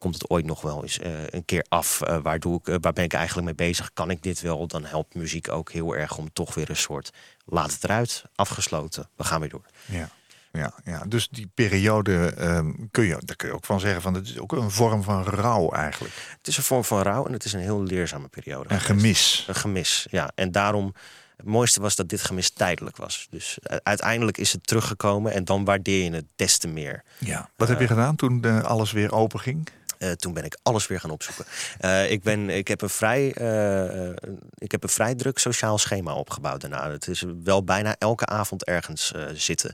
komt 0.00 0.14
het 0.14 0.30
ooit 0.30 0.44
nog 0.44 0.60
wel 0.60 0.82
eens 0.82 0.98
eh, 0.98 1.26
een 1.26 1.44
keer 1.44 1.64
af? 1.68 2.00
Eh, 2.00 2.18
waar, 2.22 2.38
doe 2.38 2.58
ik, 2.58 2.68
eh, 2.68 2.76
waar 2.80 2.92
ben 2.92 3.04
ik 3.04 3.12
eigenlijk 3.12 3.46
mee 3.46 3.68
bezig? 3.68 3.92
Kan 3.92 4.10
ik 4.10 4.22
dit 4.22 4.40
wel? 4.40 4.66
Dan 4.66 4.84
helpt 4.84 5.14
muziek 5.14 5.48
ook 5.48 5.72
heel 5.72 5.96
erg 5.96 6.18
om 6.18 6.32
toch 6.32 6.54
weer 6.54 6.70
een 6.70 6.76
soort 6.76 7.10
laat 7.44 7.72
het 7.72 7.84
eruit, 7.84 8.24
afgesloten. 8.34 9.08
We 9.16 9.24
gaan 9.24 9.40
weer 9.40 9.48
door. 9.48 9.64
Ja. 9.86 10.08
Ja, 10.52 10.72
ja, 10.84 11.02
dus 11.06 11.28
die 11.28 11.50
periode 11.54 12.34
ehm, 12.36 12.70
kun 12.90 13.04
je, 13.04 13.16
daar 13.24 13.36
kun 13.36 13.48
je 13.48 13.54
ook 13.54 13.64
van 13.64 13.80
zeggen 13.80 14.02
van 14.02 14.14
het 14.14 14.26
is 14.28 14.38
ook 14.38 14.52
een 14.52 14.70
vorm 14.70 15.02
van 15.02 15.24
rouw 15.24 15.70
eigenlijk. 15.72 16.14
Het 16.38 16.46
is 16.48 16.56
een 16.56 16.62
vorm 16.62 16.84
van 16.84 17.02
rouw 17.02 17.26
en 17.26 17.32
het 17.32 17.44
is 17.44 17.52
een 17.52 17.60
heel 17.60 17.82
leerzame 17.82 18.28
periode. 18.28 18.74
Een 18.74 18.80
gemis. 18.80 19.44
Een 19.48 19.54
gemis, 19.54 20.06
ja. 20.10 20.30
En 20.34 20.52
daarom, 20.52 20.94
het 21.36 21.46
mooiste 21.46 21.80
was 21.80 21.96
dat 21.96 22.08
dit 22.08 22.22
gemis 22.22 22.50
tijdelijk 22.50 22.96
was. 22.96 23.26
Dus 23.30 23.58
u- 23.70 23.76
uiteindelijk 23.82 24.38
is 24.38 24.52
het 24.52 24.66
teruggekomen 24.66 25.32
en 25.32 25.44
dan 25.44 25.64
waardeer 25.64 26.04
je 26.04 26.10
het 26.10 26.26
des 26.36 26.58
te 26.58 26.68
meer. 26.68 27.02
Ja. 27.18 27.50
Wat 27.56 27.68
heb 27.68 27.80
je 27.80 27.86
gedaan 27.86 28.16
toen 28.16 28.44
eh, 28.44 28.62
alles 28.62 28.92
weer 28.92 29.12
open 29.12 29.40
ging? 29.40 29.68
Eh, 29.98 30.10
toen 30.10 30.32
ben 30.32 30.44
ik 30.44 30.58
alles 30.62 30.86
weer 30.86 31.00
gaan 31.00 31.10
opzoeken. 31.10 31.44
Eh, 31.78 32.10
ik, 32.10 32.22
ben, 32.22 32.50
ik, 32.50 32.68
heb 32.68 32.82
een 32.82 32.88
vrij, 32.90 33.32
eh, 33.34 34.08
eh, 34.08 34.16
ik 34.58 34.70
heb 34.72 34.82
een 34.82 34.88
vrij 34.88 35.14
druk 35.14 35.38
sociaal 35.38 35.78
schema 35.78 36.14
opgebouwd 36.14 36.60
daarna. 36.60 36.90
Het 36.90 37.08
is 37.08 37.24
wel 37.44 37.64
bijna 37.64 37.96
elke 37.98 38.26
avond 38.26 38.64
ergens 38.64 39.12
eh, 39.12 39.22
zitten. 39.34 39.72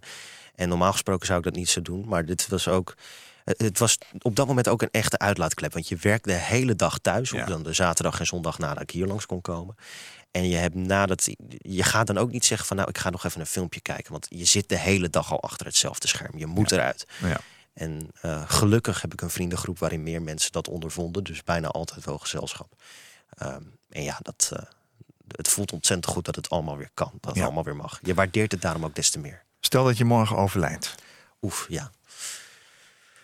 En 0.57 0.69
normaal 0.69 0.93
gesproken 0.93 1.27
zou 1.27 1.39
ik 1.39 1.45
dat 1.45 1.55
niet 1.55 1.69
zo 1.69 1.83
doen. 1.83 2.09
Maar 2.09 2.25
dit 2.25 2.49
was 2.49 2.69
ook. 2.69 2.95
Het 3.45 3.79
was 3.79 3.99
op 4.23 4.37
dat 4.37 4.47
moment 4.47 4.69
ook 4.69 4.83
een 4.83 4.91
echte 4.91 5.19
uitlaatklep. 5.19 5.73
Want 5.73 5.89
je 5.89 5.97
werkt 5.97 6.25
de 6.25 6.33
hele 6.33 6.75
dag 6.77 6.99
thuis. 6.99 7.31
Ja. 7.31 7.41
Op 7.43 7.49
dan 7.49 7.63
de 7.63 7.73
zaterdag 7.73 8.21
en 8.21 8.27
zondag 8.27 8.59
nadat 8.59 8.83
ik 8.83 8.91
hier 8.91 9.07
langs 9.07 9.27
kon 9.27 9.41
komen. 9.41 9.77
En 10.31 10.49
je 10.49 10.57
hebt 10.57 10.75
nadat. 10.75 11.29
Je 11.59 11.83
gaat 11.83 12.07
dan 12.07 12.19
ook 12.19 12.31
niet 12.31 12.45
zeggen 12.45 12.67
van 12.67 12.77
nou, 12.77 12.89
ik 12.89 12.99
ga 12.99 13.11
nog 13.11 13.25
even 13.25 13.41
een 13.41 13.47
filmpje 13.47 13.81
kijken. 13.81 14.13
Want 14.13 14.27
je 14.31 14.45
zit 14.45 14.69
de 14.69 14.79
hele 14.79 15.11
dag 15.11 15.33
al 15.33 15.43
achter 15.43 15.67
hetzelfde 15.67 16.09
scherm. 16.09 16.39
Je 16.39 16.47
moet 16.47 16.73
eruit. 16.73 17.07
Ja. 17.23 17.41
En 17.73 18.11
eh, 18.21 18.43
gelukkig 18.47 19.01
heb 19.03 19.13
ik 19.13 19.21
een 19.21 19.31
vriendengroep 19.31 19.79
waarin 19.79 20.03
meer 20.03 20.23
mensen 20.23 20.53
dat 20.53 20.69
ondervonden. 20.69 21.25
Dus 21.25 21.45
bijna 21.45 21.69
altijd 21.69 22.05
wel 22.05 22.19
gezelschap. 22.19 22.73
Ehm, 23.29 23.63
en 23.91 24.03
ja, 24.03 24.19
dat, 24.23 24.51
eh, 24.53 24.63
het 25.37 25.49
voelt 25.49 25.73
ontzettend 25.73 26.15
goed 26.15 26.25
dat 26.25 26.37
het 26.37 26.51
allemaal 26.51 26.77
weer 26.77 26.91
kan. 26.95 27.11
Dat 27.13 27.25
het 27.31 27.37
Ja. 27.37 27.45
allemaal 27.45 27.65
weer 27.65 27.77
mag. 27.77 27.99
Je 28.03 28.15
waardeert 28.15 28.53
het 28.53 28.61
daarom 28.63 28.85
ook 28.85 28.95
des 28.95 29.11
te 29.11 29.19
meer. 29.19 29.45
Stel 29.61 29.85
dat 29.85 29.97
je 29.99 30.05
morgen 30.05 30.37
overlijdt. 30.37 30.95
Oef, 31.43 31.67
ja. 31.69 31.91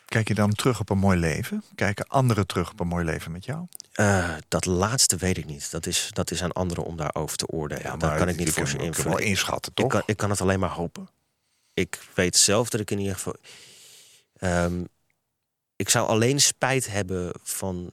Kijk 0.07 0.29
je 0.29 0.35
dan 0.35 0.53
terug 0.53 0.81
op 0.81 0.91
een 0.91 0.99
mooi 0.99 1.19
leven? 1.19 1.65
Kijken 1.75 2.07
anderen 2.07 2.47
terug 2.47 2.71
op 2.71 2.81
een 2.81 2.87
mooi 2.87 3.05
leven 3.05 3.33
met 3.33 3.45
jou? 3.45 3.67
Eh, 3.93 4.35
dat 4.49 4.65
laatste 4.65 5.17
weet 5.17 5.39
ik 5.39 5.45
niet. 5.47 5.71
Dat 5.71 5.87
is, 5.87 6.09
dat 6.13 6.31
is 6.31 6.43
aan 6.43 6.53
anderen 6.53 6.85
om 6.85 6.97
daarover 6.97 7.37
te 7.37 7.47
oordelen. 7.47 7.99
Daar 7.99 8.19
kan 8.19 8.29
ik 8.29 8.37
niet 8.37 8.51
voor 8.51 8.69
ze 8.69 8.77
wel 8.77 8.87
invullen. 8.87 9.19
inschatten, 9.19 9.73
Ik 9.75 9.79
toch? 9.79 9.91
kan, 9.91 10.03
ik 10.07 10.17
kan 10.17 10.31
het 10.31 10.41
alleen 10.41 10.61
maar 10.61 10.71
hopen. 10.71 11.09
Ik 11.75 12.01
weet 12.15 12.37
zelf 12.37 12.71
dat 12.71 12.81
ik 12.81 12.91
in 12.91 12.99
ieder 12.99 13.15
geval. 13.15 13.37
Ehm, 14.37 14.85
ik 15.77 15.89
zou 15.89 16.09
alleen 16.09 16.41
spijt 16.41 16.87
hebben 16.91 17.35
van 17.43 17.91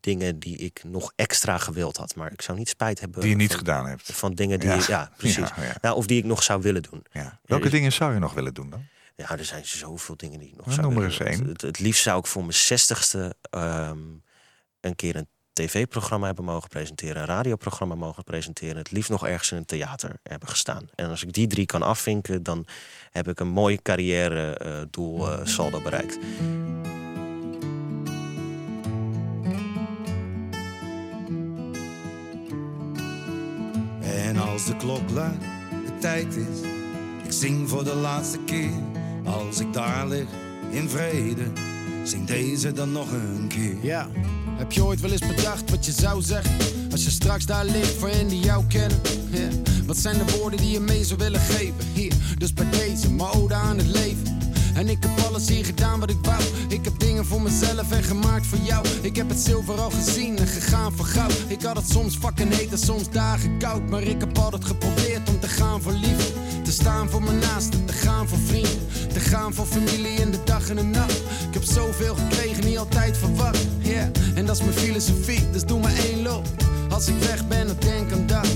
dingen 0.00 0.38
die 0.38 0.56
ik 0.56 0.82
nog 0.84 1.12
extra 1.16 1.58
gewild 1.58 1.96
had. 1.96 2.14
Maar 2.14 2.32
ik 2.32 2.42
zou 2.42 2.58
niet 2.58 2.68
spijt 2.68 3.00
hebben. 3.00 3.20
Die 3.20 3.30
je 3.30 3.36
niet 3.36 3.50
van, 3.50 3.58
gedaan 3.58 3.86
hebt. 3.86 4.12
Van 4.12 4.34
dingen 4.34 4.60
die. 4.60 4.70
Ja. 4.88 5.10
Precies. 5.16 5.48
Ja. 5.56 5.76
Nou, 5.80 5.96
of 5.96 6.06
die 6.06 6.18
ik 6.18 6.24
nog 6.24 6.42
zou 6.42 6.62
willen 6.62 6.82
doen. 6.82 7.04
Ja. 7.12 7.40
Welke 7.44 7.64
dus- 7.64 7.72
dingen 7.72 7.92
zou 7.92 8.12
je 8.12 8.18
nog 8.18 8.34
willen 8.34 8.54
doen 8.54 8.70
dan? 8.70 8.84
Ja, 9.16 9.38
er 9.38 9.44
zijn 9.44 9.66
zoveel 9.66 10.16
dingen 10.16 10.38
die 10.38 10.48
ik 10.48 10.56
nog 10.56 10.66
Nou, 10.66 10.78
zou 10.78 10.94
willen 10.94 11.38
doen. 11.38 11.48
Het, 11.48 11.62
het 11.62 11.78
liefst 11.78 12.02
zou 12.02 12.18
ik 12.18 12.26
voor 12.26 12.42
mijn 12.42 12.54
zestigste 12.54 13.34
ehm 13.50 13.98
een 14.80 14.96
keer 14.96 15.16
een 15.16 15.28
tv-programma 15.52 16.26
hebben 16.26 16.44
mogen 16.44 16.68
presenteren, 16.68 17.22
een 17.22 17.28
radioprogramma 17.28 17.94
mogen 17.94 18.24
presenteren. 18.24 18.76
Het 18.76 18.90
liefst 18.90 19.10
nog 19.10 19.26
ergens 19.26 19.50
in 19.50 19.56
een 19.56 19.64
theater 19.64 20.16
hebben 20.22 20.48
gestaan. 20.48 20.88
En 20.94 21.08
als 21.08 21.22
ik 21.22 21.32
die 21.32 21.46
drie 21.46 21.66
kan 21.66 21.82
afvinken, 21.82 22.42
dan 22.42 22.66
heb 23.10 23.28
ik 23.28 23.40
een 23.40 23.48
mooi 23.48 23.82
carrière 23.82 24.54
eh, 24.54 24.80
doel 24.90 25.32
eh, 25.32 25.46
saldo 25.46 25.80
bereikt. 25.80 26.18
Als 34.60 34.68
de 34.68 34.76
klok 34.76 35.10
luidt, 35.10 35.42
de 35.86 35.98
tijd 36.00 36.36
is, 36.36 36.68
ik 37.24 37.32
zing 37.32 37.68
voor 37.68 37.84
de 37.84 37.94
laatste 37.94 38.38
keer. 38.44 38.70
Als 39.24 39.60
ik 39.60 39.72
daar 39.72 40.08
lig 40.08 40.26
in 40.70 40.88
vrede, 40.88 41.42
zing 42.04 42.26
deze 42.26 42.72
dan 42.72 42.92
nog 42.92 43.12
een 43.12 43.48
keer. 43.48 43.76
Ja, 43.82 44.08
heb 44.56 44.72
je 44.72 44.84
ooit 44.84 45.00
wel 45.00 45.10
eens 45.10 45.26
bedacht 45.26 45.70
wat 45.70 45.86
je 45.86 45.92
zou 45.92 46.22
zeggen? 46.22 46.56
Als 46.90 47.04
je 47.04 47.10
straks 47.10 47.46
daar 47.46 47.64
ligt 47.64 47.94
voor 47.94 48.08
hen 48.08 48.28
die 48.28 48.40
jou 48.40 48.64
kennen. 48.66 49.00
Wat 49.86 49.96
zijn 49.96 50.18
de 50.18 50.36
woorden 50.38 50.60
die 50.60 50.70
je 50.70 50.80
mee 50.80 51.04
zou 51.04 51.18
willen 51.18 51.40
geven? 51.40 51.84
Hier, 51.92 52.12
dus 52.38 52.52
bij 52.52 52.70
deze, 52.70 53.12
mijn 53.12 53.30
ode 53.30 53.54
aan 53.54 53.78
het 53.78 53.86
leven. 53.86 54.09
En 54.80 54.88
ik 54.88 55.02
heb 55.02 55.26
alles 55.26 55.48
hier 55.48 55.64
gedaan 55.64 56.00
wat 56.00 56.10
ik 56.10 56.16
wou. 56.22 56.42
Ik 56.68 56.84
heb 56.84 56.98
dingen 56.98 57.26
voor 57.26 57.42
mezelf 57.42 57.92
en 57.92 58.02
gemaakt 58.02 58.46
voor 58.46 58.58
jou. 58.58 58.86
Ik 59.00 59.16
heb 59.16 59.28
het 59.28 59.38
zilver 59.38 59.80
al 59.80 59.90
gezien 59.90 60.38
en 60.38 60.46
gegaan 60.46 60.92
voor 60.92 61.04
goud. 61.04 61.34
Ik 61.48 61.62
had 61.62 61.76
het 61.76 61.90
soms 61.90 62.16
fucking 62.16 62.54
heet 62.54 62.70
en 62.70 62.78
soms 62.78 63.10
dagen 63.10 63.58
koud. 63.58 63.90
Maar 63.90 64.02
ik 64.02 64.20
heb 64.20 64.38
altijd 64.38 64.64
geprobeerd 64.64 65.28
om 65.28 65.40
te 65.40 65.48
gaan 65.48 65.82
voor 65.82 65.92
liefde. 65.92 66.32
Te 66.62 66.72
staan 66.72 67.10
voor 67.10 67.22
mijn 67.22 67.38
naasten, 67.38 67.84
te 67.84 67.92
gaan 67.92 68.28
voor 68.28 68.38
vrienden. 68.38 68.86
Te 69.12 69.20
gaan 69.20 69.54
voor 69.54 69.66
familie 69.66 70.12
in 70.12 70.30
de 70.30 70.40
dag 70.44 70.68
en 70.68 70.76
de 70.76 70.82
nacht. 70.82 71.16
Ik 71.48 71.54
heb 71.54 71.62
zoveel 71.62 72.14
gekregen, 72.14 72.64
niet 72.64 72.78
altijd 72.78 73.16
verwacht. 73.16 73.66
Yeah. 73.78 74.08
En 74.34 74.46
dat 74.46 74.56
is 74.56 74.62
mijn 74.62 74.78
filosofie, 74.78 75.50
dus 75.50 75.64
doe 75.64 75.80
maar 75.80 75.96
één 75.96 76.22
loop. 76.22 76.46
Als 76.90 77.08
ik 77.08 77.18
weg 77.18 77.48
ben, 77.48 77.66
dan 77.66 77.76
denk 77.78 78.12
aan 78.12 78.26
dat. 78.26 78.48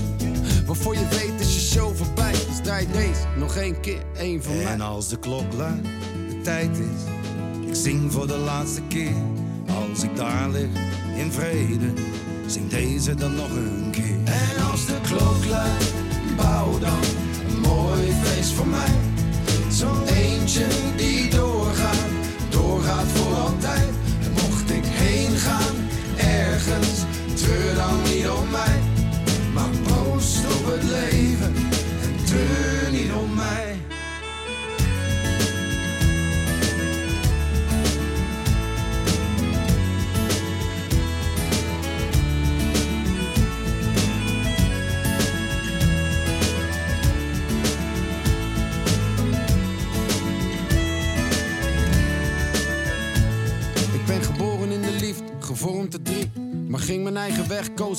Waarvoor 0.65 0.93
je 0.93 1.07
weet 1.09 1.39
is 1.39 1.53
je 1.53 1.61
show 1.61 1.95
voorbij. 1.95 2.31
Dus 2.31 2.59
draai 2.63 2.87
deze 2.91 3.21
nog 3.37 3.55
één 3.55 3.79
keer, 3.79 4.01
één 4.17 4.43
van 4.43 4.55
mij. 4.55 4.65
En 4.65 4.81
als 4.81 5.09
de 5.09 5.19
klok 5.19 5.53
luidt, 5.53 5.87
tijd 6.45 6.77
is, 6.77 7.01
ik 7.67 7.75
zing 7.75 8.11
voor 8.11 8.27
de 8.27 8.37
laatste 8.37 8.81
keer. 8.87 9.15
Als 9.89 10.03
ik 10.03 10.15
daar 10.15 10.49
lig 10.49 10.69
in 11.15 11.31
vrede, 11.31 11.93
zing 12.45 12.69
deze 12.69 13.15
dan 13.15 13.35
nog 13.35 13.49
een 13.49 13.89
keer. 13.91 14.17
En 14.23 14.63
als 14.71 14.85
de 14.85 14.97
klok 15.01 15.45
luidt, 15.49 15.93
bouw 16.35 16.79
dan 16.79 16.99
een 17.49 17.59
mooi 17.59 18.11
feest 18.23 18.51
voor 18.51 18.67
mij. 18.67 18.93
Zo'n 19.69 20.03
eentje 20.03 20.65
die 20.97 21.14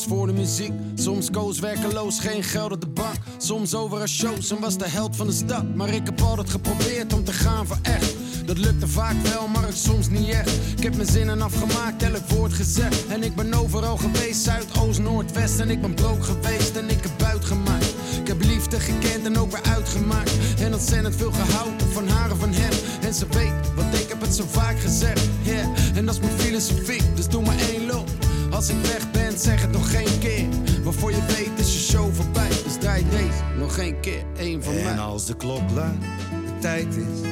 voor 0.03 0.27
de 0.27 0.33
muziek. 0.33 0.73
Soms 0.95 1.31
koos 1.31 1.59
werkeloos, 1.59 2.21
geen 2.21 2.43
geld 2.43 2.73
op 2.73 2.81
de 2.81 2.87
bank. 2.87 3.17
Soms 3.37 3.75
over 3.75 4.01
een 4.01 4.09
shows 4.09 4.51
en 4.51 4.61
was 4.61 4.79
de 4.79 4.89
held 4.89 5.17
van 5.17 5.27
de 5.27 5.33
stad. 5.33 5.75
Maar 5.75 5.89
ik 5.89 6.03
heb 6.05 6.21
altijd 6.21 6.51
geprobeerd 6.51 7.13
om 7.13 7.25
te 7.25 7.33
gaan 7.33 7.67
voor 7.67 7.79
echt. 7.83 8.15
Dat 8.45 8.59
lukte 8.59 8.89
vaak 8.89 9.15
wel, 9.23 9.49
maar 9.49 9.67
het 9.67 9.77
soms 9.77 10.09
niet 10.09 10.29
echt. 10.29 10.51
Ik 10.77 10.83
heb 10.83 10.97
mijn 10.97 11.09
zinnen 11.09 11.43
afgemaakt, 11.43 12.03
elk 12.03 12.29
woord 12.29 12.53
gezegd. 12.53 13.07
En 13.07 13.23
ik 13.23 13.35
ben 13.35 13.55
overal 13.55 13.97
geweest, 13.97 14.43
Zuid, 14.43 14.79
Oost, 14.79 14.99
Noord, 15.01 15.33
West. 15.33 15.59
En 15.61 15.71
ik 15.71 15.81
ben 15.81 15.95
broke 15.95 16.23
geweest 16.23 16.77
en 16.77 16.91
ik 16.91 17.03
heb 17.03 17.13
buit 17.19 17.45
gemaakt. 17.45 17.95
Ik 18.21 18.27
heb 18.27 18.45
liefde 18.45 18.81
gekend 18.81 19.27
en 19.27 19.39
ook 19.39 19.51
weer 19.51 19.75
uitgemaakt. 19.75 20.33
En 20.59 20.73
ontzettend 20.73 21.17
veel 21.17 21.33
gehouden 21.33 21.93
van 21.93 22.09
haar 22.09 22.31
en 22.31 22.37
van 22.37 22.53
hem. 22.53 22.73
En 23.01 23.15
ze 23.15 23.27
weet, 23.31 23.75
want 23.75 23.95
ik 23.95 24.09
heb 24.09 24.21
het 24.21 24.35
zo 24.35 24.45
vaak 24.49 24.81
gezegd. 24.81 25.29
Yeah. 25.43 25.67
En 25.95 26.07
dat 26.07 26.15
is 26.15 26.21
mijn 26.21 26.39
filosofie, 26.39 27.03
dus 27.15 27.29
doe 27.29 27.43
maar 27.43 27.59
één 27.59 27.87
loop. 27.87 28.09
Als 28.51 28.69
ik 28.69 28.77
weg 28.83 29.11
zeg 29.41 29.61
het 29.61 29.71
nog 29.71 29.91
geen 29.91 30.19
keer. 30.19 30.47
Maar 30.85 30.93
voor 30.93 31.11
je 31.11 31.23
weet 31.27 31.51
is 31.57 31.73
je 31.73 31.79
show 31.79 32.15
voorbij. 32.15 32.49
Dus 32.65 32.77
draai 32.81 33.05
deze 33.11 33.43
nog 33.59 33.79
één 33.79 34.01
keer, 34.01 34.25
één 34.37 34.63
van 34.63 34.75
mij. 34.75 34.85
En 34.85 34.99
als 34.99 35.27
de 35.27 35.37
klok 35.37 35.71
luidt, 35.75 36.01
de 36.47 36.59
tijd 36.61 36.97
is, 36.97 37.29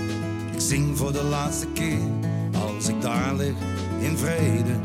ik 0.53 0.61
zing 0.61 0.99
voor 0.99 1.13
de 1.13 1.23
laatste 1.23 1.67
keer. 1.67 1.99
Als 2.53 2.89
ik 2.89 3.01
daar 3.01 3.35
lig 3.35 3.55
in 4.01 4.19
vrede, 4.19 4.81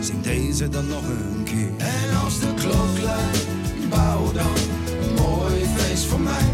zing 0.00 0.22
deze 0.22 0.68
dan 0.68 0.86
nog 0.86 1.02
een 1.02 1.42
keer. 1.44 1.70
En 1.78 2.16
als 2.24 2.40
de 2.40 2.54
klok 2.54 3.02
luidt, 3.02 3.46
bouw 3.88 4.32
dan 4.32 4.54
een 5.02 5.14
mooi 5.14 5.64
feest 5.76 6.04
voor 6.04 6.20
mij. 6.20 6.44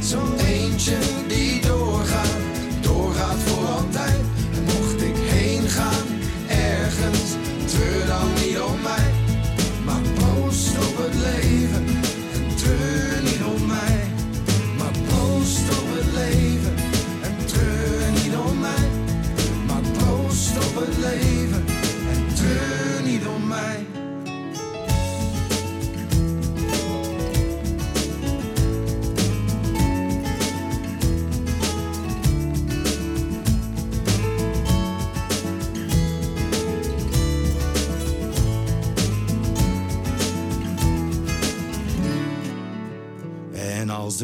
Zo'n 0.00 0.36
eentje 0.38 0.96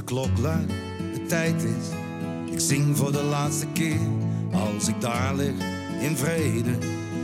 klok 0.07 0.39
luidt, 0.39 0.73
de 1.15 1.25
tijd 1.29 1.63
is, 1.63 1.87
ik 2.53 2.61
zing 2.61 2.97
voor 2.97 3.13
de 3.13 3.23
laatste 3.23 3.67
keer. 3.67 4.01
Als 4.53 4.89
ik 4.89 5.01
daar 5.01 5.35
lig 5.35 5.55
in 6.01 6.17
vrede, 6.17 6.79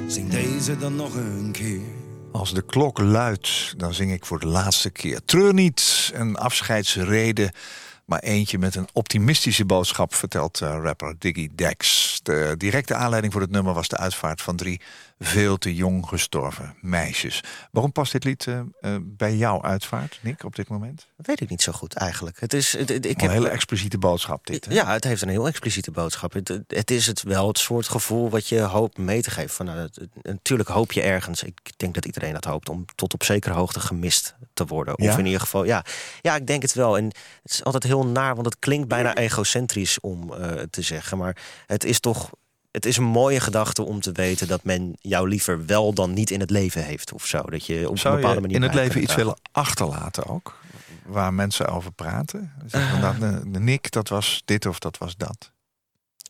zing 0.07 0.31
deze 0.31 0.77
dan 0.77 0.97
nog 0.97 1.15
een 1.15 1.53
keer. 1.53 1.81
Als 2.33 2.55
de 2.55 2.63
klok 2.63 2.99
luidt, 2.99 3.75
dan 3.77 3.95
zing 3.95 4.13
ik 4.13 4.27
voor 4.27 4.41
de 4.41 4.47
laatste 4.47 4.91
keer. 4.91 5.21
Treur 5.25 5.55
niet, 5.55 6.11
een 6.15 6.37
afscheidsrede 6.37 7.53
Maar 8.05 8.21
eentje 8.21 8.59
met 8.59 8.75
een 8.75 8.89
optimistische 8.93 9.65
boodschap, 9.65 10.15
vertelt 10.15 10.61
eh, 10.61 10.79
rapper 10.83 11.15
Diggy 11.19 11.49
Dex. 11.55 12.12
De 12.23 12.55
directe 12.59 12.95
aanleiding 12.95 13.33
voor 13.33 13.43
het 13.43 13.51
nummer 13.51 13.75
was 13.75 13.89
de 13.89 13.97
uitvaart 13.97 14.43
van 14.43 14.57
drie 14.57 14.81
veel 15.19 15.59
te 15.59 15.75
jong 15.75 16.07
gestorven 16.09 16.75
meisjes. 16.81 17.41
Waarom 17.71 17.93
past 17.93 18.13
dit 18.13 18.25
lied 18.25 18.47
eh, 18.47 18.59
eh, 18.59 18.97
bij 19.03 19.37
jouw 19.37 19.63
uitvaart, 19.63 20.19
Nick, 20.23 20.45
op 20.45 20.57
dit 20.57 20.69
moment? 20.69 21.07
Weet 21.17 21.41
ik 21.41 21.49
niet 21.49 21.63
zo 21.63 21.73
goed 21.73 21.95
eigenlijk. 21.95 22.41
Het 22.41 22.53
is, 22.55 22.73
het- 22.73 22.89
het- 22.89 23.07
ik 23.07 23.15
Een 23.15 23.21
heb 23.21 23.31
hele 23.31 23.49
expliciete 23.49 23.99
boodschap 23.99 24.47
dit. 24.47 24.65
Hè? 24.65 24.73
Ja, 24.75 24.93
het 24.93 25.05
heeft 25.05 25.23
een 25.23 25.29
heel 25.29 25.47
expliciete 25.47 25.91
boodschap. 25.91 26.33
Het, 26.67 26.91
is 26.91 27.07
het 27.07 27.23
wel 27.23 27.49
het 27.49 27.59
soort 27.59 27.89
gevoel 27.89 28.31
wat 28.31 28.49
je 28.49 28.61
hoopt 28.61 28.99
mee 28.99 29.23
te 29.23 29.31
geven. 29.31 29.51
Van, 29.51 29.67
het- 29.67 29.99
natuurlijk 30.23 30.69
hoop 30.69 30.93
je 30.93 31.03
ergens, 31.03 31.43
ik 31.43 31.59
denk 31.77 31.95
dat 31.95 32.05
iedereen 32.05 32.33
dat 32.33 32.45
hoopt, 32.45 32.69
om 32.69 32.85
tot 32.95 33.15
op 33.15 33.25
zekere 33.25 33.55
hoogte 33.55 33.81
gemist 33.81 34.35
te 34.55 34.65
worden. 34.65 34.95
Ja? 34.97 35.11
Of 35.13 35.19
in 35.19 35.25
ieder 35.27 35.41
geval, 35.41 35.65
ja, 35.65 35.85
ja, 36.21 36.37
ik 36.37 36.47
denk 36.47 36.63
het 36.63 36.73
wel. 36.75 36.97
En 36.97 37.05
het 37.43 37.53
is 37.53 37.65
altijd 37.65 37.83
heel 37.83 38.07
naar, 38.07 38.35
want 38.35 38.47
het 38.47 38.59
klinkt 38.59 38.89
bijna 38.89 39.17
egocentrisch 39.17 40.01
om 40.01 40.33
eh, 40.35 40.49
te 40.71 40.83
zeggen. 40.83 41.19
Maar 41.19 41.37
het 41.67 41.85
is 41.85 42.01
toch. 42.01 42.12
Het 42.71 42.87
is 42.87 42.97
een 42.97 43.05
mooie 43.05 43.41
gedachte 43.41 43.83
om 43.83 44.01
te 44.01 44.13
weten 44.13 44.49
dat 44.49 44.65
men 44.65 44.97
jou 45.01 45.29
liever 45.29 45.67
wel 45.67 45.93
dan 45.93 46.13
niet 46.13 46.31
in 46.31 46.41
het 46.41 46.51
leven 46.51 46.85
heeft 46.85 47.13
of 47.13 47.27
zo. 47.27 47.43
Dat 47.43 47.67
je 47.67 47.89
op 47.89 47.99
Zou 47.99 48.15
een 48.15 48.21
bepaalde 48.21 48.41
manier 48.41 48.57
in 48.57 48.63
het 48.63 48.75
leven 48.75 49.03
iets 49.03 49.15
willen 49.15 49.39
achterlaten 49.53 50.27
ook? 50.27 50.59
Waar 51.05 51.35
mensen 51.35 51.67
over 51.67 51.93
praten? 51.93 52.53
Nou, 53.01 53.19
de, 53.19 53.59
Nick, 53.61 53.91
dat 53.91 54.09
was 54.09 54.43
dit 54.45 54.67
of 54.67 54.79
dat 54.79 54.99
was 54.99 55.17
dat. 55.17 55.53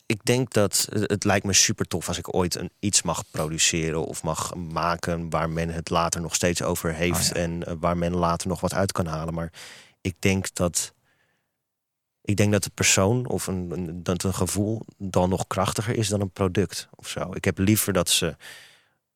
ik 0.06 0.24
denk 0.24 0.52
dat 0.52 0.88
het 0.90 1.24
lijkt 1.24 1.46
me 1.46 1.52
super 1.52 1.86
tof 1.86 2.08
als 2.08 2.18
ik 2.18 2.34
ooit 2.34 2.54
een, 2.54 2.70
iets 2.78 3.02
mag 3.02 3.22
produceren 3.30 4.06
of 4.06 4.22
mag 4.22 4.54
maken 4.54 5.30
waar 5.30 5.50
men 5.50 5.68
het 5.70 5.90
later 5.90 6.20
nog 6.20 6.34
steeds 6.34 6.62
over 6.62 6.94
heeft 6.94 7.30
Oh 7.30 7.36
ja. 7.36 7.42
en 7.42 7.64
eh, 7.66 7.74
waar 7.80 7.96
men 7.96 8.14
later 8.14 8.48
nog 8.48 8.60
wat 8.60 8.74
uit 8.74 8.92
kan 8.92 9.06
halen. 9.06 9.34
Maar 9.34 9.52
ik 10.00 10.14
denk 10.18 10.54
dat 10.54 10.92
ik 12.22 12.36
denk 12.36 12.52
dat 12.52 12.62
de 12.62 12.70
persoon 12.74 13.28
of 13.28 13.46
een, 13.46 13.68
een, 13.70 14.02
dat 14.02 14.22
een 14.22 14.34
gevoel 14.34 14.82
dan 14.98 15.28
nog 15.28 15.46
krachtiger 15.46 15.96
is 15.96 16.08
dan 16.08 16.20
een 16.20 16.30
product 16.30 16.88
of 16.94 17.08
zo. 17.08 17.30
Ik 17.34 17.44
heb 17.44 17.58
liever 17.58 17.92
dat 17.92 18.08
ze. 18.10 18.36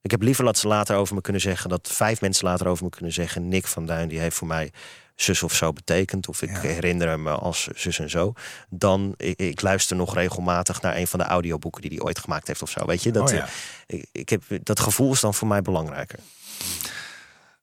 Ik 0.00 0.10
heb 0.10 0.22
liever 0.22 0.44
dat 0.44 0.58
ze 0.58 0.68
later 0.68 0.96
over 0.96 1.14
me 1.14 1.20
kunnen 1.20 1.42
zeggen, 1.42 1.70
dat 1.70 1.88
vijf 1.92 2.20
mensen 2.20 2.44
later 2.44 2.66
over 2.66 2.84
me 2.84 2.90
kunnen 2.90 3.12
zeggen: 3.12 3.48
Nick 3.48 3.66
van 3.66 3.86
Duin, 3.86 4.08
die 4.08 4.18
heeft 4.18 4.36
voor 4.36 4.46
mij 4.46 4.72
zus 5.14 5.42
of 5.42 5.54
zo 5.54 5.72
betekend. 5.72 6.28
Of 6.28 6.42
ik 6.42 6.50
Ja. 6.50 6.60
herinner 6.60 7.20
me 7.20 7.30
als 7.30 7.68
zus 7.74 7.98
en 7.98 8.10
zo. 8.10 8.32
Dan 8.68 9.14
ik, 9.16 9.38
ik 9.38 9.60
luister 9.62 9.96
nog 9.96 10.14
regelmatig 10.14 10.80
naar 10.82 10.96
een 10.96 11.06
van 11.06 11.18
de 11.18 11.24
audioboeken 11.24 11.82
die 11.82 11.90
hij 11.90 12.00
ooit 12.00 12.18
gemaakt 12.18 12.46
heeft 12.46 12.62
of 12.62 12.70
zo. 12.70 12.86
Weet 12.86 13.02
je, 13.02 13.12
dat, 13.12 13.28
Oh 13.30 13.36
ja. 13.36 13.48
eh, 13.86 13.98
ik, 13.98 14.06
ik 14.12 14.28
heb, 14.28 14.42
dat 14.62 14.80
gevoel 14.80 15.12
is 15.12 15.20
dan 15.20 15.34
voor 15.34 15.48
mij 15.48 15.62
belangrijker. 15.62 16.18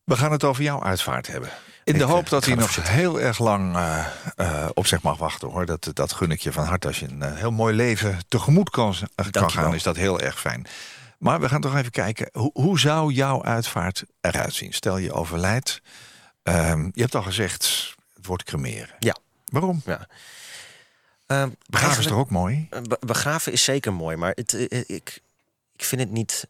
We 0.03 0.17
gaan 0.17 0.31
het 0.31 0.43
over 0.43 0.63
jouw 0.63 0.83
uitvaart 0.83 1.27
hebben. 1.27 1.49
In 1.83 1.93
Ik, 1.93 1.99
de 1.99 2.05
hoop 2.05 2.23
eh, 2.23 2.29
dat 2.29 2.43
ga 2.43 2.49
hij 2.49 2.59
nog 2.59 2.89
heel 2.89 3.21
erg 3.21 3.39
lang 3.39 3.75
eh, 3.75 4.05
eh, 4.35 4.69
op 4.73 4.85
zich 4.85 5.01
mag 5.01 5.17
wachten 5.17 5.49
hoor. 5.49 5.65
Dat, 5.65 5.89
dat 5.93 6.13
gun 6.13 6.31
ik 6.31 6.41
je 6.41 6.51
van 6.51 6.65
harte. 6.65 6.87
Als 6.87 6.99
je 6.99 7.07
een 7.07 7.35
heel 7.35 7.51
mooi 7.51 7.75
leven 7.75 8.19
tegemoet 8.27 8.69
kan, 8.69 8.95
gaan, 9.31 9.73
is 9.73 9.83
dat 9.83 9.95
heel 9.95 10.19
erg 10.19 10.39
fijn. 10.39 10.67
Maar 11.17 11.39
we 11.39 11.49
gaan 11.49 11.61
toch 11.61 11.75
even 11.75 11.91
kijken. 11.91 12.29
Hoe, 12.31 12.51
hoe 12.53 12.79
zou 12.79 13.13
jouw 13.13 13.43
uitvaart 13.43 14.03
eruit 14.21 14.53
zien? 14.53 14.73
Stel 14.73 14.97
je 14.97 15.13
overlijdt. 15.13 15.81
Ehm, 16.43 16.89
je 16.93 17.01
hebt 17.01 17.15
al 17.15 17.23
gezegd, 17.23 17.95
het 18.15 18.25
wordt 18.25 18.43
cremeren. 18.43 18.95
Ja. 18.99 19.15
Waarom? 19.45 19.81
Ja. 19.85 20.07
Uh, 21.27 21.45
Begraven 21.65 21.99
is 21.99 22.05
toch 22.07 22.17
ook 22.17 22.29
mooi? 22.29 22.69
begraven 22.99 23.51
is 23.51 23.63
zeker 23.63 23.93
mooi, 23.93 24.15
maar 24.17 24.31
het, 24.35 24.53
ik, 24.69 25.21
ik 25.75 25.83
vind 25.85 26.01
het 26.01 26.11
niet. 26.11 26.47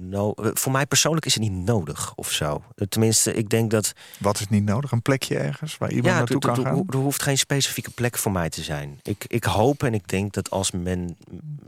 No, 0.00 0.32
eh, 0.32 0.50
voor 0.52 0.72
mij 0.72 0.86
persoonlijk 0.86 1.26
is 1.26 1.34
het 1.34 1.42
niet 1.42 1.52
nodig 1.64 2.12
of 2.14 2.30
zo. 2.30 2.62
Eh, 2.74 2.86
Tenminste, 2.86 3.34
ik 3.34 3.48
denk 3.48 3.70
dat. 3.70 3.92
Wat 4.18 4.40
is 4.40 4.48
niet 4.48 4.64
nodig? 4.64 4.90
Een 4.92 5.02
plekje 5.02 5.38
ergens 5.38 5.78
waar 5.78 5.90
iemand 5.90 6.06
Ja, 6.06 6.16
naartoe 6.18 6.38
kan 6.38 6.56
gaan? 6.56 6.84
er 6.88 6.96
hoeft 6.96 7.22
geen 7.22 7.38
specifieke 7.38 7.90
plek 7.90 8.18
voor 8.18 8.32
mij 8.32 8.48
te 8.48 8.62
zijn. 8.62 9.00
Ik, 9.02 9.24
ik 9.28 9.44
hoop 9.44 9.82
en 9.82 9.94
ik 9.94 10.08
denk 10.08 10.32
dat 10.32 10.50
als 10.50 10.70
men 10.70 11.16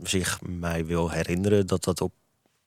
zich 0.03 0.39
mij 0.41 0.85
wil 0.85 1.09
herinneren, 1.09 1.67
dat 1.67 1.83
dat 1.83 2.01
op 2.01 2.11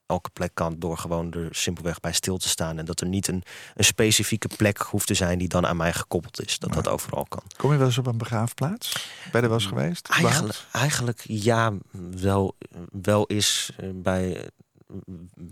elke 0.06 0.30
plek 0.30 0.50
kan 0.54 0.74
door 0.78 0.98
gewoon 0.98 1.32
er 1.32 1.48
simpelweg 1.50 2.00
bij 2.00 2.12
stil 2.12 2.36
te 2.36 2.48
staan. 2.48 2.78
En 2.78 2.84
dat 2.84 3.00
er 3.00 3.06
niet 3.06 3.28
een, 3.28 3.42
een 3.74 3.84
specifieke 3.84 4.48
plek 4.56 4.78
hoeft 4.78 5.06
te 5.06 5.14
zijn 5.14 5.38
die 5.38 5.48
dan 5.48 5.66
aan 5.66 5.76
mij 5.76 5.92
gekoppeld 5.92 6.40
is. 6.46 6.58
Dat 6.58 6.72
dat 6.72 6.88
overal 6.88 7.26
kan. 7.28 7.42
Kom 7.56 7.72
je 7.72 7.76
wel 7.78 7.86
eens 7.86 7.98
op 7.98 8.06
een 8.06 8.18
begraafplaats? 8.18 8.92
Ben 8.92 9.30
je 9.32 9.38
er 9.38 9.48
wel 9.48 9.52
eens 9.52 9.66
geweest? 9.66 10.08
Eigenlijk, 10.08 10.58
eigenlijk 10.72 11.24
ja, 11.26 11.72
wel, 12.20 12.56
wel 13.02 13.26
is 13.26 13.70
eh, 13.76 13.88
bij. 13.94 14.48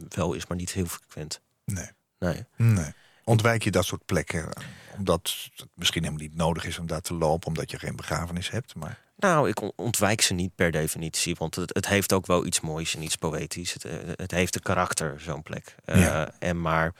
Wel 0.09 0.33
is, 0.33 0.47
maar 0.47 0.57
niet 0.57 0.73
heel 0.73 0.87
frequent. 0.87 1.41
Nee. 1.65 1.89
Nee. 2.19 2.45
Nee. 2.57 2.93
Ontwijk 3.25 3.63
je 3.65 3.71
dat 3.71 3.85
soort 3.85 4.05
plekken? 4.05 4.49
Omdat 4.97 5.37
het 5.57 5.67
misschien 5.75 6.03
helemaal 6.03 6.25
niet 6.27 6.37
nodig 6.37 6.65
is 6.65 6.79
om 6.79 6.87
daar 6.87 7.01
te 7.01 7.15
lopen, 7.15 7.49
omdat 7.49 7.71
je 7.71 7.79
geen 7.79 7.97
begrafenis 7.97 8.51
hebt. 8.51 8.75
Maar 8.75 8.99
Nou, 9.17 9.49
ik 9.49 9.61
on- 9.61 9.73
ontwijk 9.77 10.21
ze 10.21 10.35
niet 10.35 10.55
per 10.55 10.71
definitie, 10.71 11.35
want 11.39 11.55
het, 11.55 11.75
het 11.75 11.89
heeft 11.89 12.13
ook 12.13 12.27
wel 12.27 12.47
iets 12.47 12.61
moois 12.61 12.95
en 12.97 13.03
iets 13.03 13.17
poëtisch. 13.17 13.73
Het, 13.73 13.85
eh, 13.85 13.93
het 14.17 14.31
heeft 14.31 14.55
een 14.55 14.63
karakter, 14.63 15.21
zo'n 15.21 15.43
plek. 15.43 15.75
Eh, 15.85 16.01
Ja. 16.01 16.31
En 16.39 16.61
maar, 16.61 16.95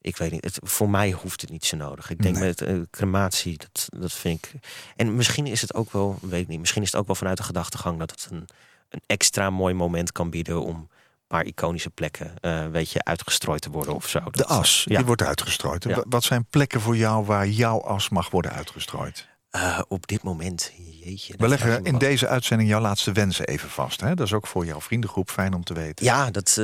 ik 0.00 0.16
weet 0.16 0.30
niet, 0.30 0.44
het, 0.44 0.58
voor 0.62 0.90
mij 0.90 1.10
hoeft 1.10 1.40
het 1.40 1.50
niet 1.50 1.64
zo 1.64 1.76
nodig. 1.76 2.10
Ik 2.10 2.22
denk 2.22 2.36
Nee. 2.36 2.44
met 2.44 2.60
eh, 2.62 2.76
crematie, 2.90 3.58
dat, 3.58 3.88
dat 4.00 4.12
vind 4.12 4.46
ik... 4.46 4.52
En 4.96 5.14
misschien 5.16 5.46
is 5.46 5.60
het 5.60 5.74
ook 5.74 5.92
wel, 5.92 6.18
weet 6.22 6.42
ik 6.42 6.48
niet, 6.48 6.60
misschien 6.60 6.82
is 6.82 6.90
het 6.92 7.00
ook 7.00 7.06
wel 7.06 7.16
vanuit 7.16 7.36
de 7.36 7.42
gedachtegang 7.42 7.98
dat 7.98 8.10
het 8.10 8.28
een, 8.30 8.48
een 8.88 9.02
extra 9.06 9.50
mooi 9.50 9.74
moment 9.74 10.12
kan 10.12 10.30
bieden 10.30 10.62
om 10.62 10.88
paar 11.34 11.46
iconische 11.46 11.90
plekken, 11.90 12.34
eh 12.40 12.66
weet 12.66 12.90
je, 12.90 13.04
uitgestrooid 13.04 13.60
te 13.60 13.70
worden 13.70 13.94
of 13.94 14.08
zo. 14.08 14.20
de 14.30 14.46
as, 14.46 14.84
ja. 14.88 14.96
die 14.96 15.06
wordt 15.06 15.22
uitgestrooid. 15.22 15.84
Ja. 15.84 16.04
Wat 16.08 16.24
zijn 16.24 16.46
plekken 16.50 16.80
voor 16.80 16.96
jou 16.96 17.24
waar 17.24 17.48
jouw 17.48 17.82
as 17.82 18.08
mag 18.08 18.30
worden 18.30 18.52
uitgestrooid? 18.52 19.28
Eh, 19.50 19.80
op 19.88 20.06
dit 20.06 20.22
moment, 20.22 20.72
jeetje. 20.76 21.34
We 21.36 21.48
leggen 21.48 21.84
in 21.84 21.92
wat. 21.92 22.00
deze 22.00 22.28
uitzending 22.28 22.68
jouw 22.68 22.80
laatste 22.80 23.12
wensen 23.12 23.46
even 23.46 23.68
vast. 23.68 24.00
Hè? 24.00 24.14
Dat 24.14 24.26
is 24.26 24.32
ook 24.32 24.46
voor 24.46 24.64
jouw 24.66 24.80
vriendengroep 24.80 25.30
fijn 25.30 25.54
om 25.54 25.64
te 25.64 25.74
weten. 25.74 26.04
Ja, 26.04 26.30
dat, 26.30 26.54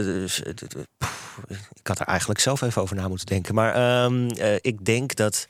poeh, 0.98 1.58
ik 1.72 1.86
had 1.86 2.00
er 2.00 2.06
eigenlijk 2.06 2.40
zelf 2.40 2.60
even 2.62 2.82
over 2.82 2.96
na 2.96 3.08
moeten 3.08 3.26
denken. 3.26 3.54
Maar 3.54 3.74
ehm, 3.74 4.28
eh, 4.28 4.54
ik 4.60 4.84
denk 4.84 5.14
dat. 5.14 5.46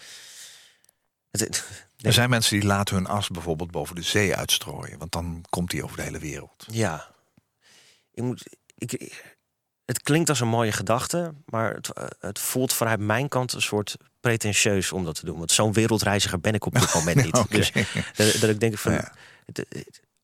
Er 1.96 2.12
zijn 2.12 2.30
mensen 2.30 2.60
die 2.60 2.68
laten 2.68 2.94
hun 2.94 3.06
as 3.06 3.28
bijvoorbeeld 3.28 3.70
boven 3.70 3.94
de 3.94 4.02
zee 4.02 4.36
uitstrooien. 4.36 4.98
Want 4.98 5.12
dan 5.12 5.44
komt 5.48 5.70
die 5.70 5.84
over 5.84 5.96
de 5.96 6.02
hele 6.02 6.18
wereld. 6.18 6.66
ja. 6.70 7.08
Ik 8.14 8.22
moet, 8.22 8.56
ik, 8.80 9.22
het 9.84 10.02
klinkt 10.02 10.28
als 10.28 10.40
een 10.40 10.48
mooie 10.48 10.72
gedachte, 10.72 11.34
maar 11.44 11.74
het, 11.74 11.92
eh, 11.92 12.04
het 12.18 12.38
voelt 12.38 12.72
vanuit 12.72 13.00
mijn 13.00 13.28
kant 13.28 13.52
een 13.52 13.62
soort 13.62 13.96
pretentieus 14.20 14.92
om 14.92 15.04
dat 15.04 15.14
te 15.14 15.24
doen. 15.24 15.38
Want 15.38 15.52
zo'n 15.52 15.72
wereldreiziger 15.72 16.40
ben 16.40 16.54
ik 16.54 16.66
op 16.66 16.74
dit 16.74 16.94
moment 17.04 17.16
niet. 17.16 17.50
Dus 17.50 17.72
dat, 18.16 18.40
dat 18.40 18.50
ik 18.50 18.60
denk 18.60 18.78
van. 18.78 18.92
Ja. 18.92 19.12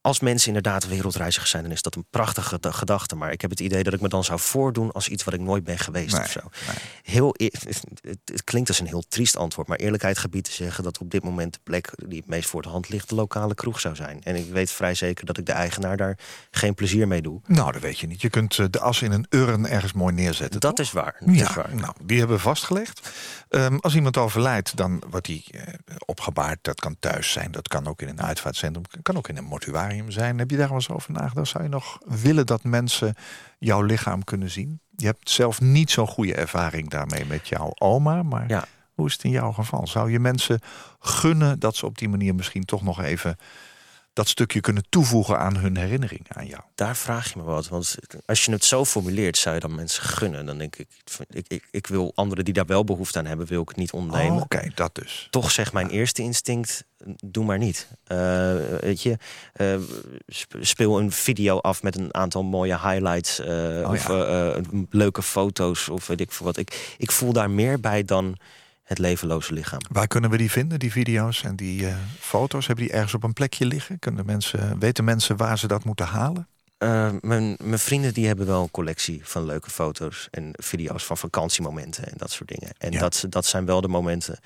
Als 0.07 0.21
mensen 0.21 0.47
inderdaad 0.49 0.89
wereldreizigers 0.89 1.51
zijn, 1.51 1.63
dan 1.63 1.73
is 1.73 1.83
dat 1.83 1.95
een 1.95 2.07
prachtige 2.11 2.49
geda- 2.49 2.71
gedachte. 2.71 3.17
Maar 3.17 3.33
ik 3.33 3.41
heb 3.41 3.51
het 3.51 3.61
idee 3.61 3.83
dat 3.83 3.93
ik 3.93 4.01
me 4.01 4.09
dan 4.09 4.25
zou 4.25 4.41
voordoen 4.41 4.93
als 4.93 5.09
iets 5.09 5.25
wat 5.25 5.35
ik 5.35 5.41
nooit 5.41 5.65
ben 5.65 5.79
geweest 5.79 6.13
Nee, 6.13 6.23
of 6.23 6.31
zo. 6.31 6.41
nee. 6.67 6.77
Heel, 7.03 7.35
e- 7.39 7.49
het, 8.25 8.45
klinkt 8.45 8.69
als 8.69 8.81
een 8.81 8.87
heel 8.87 9.05
triest 9.09 9.37
antwoord, 9.37 9.69
maar 9.69 9.79
eerlijkheid 9.79 10.19
gebied 10.19 10.45
te 10.45 10.53
zeggen 10.53 10.85
dat 10.85 10.99
op 10.99 11.11
dit 11.11 11.23
moment 11.25 11.53
de 11.53 11.59
plek 11.63 11.91
die 12.07 12.19
het 12.19 12.27
meest 12.29 12.49
voor 12.49 12.63
de 12.63 12.69
hand 12.69 12.89
ligt, 12.89 13.09
de 13.09 13.15
lokale 13.15 13.55
kroeg 13.55 13.81
zou 13.81 13.95
zijn. 13.95 14.23
En 14.23 14.37
ik 14.37 14.51
weet 14.51 14.71
vrij 14.71 14.95
zeker 14.95 15.27
dat 15.27 15.39
ik 15.39 15.47
de 15.47 15.53
eigenaar 15.53 15.97
daar 15.97 16.19
geen 16.51 16.75
plezier 16.75 17.09
mee 17.09 17.23
doe. 17.23 17.41
Nou, 17.47 17.73
dat 17.73 17.83
weet 17.83 17.99
je 17.99 18.07
niet. 18.07 18.21
Je 18.21 18.31
kunt 18.31 18.59
eh, 18.59 18.67
de 18.71 18.81
as 18.81 19.03
in 19.03 19.13
een 19.13 19.27
urn 19.31 19.67
ergens 19.67 19.93
mooi 19.93 20.15
neerzetten. 20.15 20.61
Dat 20.61 20.77
toch? 20.77 20.87
is 20.87 20.93
waar. 20.93 21.17
Dat 21.21 21.35
Ja, 21.35 21.49
is 21.49 21.55
waar. 21.55 21.75
nou, 21.75 21.93
die 22.03 22.19
hebben 22.19 22.37
we 22.37 22.43
vastgelegd. 22.43 23.09
Ehm, 23.49 23.77
als 23.77 23.95
iemand 23.95 24.17
overlijdt, 24.17 24.77
dan 24.77 25.03
wordt 25.11 25.27
die 25.27 25.45
eh, 25.51 25.63
opgebaard. 26.05 26.59
Dat 26.63 26.81
kan 26.81 26.97
thuis 27.01 27.33
zijn, 27.33 27.51
dat 27.53 27.69
kan 27.69 27.87
ook 27.87 28.03
in 28.03 28.09
een 28.09 28.23
uitvaartcentrum, 28.23 28.85
kan 29.03 29.17
ook 29.17 29.29
in 29.29 29.37
een 29.37 29.45
mortuarium 29.45 29.95
zijn. 30.09 30.39
Heb 30.39 30.51
je 30.51 30.57
daar 30.57 30.67
wel 30.69 30.77
eens 30.77 30.91
over 30.91 31.13
nagedacht? 31.13 31.49
Zou 31.49 31.63
je 31.65 31.71
nog 31.71 31.99
willen 32.05 32.47
dat 32.47 32.65
mensen 32.65 33.15
jouw 33.59 33.83
lichaam 33.83 34.25
kunnen 34.25 34.51
zien? 34.51 34.81
Je 34.97 35.07
hebt 35.07 35.31
zelf 35.31 35.61
niet 35.61 35.91
zo'n 35.91 36.07
goede 36.07 36.35
ervaring 36.35 36.91
daarmee 36.91 37.25
met 37.27 37.49
jouw 37.49 37.71
oma, 37.75 38.23
maar 38.23 38.49
Ja. 38.49 38.65
hoe 38.95 39.07
is 39.07 39.13
het 39.13 39.23
in 39.25 39.31
jouw 39.31 39.53
geval? 39.53 39.87
Zou 39.87 40.11
je 40.11 40.19
mensen 40.19 40.61
gunnen 40.99 41.59
dat 41.59 41.77
ze 41.77 41.87
op 41.87 41.99
die 41.99 42.09
manier 42.09 42.35
misschien 42.35 42.65
toch 42.65 42.83
nog 42.83 43.03
even 43.03 43.37
dat 44.17 44.29
stukje 44.29 44.61
kunnen 44.61 44.85
toevoegen 44.89 45.39
aan 45.39 45.57
hun 45.57 45.77
herinnering 45.77 46.27
aan 46.29 46.47
jou? 46.47 46.63
Daar 46.75 46.97
vraag 46.97 47.33
je 47.33 47.39
me 47.39 47.45
wat. 47.45 47.69
Want 47.69 47.97
als 48.27 48.45
je 48.45 48.53
het 48.53 48.65
zo 48.65 48.85
formuleert, 48.85 49.37
zou 49.37 49.55
je 49.55 49.61
dan 49.61 49.75
mensen 49.75 50.03
gunnen. 50.03 50.47
Dan 50.47 50.59
denk 50.59 50.77
ik, 50.77 50.89
ik, 51.31 51.45
ik, 51.49 51.69
ik 51.71 51.87
wil 51.87 52.13
anderen 52.15 52.45
die 52.45 52.55
daar 52.55 52.67
wel 52.67 52.85
behoefte 52.85 53.19
aan 53.19 53.27
hebben, 53.27 53.47
wil 53.47 53.63
ik 53.63 53.69
het 53.69 53.77
niet 53.77 53.93
ontnemen. 53.93 54.37
Oh, 54.37 54.41
Oké, 54.43 54.71
dat 54.75 54.95
dus. 54.95 55.27
toch 55.31 55.51
zegt 55.51 55.73
mijn 55.73 55.91
eerste 55.91 56.23
instinct: 56.23 56.85
doe 57.25 57.45
maar 57.45 57.59
niet. 57.59 57.89
Eh, 58.05 58.55
weet 58.81 59.03
je, 59.03 59.19
eh, 59.53 59.77
sp- 60.27 60.57
speel 60.61 60.99
een 60.99 61.13
video 61.13 61.59
af 61.59 61.83
met 61.83 61.97
een 61.99 62.15
aantal 62.15 62.43
mooie 62.43 62.79
highlights 62.81 63.39
eh, 63.41 63.49
Oh, 63.85 63.91
of 63.91 64.09
ja. 64.09 64.61
leuke 64.91 65.23
foto's 65.23 65.89
of 65.89 66.07
weet 66.07 66.21
ik 66.21 66.33
veel 66.33 66.47
wat. 66.47 66.57
Ik, 66.57 66.95
ik 66.99 67.11
voel 67.13 67.33
daar 67.33 67.51
meer 67.51 67.81
bij 67.81 68.05
dan 68.05 68.37
het 68.87 68.99
levenloze 68.99 69.53
lichaam. 69.53 69.81
Waar 69.91 70.07
kunnen 70.07 70.31
we 70.31 70.37
die 70.37 70.51
vinden, 70.51 70.79
die 70.79 70.93
video's 70.93 71.43
en 71.43 71.57
die 71.57 71.87
eh, 71.87 71.97
foto's? 72.19 72.67
Hebben 72.67 72.85
die 72.85 72.95
ergens 72.95 73.15
op 73.15 73.23
een 73.23 73.33
plekje 73.33 73.67
liggen? 73.67 73.99
Kunnen 73.99 74.27
mensen, 74.27 74.79
weten 74.79 75.05
mensen 75.05 75.37
waar 75.37 75.59
ze 75.59 75.67
dat 75.67 75.85
moeten 75.85 76.07
halen? 76.07 76.49
Eh, 76.79 77.11
mijn, 77.21 77.57
mijn 77.63 77.79
vrienden 77.79 78.15
die 78.15 78.27
hebben 78.27 78.47
wel 78.47 78.63
een 78.63 78.71
collectie 78.71 79.21
van 79.25 79.45
leuke 79.45 79.71
foto's 79.71 80.29
en 80.31 80.51
video's 80.53 81.05
van 81.05 81.17
vakantiemomenten 81.17 82.05
en 82.07 82.15
dat 82.17 82.31
soort 82.31 82.49
dingen. 82.49 82.75
En 82.79 82.93
Ja. 82.93 82.99
dat, 82.99 83.25
dat 83.29 83.47
zijn 83.47 83.67
wel 83.67 83.81
de 83.81 83.89
momenten 83.89 84.39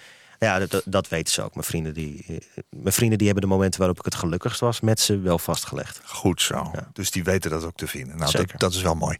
Ja, 0.44 0.58
dat, 0.58 0.82
dat 0.84 1.08
weten 1.08 1.32
ze 1.32 1.42
ook. 1.42 1.54
Mijn 1.54 1.66
vrienden, 1.66 1.94
die, 1.94 2.40
mijn 2.70 2.92
vrienden 2.92 3.18
die 3.18 3.26
hebben 3.26 3.44
de 3.44 3.54
momenten 3.54 3.78
waarop 3.78 3.98
ik 3.98 4.04
het 4.04 4.14
gelukkigst 4.14 4.60
was 4.60 4.80
met 4.80 5.00
ze 5.00 5.18
wel 5.18 5.38
vastgelegd. 5.38 6.00
Goed 6.04 6.42
zo. 6.42 6.70
Ja. 6.72 6.90
Dus 6.92 7.10
die 7.10 7.24
weten 7.24 7.50
dat 7.50 7.64
ook 7.64 7.76
te 7.76 7.86
vinden. 7.86 8.16
Nou, 8.16 8.46
dat, 8.56 8.72
is 8.72 8.82
wel 8.82 8.94
mooi. 8.94 9.16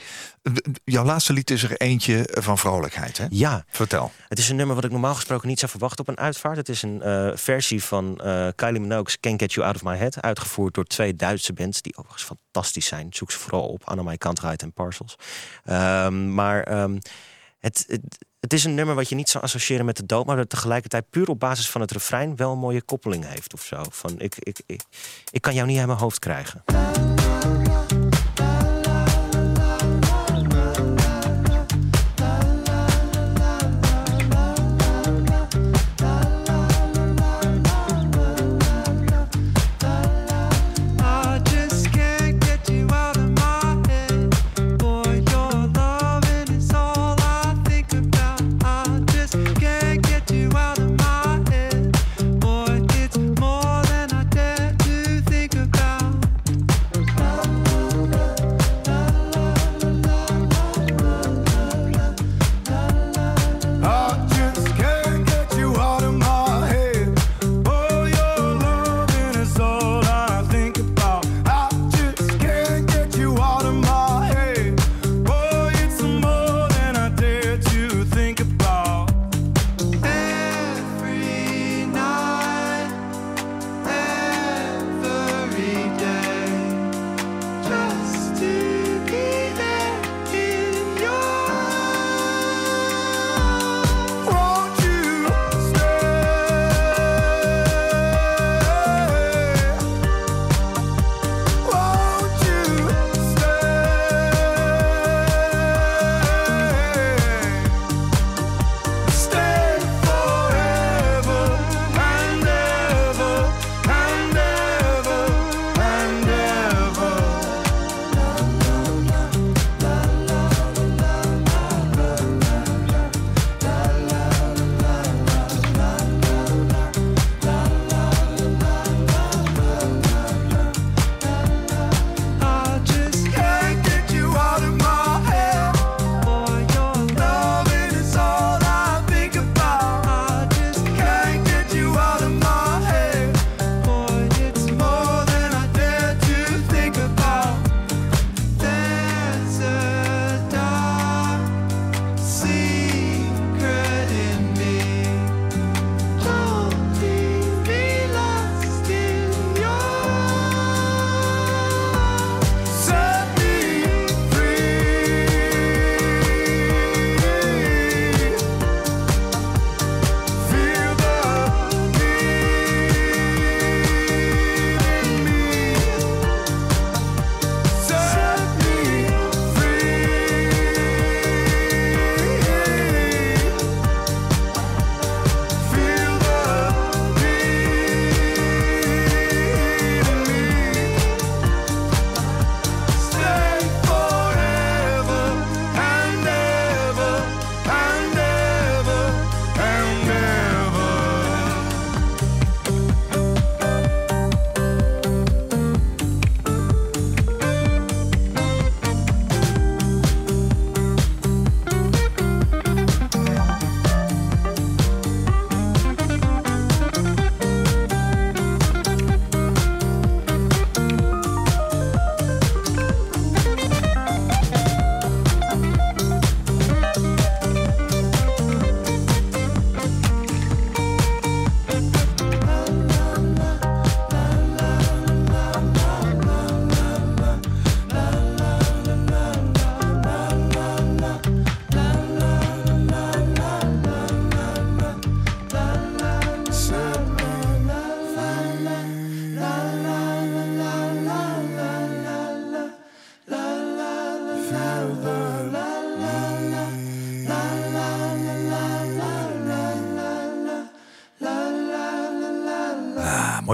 Jouw 0.84 1.04
laatste 1.04 1.32
lied 1.32 1.50
is 1.50 1.62
er 1.62 1.76
eentje 1.76 2.28
van 2.30 2.58
vrolijkheid, 2.58 3.18
hè? 3.18 3.26
Ja, 3.30 3.64
Vertel. 3.68 4.12
het 4.28 4.38
is 4.38 4.48
een 4.48 4.56
nummer 4.56 4.74
wat 4.74 4.84
ik 4.84 4.90
normaal 4.90 5.14
gesproken 5.14 5.48
niet 5.48 5.58
zou 5.58 5.70
verwachten 5.70 6.00
op 6.00 6.08
een 6.08 6.18
uitvaart. 6.18 6.56
Het 6.56 6.68
is 6.68 6.82
een 6.82 7.02
eh, 7.02 7.30
versie 7.34 7.84
van 7.84 8.20
eh, 8.20 8.48
Kylie 8.54 8.80
Minogue's 8.80 9.20
Can't 9.20 9.40
Get 9.40 9.52
You 9.52 9.66
Out 9.66 9.76
of 9.76 9.82
My 9.82 9.96
Head. 9.96 10.20
Uitgevoerd 10.22 10.74
door 10.74 10.84
twee 10.84 11.14
Duitse 11.14 11.52
bands 11.52 11.82
die 11.82 11.96
overigens 11.96 12.24
fantastisch 12.24 12.86
zijn. 12.86 13.06
Zoek 13.10 13.30
ze 13.30 13.38
vooral 13.38 13.68
op. 13.68 13.84
Annemai 13.84 14.16
Kantreit 14.16 14.62
en 14.62 14.72
Parcels. 14.72 15.16
Ehm, 15.64 16.34
maar 16.34 16.62
ehm, 16.62 16.98
het, 17.58 17.84
het, 17.86 18.28
het 18.40 18.52
is 18.52 18.64
een 18.64 18.74
nummer 18.74 18.94
wat 18.94 19.08
je 19.08 19.14
niet 19.14 19.28
zou 19.28 19.44
associëren 19.44 19.84
met 19.84 19.96
de 19.96 20.06
dood, 20.06 20.26
maar 20.26 20.36
dat 20.36 20.48
tegelijkertijd 20.50 21.10
puur 21.10 21.28
op 21.28 21.40
basis 21.40 21.70
van 21.70 21.80
het 21.80 21.90
refrein 21.90 22.36
wel 22.36 22.52
een 22.52 22.58
mooie 22.58 22.82
koppeling 22.82 23.26
heeft 23.26 23.54
of 23.54 23.62
zo. 23.62 23.82
Van 23.90 24.20
ik, 24.20 24.34
ik, 24.38 24.60
ik, 24.66 24.82
ik 25.30 25.42
kan 25.42 25.54
jou 25.54 25.66
niet 25.66 25.78
uit 25.78 25.86
mijn 25.86 25.98
hoofd 25.98 26.18
krijgen. 26.18 26.64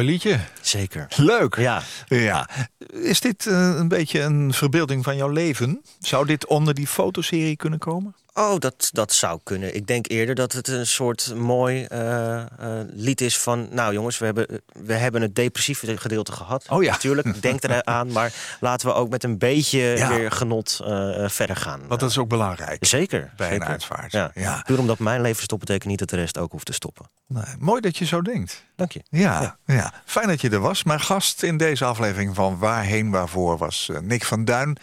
Liedje. 0.07 0.41
Zeker. 0.61 1.07
Leuk. 1.17 1.57
Ja. 1.57 1.83
ja. 2.09 2.49
Is 2.91 3.21
dit 3.21 3.47
eh, 3.47 3.75
een 3.77 3.89
beetje 3.89 4.21
een 4.21 4.53
verbeelding 4.53 5.05
van 5.05 5.17
jouw 5.17 5.29
leven? 5.29 5.83
Zou 5.99 6.27
dit 6.27 6.47
onder 6.47 6.75
die 6.75 6.87
fotoserie 6.87 7.57
kunnen 7.57 7.79
komen? 7.79 8.15
Oh, 8.39 8.59
dat, 8.59 8.89
dat 8.93 9.13
zou 9.13 9.41
kunnen. 9.43 9.75
Ik 9.75 9.87
denk 9.87 10.09
eerder 10.09 10.35
dat 10.35 10.53
het 10.53 10.69
een 10.69 10.87
soort 10.87 11.35
mooi 11.35 11.85
eh, 11.85 12.41
eh, 12.41 12.47
lied 12.93 13.21
is 13.21 13.39
van... 13.39 13.69
nou 13.71 13.93
jongens, 13.93 14.19
we 14.19 14.25
hebben, 14.25 14.47
we 14.73 14.93
hebben 14.93 15.23
het 15.23 15.35
depressieve 15.35 15.97
gedeelte 15.97 16.33
gehad. 16.33 16.65
Oh 16.69 16.83
ja. 16.83 16.91
Natuurlijk, 16.91 17.43
denk 17.43 17.63
eraan. 17.63 18.13
Maar 18.13 18.33
laten 18.61 18.89
we 18.89 18.95
ook 18.95 19.09
met 19.09 19.25
een 19.25 19.39
beetje 19.39 19.79
Ja. 19.79 20.09
weer 20.09 20.31
genot 20.31 20.81
eh, 20.85 21.29
verder 21.29 21.57
gaan. 21.57 21.81
Want 21.89 22.01
dat 22.01 22.11
is 22.11 22.19
ook 22.19 22.29
belangrijk. 22.29 22.85
Zeker. 22.85 23.33
Bij 23.37 23.55
een 23.55 23.65
uitvaart. 23.65 24.13
Ja. 24.13 24.31
Ja. 24.35 24.63
Puur 24.67 24.79
omdat 24.79 24.99
mijn 24.99 25.21
leven 25.21 25.43
stopt, 25.43 25.61
betekent 25.61 25.91
niet 25.91 25.99
dat 25.99 26.11
de 26.11 26.17
rest 26.17 26.39
ook 26.39 26.53
hoeft 26.53 26.67
te 26.67 26.73
stoppen. 26.73 27.11
Nee, 27.27 27.45
mooi 27.59 27.81
dat 27.81 27.97
je 27.97 28.05
zo 28.05 28.23
denkt. 28.23 28.65
Dank 28.77 28.93
je. 28.93 29.03
Ja, 29.11 29.57
ja. 29.67 29.93
fijn 30.05 30.29
dat 30.29 30.41
je 30.41 30.51
er 30.51 30.61
was. 30.61 30.85
Mijn 30.85 31.01
gast 31.01 31.43
in 31.43 31.57
deze 31.57 31.85
aflevering 31.85 32.35
van 32.35 32.59
Waarheen 32.59 33.11
Waarvoor 33.11 33.59
was 33.59 33.91
Nick 34.03 34.25
van 34.25 34.45
Duin. 34.45 34.79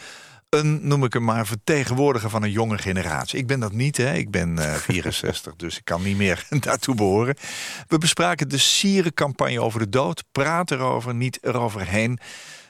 Een, 0.53 0.79
noem 0.87 1.03
ik 1.03 1.13
hem 1.13 1.23
maar, 1.23 1.47
vertegenwoordiger 1.47 2.29
van 2.29 2.43
een 2.43 2.51
jonge 2.51 2.77
generatie. 2.77 3.39
Ik 3.39 3.47
ben 3.47 3.59
dat 3.59 3.71
niet, 3.71 3.97
hè. 3.97 4.13
Ik 4.13 4.31
ben 4.31 4.59
eh, 4.59 4.73
64, 4.89 5.55
dus 5.55 5.77
ik 5.77 5.85
kan 5.85 6.03
niet 6.03 6.17
meer 6.17 6.45
daartoe 6.59 6.95
behoren. 6.95 7.35
We 7.87 7.97
bespraken 7.97 8.49
de 8.49 8.57
sierencampagne 8.57 9.61
over 9.61 9.79
de 9.79 9.89
dood. 9.89 10.23
Praat 10.31 10.71
erover, 10.71 11.15
niet 11.15 11.39
eroverheen. 11.41 12.19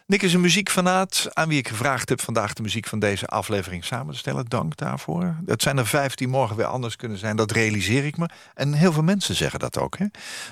Nick 0.08 0.22
is 0.22 0.34
een 0.34 0.42
muziekfanaat 0.42 1.28
aan 1.34 1.48
wie 1.48 1.58
ik 1.58 1.68
gevraagd 1.68 2.10
heb 2.10 2.22
vandaag 2.22 2.54
de 2.54 2.62
muziek 2.62 2.88
van 2.88 3.00
deze 3.00 3.28
aflevering 3.28 3.86
samen 3.86 4.14
te 4.14 4.20
stellen. 4.20 4.46
Dank 4.46 4.78
daarvoor. 4.78 5.36
Het 5.46 5.62
zijn 5.62 5.78
er 5.78 5.88
vijf 5.88 6.16
die 6.16 6.28
morgen 6.28 6.56
weer 6.56 6.66
anders 6.66 6.96
kunnen 6.96 7.18
zijn, 7.18 7.36
dat 7.36 7.52
realiseer 7.52 8.06
ik 8.06 8.18
me. 8.18 8.30
En 8.54 8.74
heel 8.74 8.94
veel 8.94 9.04
mensen 9.04 9.36
zeggen 9.36 9.60
dat 9.60 9.78
ook. 9.78 9.98
Hè? 9.98 10.06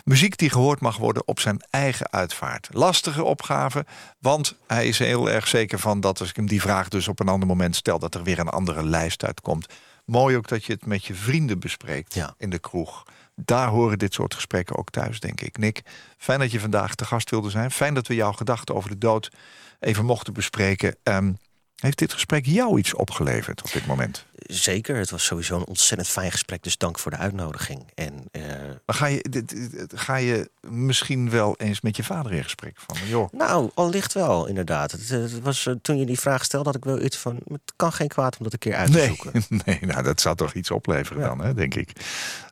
Muziek 0.03 0.37
die 0.37 0.49
gehoord 0.49 0.79
mag 0.79 0.97
worden 0.97 1.27
op 1.27 1.39
zijn 1.39 1.61
eigen 1.69 2.11
uitvaart. 2.11 2.67
Lastige 2.71 3.23
opgave, 3.23 3.85
want 4.19 4.55
hij 4.67 4.87
is 4.87 4.99
er 4.99 5.05
heel 5.05 5.29
erg 5.29 5.47
zeker 5.47 5.79
van 5.79 5.99
dat 5.99 6.19
als 6.19 6.29
ik 6.29 6.35
hem 6.35 6.47
die 6.47 6.61
vraag 6.61 6.87
dus 6.87 7.07
op 7.07 7.19
een 7.19 7.27
ander 7.29 7.47
moment 7.47 7.75
stel, 7.75 7.99
dat 7.99 8.15
er 8.15 8.23
weer 8.23 8.39
een 8.39 8.49
andere 8.49 8.83
lijst 8.83 9.25
uitkomt. 9.25 9.73
Mooi 10.05 10.37
ook 10.37 10.47
dat 10.47 10.65
je 10.65 10.73
het 10.73 10.85
met 10.85 11.05
je 11.05 11.13
vrienden 11.15 11.59
bespreekt 11.59 12.13
Ja. 12.13 12.33
in 12.37 12.49
de 12.49 12.59
kroeg. 12.59 13.03
Daar 13.35 13.67
horen 13.67 13.97
dit 13.99 14.13
soort 14.13 14.33
gesprekken 14.33 14.77
ook 14.77 14.89
thuis, 14.89 15.19
denk 15.19 15.41
ik. 15.41 15.57
Nick, 15.57 15.81
fijn 16.17 16.39
dat 16.39 16.51
je 16.51 16.59
vandaag 16.59 16.95
te 16.95 17.05
gast 17.05 17.29
wilde 17.29 17.49
zijn. 17.49 17.71
Fijn 17.71 17.93
dat 17.93 18.07
we 18.07 18.15
jouw 18.15 18.31
gedachten 18.31 18.75
over 18.75 18.89
de 18.89 18.97
dood 18.97 19.31
even 19.79 20.05
mochten 20.05 20.33
bespreken. 20.33 20.95
Ehm, 21.03 21.31
heeft 21.75 21.97
dit 21.97 22.13
gesprek 22.13 22.45
jou 22.45 22.79
iets 22.79 22.93
opgeleverd 22.93 23.63
op 23.63 23.71
dit 23.71 23.85
moment? 23.85 24.25
Zeker, 24.35 24.95
het 24.95 25.09
was 25.09 25.25
sowieso 25.25 25.55
een 25.55 25.65
ontzettend 25.67 26.09
fijn 26.09 26.31
gesprek. 26.31 26.63
Dus 26.63 26.77
dank 26.77 26.99
voor 26.99 27.11
de 27.11 27.17
uitnodiging. 27.17 27.91
En 27.95 28.23
eh, 28.31 28.41
Maar 28.85 28.95
ga 28.95 29.05
je, 29.05 29.25
dit- 29.29 29.49
dit- 29.49 29.91
ga 29.95 30.15
je 30.15 30.49
misschien 30.67 31.29
wel 31.29 31.55
eens 31.57 31.81
met 31.81 31.95
je 31.95 32.03
vader 32.03 32.31
in 32.33 32.43
gesprek? 32.43 32.77
Van, 32.87 32.97
joh, 33.07 33.31
Nou, 33.33 33.69
allicht 33.73 34.13
wel, 34.13 34.47
inderdaad. 34.47 34.91
Het, 34.91 35.11
eh, 35.11 35.19
het 35.19 35.39
was, 35.41 35.65
eh, 35.65 35.73
toen 35.81 35.97
je 35.97 36.05
die 36.05 36.19
vraag 36.19 36.43
stelde, 36.43 36.65
had 36.65 36.75
ik 36.77 36.83
wel 36.85 37.01
iets 37.01 37.17
van... 37.17 37.39
het 37.47 37.73
kan 37.75 37.93
geen 37.93 38.07
kwaad 38.07 38.37
om 38.37 38.43
dat 38.43 38.53
een 38.53 38.59
keer 38.59 38.75
uit 38.75 38.91
te 38.91 38.97
nee, 38.97 39.07
zoeken. 39.07 39.43
nee, 39.65 39.79
nou 39.81 40.03
dat 40.03 40.21
zou 40.21 40.35
toch 40.35 40.53
iets 40.53 40.71
opleveren 40.71 41.21
Ja. 41.21 41.27
dan, 41.27 41.39
hè, 41.41 41.53
denk 41.53 41.75
ik. 41.75 41.91